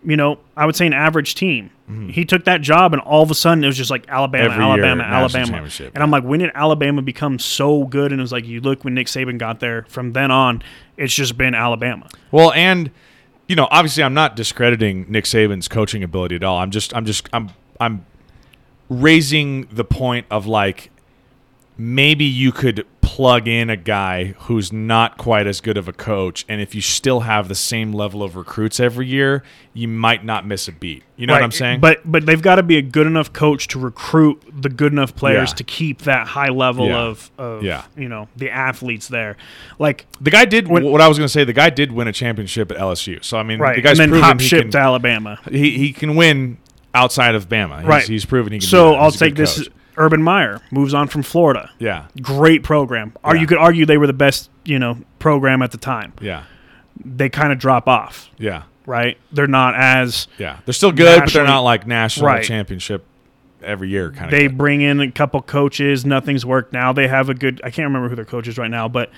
[0.05, 1.71] you know, I would say an average team.
[2.09, 4.53] He took that job, and all of a sudden it was just like Alabama, Mm-hmm.
[4.55, 5.91] Every Alabama, national Alabama.
[5.95, 8.13] And I'm like, when did Alabama become so good?
[8.13, 9.85] And it was like, you look when Nick Saban got there.
[9.91, 10.63] From then on,
[10.97, 12.09] it's just been Alabama.
[12.31, 12.91] Well, and
[13.47, 16.57] you know, obviously, I'm not discrediting Nick Saban's coaching ability at all.
[16.57, 18.07] I'm just, I'm just, I'm, I'm
[18.89, 20.91] raising the point of like
[21.83, 26.45] maybe you could plug in a guy who's not quite as good of a coach,
[26.49, 29.43] and if you still have the same level of recruits every year,
[29.75, 31.03] you might not miss a beat.
[31.17, 31.81] You know what I'm saying?
[31.81, 35.15] But but they've got to be a good enough coach to recruit the good enough
[35.17, 35.55] players Yeah.
[35.57, 36.99] to keep that high level Yeah.
[37.01, 37.83] of, of Yeah.
[37.97, 39.37] you know the athletes there.
[39.79, 41.45] Like the guy did what I was going to say.
[41.45, 44.13] The guy did win a championship at LSU, so I mean, right, the guy's and
[44.13, 45.39] then hop he ship can, to Alabama.
[45.51, 46.59] he, he can win
[46.95, 47.79] outside of Bama.
[47.81, 48.05] He's, Right.
[48.09, 48.69] he's proven he can.
[48.69, 48.95] So.
[48.95, 49.69] I'll take this.
[49.97, 51.71] Urban Meyer moves on from Florida.
[51.79, 53.13] Yeah, Great program.
[53.23, 53.41] Or Yeah.
[53.43, 56.13] you could argue they were the best you know program at the time.
[56.21, 56.45] yeah,
[57.05, 58.31] They kind of drop off.
[58.39, 58.63] yeah.
[58.85, 59.17] Right.
[59.31, 62.43] They're not as Yeah, they're still good, but they're not like national Right.
[62.45, 63.05] championship
[63.63, 64.31] every year kind of.
[64.33, 66.05] they bring in a couple coaches.
[66.05, 66.93] Nothing's worked now.
[66.93, 67.61] They have a good.
[67.63, 69.11] I can't remember who their coach is right now, but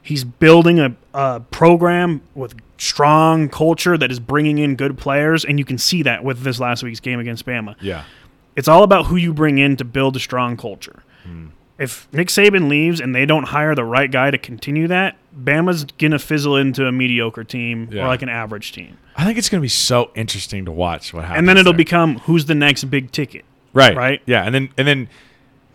[0.00, 5.58] he's building a, a program with strong culture that is bringing in good players, and
[5.58, 7.74] you can see that with this last week's game against Bama.
[7.80, 8.04] Yeah,
[8.58, 11.02] It's all about who you bring in to build a strong culture.
[11.24, 11.46] Hmm.
[11.78, 15.84] If Nick Saban leaves and they don't hire the right guy to continue that, Bama's
[15.84, 18.04] gonna fizzle into a mediocre team Yeah.
[18.04, 21.14] or like an average team, I think it's going to be so interesting to watch
[21.14, 21.38] what happens.
[21.38, 21.78] and then it'll there.
[21.78, 23.44] become who's the next big ticket.
[23.72, 24.20] right, right?
[24.26, 25.08] Yeah, and then and then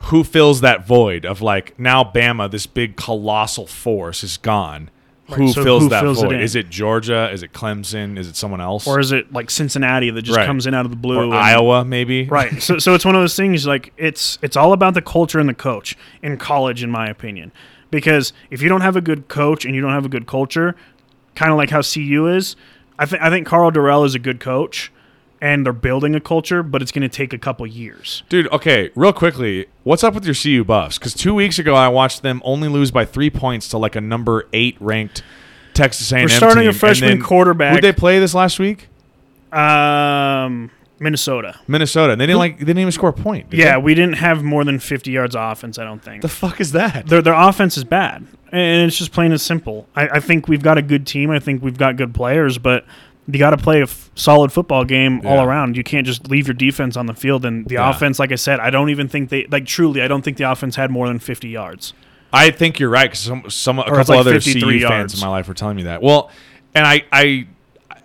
[0.09, 4.89] who fills that void of like now Bama, this big colossal force, is gone.
[5.31, 6.33] Who so fills who that fills it void?
[6.35, 6.41] in?
[6.41, 7.29] Is it Georgia?
[7.31, 8.17] Is it Clemson?
[8.19, 8.85] Is it someone else?
[8.85, 10.45] Or is it like Cincinnati that just Right.
[10.45, 11.17] comes in out of the blue?
[11.17, 11.85] Or and- Iowa?
[11.85, 12.25] Maybe.
[12.25, 12.61] Right.
[12.61, 15.47] So so it's one of those things like it's it's all about the culture and
[15.47, 17.51] the coach in college in my opinion.
[17.89, 20.75] Because if you don't have a good coach and you don't have a good culture,
[21.35, 22.55] kind of like how CU is,
[22.99, 24.91] I think I think Karl Dorrell is a good coach
[25.43, 28.23] and they're building a culture, but it's going to take a couple years.
[28.29, 30.97] Dude, okay, real quickly, what's up with your CU Buffs?
[30.97, 34.01] Because two weeks ago, I watched them only lose by three points to like a
[34.01, 35.21] number eight ranked
[35.73, 36.23] Texas A&M.
[36.23, 36.69] We're starting a team.
[36.69, 37.73] And freshman quarterback.
[37.73, 38.87] Who'd they play this last week?
[39.51, 41.59] Um Minnesota.
[41.67, 42.15] Minnesota.
[42.15, 42.59] They didn't like.
[42.59, 43.47] They didn't even score a point.
[43.51, 43.81] Yeah, they?
[43.81, 46.21] we didn't have more than 50 yards offense, I don't think.
[46.21, 47.07] The fuck is that?
[47.07, 49.89] their their offense is bad, and it's just plain and simple.
[49.97, 51.29] I, I think we've got a good team.
[51.29, 52.85] I think we've got good players, but
[53.27, 55.77] you got to play a f- solid football game all around.
[55.77, 57.45] You can't just leave your defense on the field.
[57.45, 57.89] And the Yeah.
[57.89, 60.01] offense, like I said, I don't even think they like truly.
[60.01, 61.93] I don't think the offense had more than fifty yards.
[62.33, 65.19] I think you're right because some, some a couple like other 53 CU fans in
[65.21, 66.01] my life were telling me that.
[66.01, 66.31] Well,
[66.75, 67.47] and I I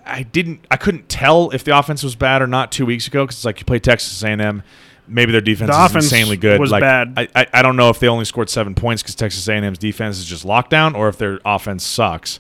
[0.07, 3.25] I didn't I couldn't tell if the offense was bad or not two weeks ago
[3.25, 4.63] because it's like you play Texas A&M.
[5.11, 6.61] Maybe their defense The is insanely good.
[6.61, 7.15] was like, bad.
[7.17, 10.19] I, I I don't know if they only scored seven points because Texas A&M's defense
[10.19, 12.39] is just lockdown or if their offense sucks.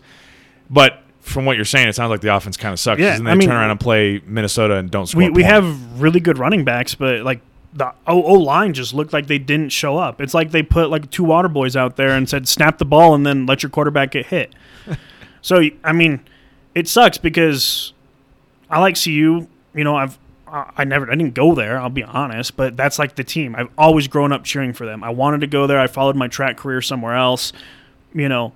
[0.68, 3.00] But from what you're saying, it sounds like the offense kind of sucks.
[3.00, 5.22] Yeah, and they I mean- turn around and play Minnesota and don't score.
[5.22, 7.40] We we have really good running backs, but like.
[7.74, 10.22] The O O line just looked like they didn't show up.
[10.22, 13.14] It's like they put like two water boys out there and said, "Snap the ball
[13.14, 14.54] and then let your quarterback get hit."
[15.42, 16.20] so I mean,
[16.74, 17.92] it sucks because
[18.70, 19.10] I like CU.
[19.74, 20.18] You know, I've
[20.50, 21.78] I I never I didn't go there.
[21.78, 23.54] I'll be honest, but that's like the team.
[23.54, 25.04] I've always grown up cheering for them.
[25.04, 25.78] I wanted to go there.
[25.78, 27.52] I followed my track career somewhere else.
[28.14, 28.54] You know,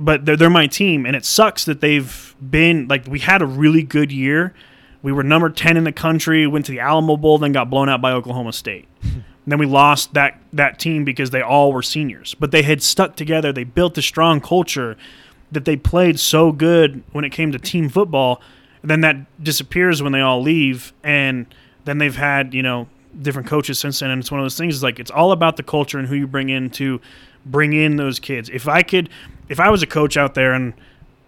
[0.00, 3.46] but they're they're my team, and it sucks that they've been like we had a
[3.46, 4.54] really good year.
[5.02, 6.46] We were number ten in the country.
[6.46, 8.88] Went to the Alamo Bowl, then got blown out by Oklahoma State.
[9.02, 12.82] And then we lost that that team because they all were seniors, but they had
[12.82, 13.52] stuck together.
[13.52, 14.96] They built a strong culture
[15.52, 18.40] that they played so good when it came to team football.
[18.82, 21.46] And then that disappears when they all leave, and
[21.84, 22.88] then they've had you know
[23.20, 24.10] different coaches since then.
[24.10, 24.76] And it's one of those things.
[24.76, 27.02] Is like it's all about the culture and who you bring in to
[27.44, 28.48] bring in those kids.
[28.48, 29.10] If I could,
[29.50, 30.72] if I was a coach out there and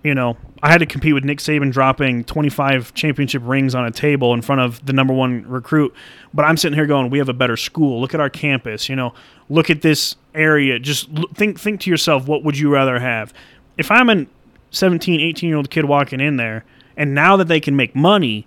[0.02, 3.90] you know, I had to compete with Nick Saban dropping 25 championship rings on a
[3.90, 5.94] table in front of the number one recruit.
[6.34, 8.00] But I'm sitting here going, we have a better school.
[8.00, 8.88] Look at our campus.
[8.88, 9.14] You know,
[9.48, 10.78] look at this area.
[10.78, 13.32] Just think, think to yourself, what would you rather have?
[13.78, 14.26] If I'm a
[14.70, 16.64] 17, 18 year old kid walking in there,
[16.96, 18.46] and now that they can make money,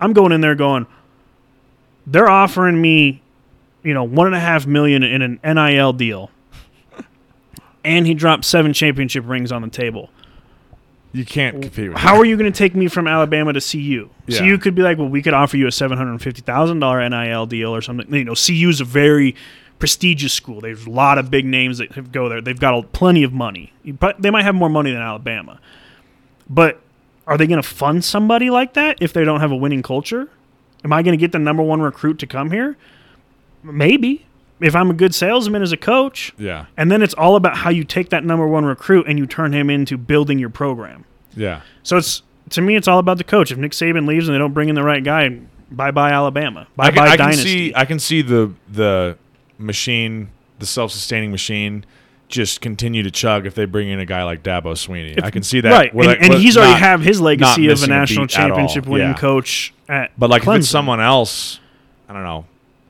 [0.00, 0.86] I'm going in there going,
[2.06, 3.22] they're offering me,
[3.82, 6.30] you know, one and a half million in an NIL deal,
[7.84, 10.10] and he dropped seven championship rings on the table
[11.12, 12.20] You can't compete with How that.
[12.20, 14.08] are you going to take me from Alabama to CU?
[14.26, 14.38] Yeah.
[14.38, 17.06] CU could be like, well, we could offer you a seven hundred fifty thousand dollar
[17.08, 18.12] NIL deal or something.
[18.14, 19.34] You know, CU is a very
[19.78, 20.60] prestigious school.
[20.60, 22.40] There's a lot of big names that go there.
[22.42, 25.58] They've got plenty of money, but they might have more money than Alabama.
[26.48, 26.80] But
[27.26, 30.28] are they going to fund somebody like that if they don't have a winning culture?
[30.84, 32.76] Am I going to get the number one recruit to come here?
[33.62, 34.26] Maybe.
[34.60, 36.66] If I'm a good salesman as a coach, Yeah.
[36.76, 39.52] and then it's all about how you take that number one recruit and you turn
[39.52, 41.04] him into building your program.
[41.34, 41.60] Yeah.
[41.82, 43.50] So it's to me, it's all about the coach.
[43.52, 45.38] If Nick Saban leaves and they don't bring in the right guy,
[45.70, 47.42] bye bye Alabama, bye bye can dynasty.
[47.68, 49.16] see I can see the the
[49.58, 51.84] machine, the self-sustaining machine
[52.28, 55.18] just continue to chug if they bring in a guy like Dabo Swinney.
[55.18, 55.70] If- I can see that.
[55.72, 58.48] right, and, and he's already have his legacy of a national beat at all.
[58.56, 59.14] championship winning Yeah.
[59.14, 60.12] coach at.
[60.18, 61.58] But like if it's someone else,
[62.08, 62.44] I don't know.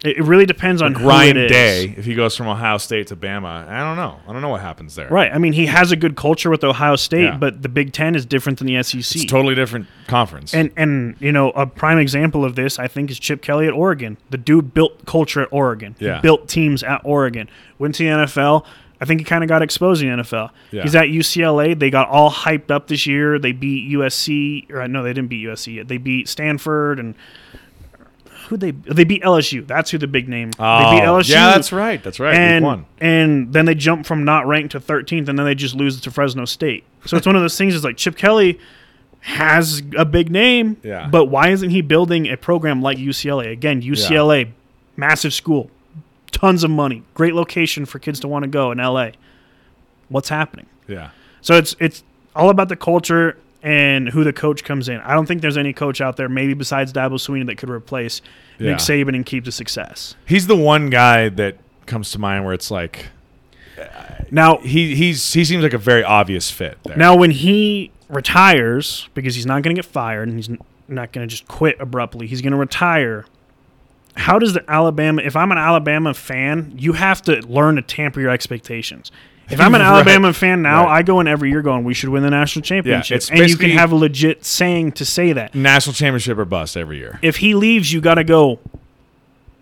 [0.04, 1.50] It, it really depends on who Grind it is.
[1.50, 1.94] day.
[1.96, 4.18] If he goes from Ohio State to Bama, I don't know.
[4.26, 5.08] I don't know what happens there.
[5.08, 5.30] Right.
[5.32, 7.36] I mean, he has a good culture with Ohio State, Yeah.
[7.36, 8.98] but the Big Ten is different than the SEC.
[9.00, 10.54] It's a totally different conference.
[10.54, 13.72] And and you know a prime example of this, I think, is Chip Kelly at
[13.72, 14.16] Oregon.
[14.30, 15.94] The dude built culture at Oregon.
[15.98, 16.20] He Yeah.
[16.20, 17.48] built teams at Oregon.
[17.78, 18.64] Went to the NFL.
[19.02, 20.50] I think he kind of got exposed in the NFL.
[20.72, 20.82] Yeah.
[20.82, 21.72] He's at UCLA.
[21.72, 23.38] They got all hyped up this year.
[23.38, 24.66] They beat USC.
[24.70, 25.88] Or uh, no, they didn't beat USC yet.
[25.88, 27.14] They beat Stanford and
[28.50, 29.66] who they they beat LSU.
[29.66, 30.50] That's who the big name.
[30.58, 31.30] oh, they beat LSU.
[31.30, 32.02] yeah, that's right.
[32.02, 32.34] That's right.
[32.34, 32.86] And one.
[33.00, 36.10] and then they jump from not ranked to 13th, and then they just lose to
[36.10, 36.84] Fresno State.
[37.06, 37.74] So it's one of those things.
[37.74, 38.58] Is like Chip Kelly
[39.20, 41.08] has a big name, Yeah.
[41.08, 43.52] but why isn't he building a program like UCLA?
[43.52, 44.50] Again, UCLA,
[44.96, 45.70] massive school,
[46.32, 49.10] tons of money, great location for kids to want to go in LA.
[50.08, 50.66] What's happening?
[50.88, 51.10] Yeah.
[51.40, 52.02] So it's it's
[52.34, 54.98] all about the culture and who the coach comes in.
[55.00, 58.22] I don't think there's any coach out there, maybe besides Dabo Swinney, that could replace
[58.58, 58.70] Yeah.
[58.70, 60.14] Nick Saban and keep the success.
[60.26, 61.56] He's the one guy that
[61.86, 63.06] comes to mind where it's like
[63.78, 63.84] uh,
[64.30, 66.96] Now, he he's he seems like a very obvious fit there.
[66.96, 70.50] Now, when he retires, because he's not going to get fired and he's
[70.88, 73.26] not going to just quit abruptly, he's going to retire.
[74.16, 75.22] How does the Alabama?
[75.22, 79.12] If I'm an Alabama fan, you have to learn to tamper your expectations.
[79.50, 79.88] If I'm an Right.
[79.88, 80.98] Alabama fan now, Right.
[80.98, 83.56] I go in every year going, "We should win the national championship," it's and you
[83.56, 85.54] can have a legit saying to say that.
[85.54, 87.18] national championship or bust every year.
[87.22, 88.58] If he leaves, you got to go.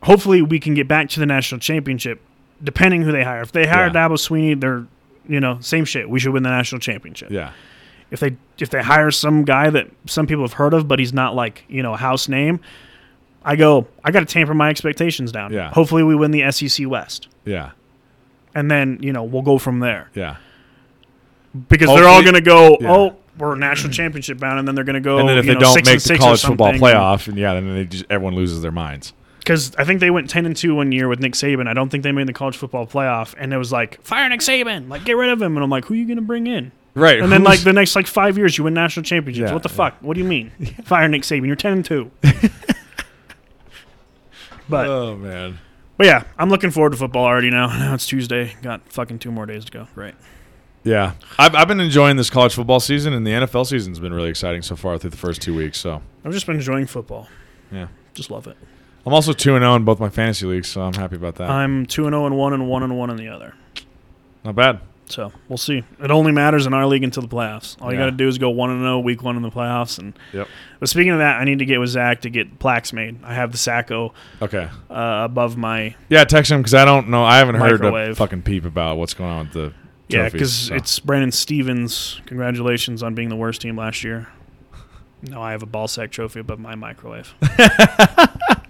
[0.02, 2.20] Hopefully, we can get back to the national championship,
[2.62, 3.42] depending who they hire.
[3.42, 3.92] If they hire Yeah.
[4.08, 4.84] Dabo Swinney, they're
[5.28, 6.08] you know same shit.
[6.08, 7.50] We should win the national championship Yeah.
[8.10, 11.12] if they if they hire some guy that some people have heard of, but he's
[11.12, 12.60] not like you know a house name,
[13.44, 15.52] I go I got to tamper my expectations down.
[15.52, 15.70] Yeah.
[15.72, 17.70] Hopefully, we win the SEC West, Yeah.
[18.54, 20.36] And then you know we'll go from there Yeah.
[21.68, 22.76] because they're all going to go.
[22.80, 22.92] yeah.
[22.92, 25.18] Oh, we're national championship bound, and then they're going to go.
[25.18, 26.66] and then if you they know, don't six make and the six or college football
[26.72, 26.82] something.
[26.82, 29.12] playoff, and yeah, then they just everyone loses their minds.
[29.38, 31.68] because I think they went ten and two one year with Nick Saban.
[31.68, 34.40] I don't think they made the college football playoff, and it was like fire Nick
[34.40, 36.46] Saban, like get rid of him, and I'm like, who are you going to bring
[36.48, 36.72] in?
[36.94, 37.20] Right.
[37.20, 39.50] And then like the next like five years, you win national championships.
[39.50, 39.74] Yeah, what the yeah.
[39.76, 39.98] fuck?
[40.00, 40.50] What do you mean?
[40.84, 41.46] Fire Nick Saban.
[41.46, 42.10] You're ten and two.
[44.68, 45.58] but oh man.
[45.98, 47.66] But yeah, I'm looking forward to football already now.
[47.78, 48.54] Now it's Tuesday.
[48.62, 49.88] Got fucking two more days to go.
[49.94, 50.14] Right.
[50.84, 54.30] Yeah, I've, I've been enjoying this college football season, and the NFL season's been really
[54.30, 55.78] exciting so far through the first two weeks.
[55.78, 57.28] So I've just been enjoying football.
[57.70, 58.56] yeah, Just love it.
[59.04, 61.50] I'm also two and zero in both my fantasy leagues, so I'm happy about that.
[61.50, 63.54] I'm two and oh zero and one and one and one in the other.
[64.44, 64.80] Not bad.
[65.10, 65.82] So we'll see.
[66.02, 67.76] It only matters in our league until the playoffs.
[67.80, 69.98] All you got to do is go one and zero week one in the playoffs.
[69.98, 70.48] And Yep.
[70.80, 73.18] but speaking of that, I need to get with Zach to get plaques made.
[73.24, 74.12] I have the Sacko
[74.42, 74.68] Okay.
[74.90, 77.24] uh, above my Yeah, text him because I don't know.
[77.24, 79.72] I haven't heard a fucking peep about what's going on with the
[80.08, 80.74] Yeah, because so.
[80.74, 82.20] it's Brandon Stevens.
[82.26, 84.28] Congratulations on being the worst team last year.
[85.22, 87.34] Now I have a ball sack trophy above my microwave.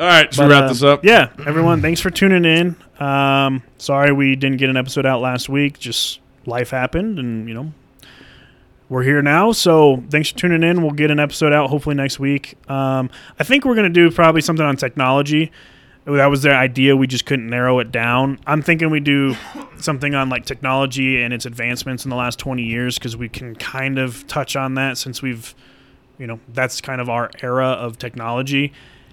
[0.00, 0.32] all right.
[0.32, 1.04] Should we But, wrap uh, this up?
[1.04, 2.76] Yeah, everyone, thanks for tuning in.
[2.98, 5.78] Um, sorry we didn't get an episode out last week.
[5.78, 7.72] Just life happened, and you know
[8.88, 9.52] we're here now.
[9.52, 10.82] So thanks for tuning in.
[10.82, 12.56] We'll get an episode out hopefully next week.
[12.70, 15.52] Um, I think we're gonna do probably something on technology.
[16.06, 16.96] That was their idea.
[16.96, 18.40] We just couldn't narrow it down.
[18.46, 19.36] I'm thinking we do
[19.76, 23.54] something on like technology and its advancements in the last 20 years because we can
[23.54, 25.54] kind of touch on that since we've,
[26.18, 28.72] you know, that's kind of our era of technology.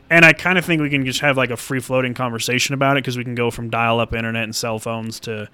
[0.10, 2.98] And I kind of think we can just have like a free floating conversation about
[2.98, 5.50] it because we can go from dial up internet and cell phones to,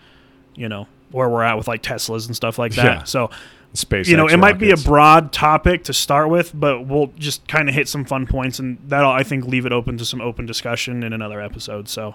[0.56, 2.86] you know, where we're at with like Teslas and stuff like that.
[2.86, 3.04] Yeah.
[3.04, 3.30] So,
[3.74, 4.08] Space.
[4.08, 7.68] you know, it might be a broad topic to start with, but we'll just kind
[7.68, 10.46] of hit some fun points and that'll, I think, leave it open to some open
[10.46, 11.90] discussion in another episode.
[11.90, 12.14] So,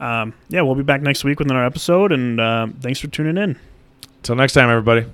[0.00, 2.12] um, yeah, we'll be back next week with another episode.
[2.12, 3.58] And uh, thanks for tuning in.
[4.22, 5.06] Till next time, everybody.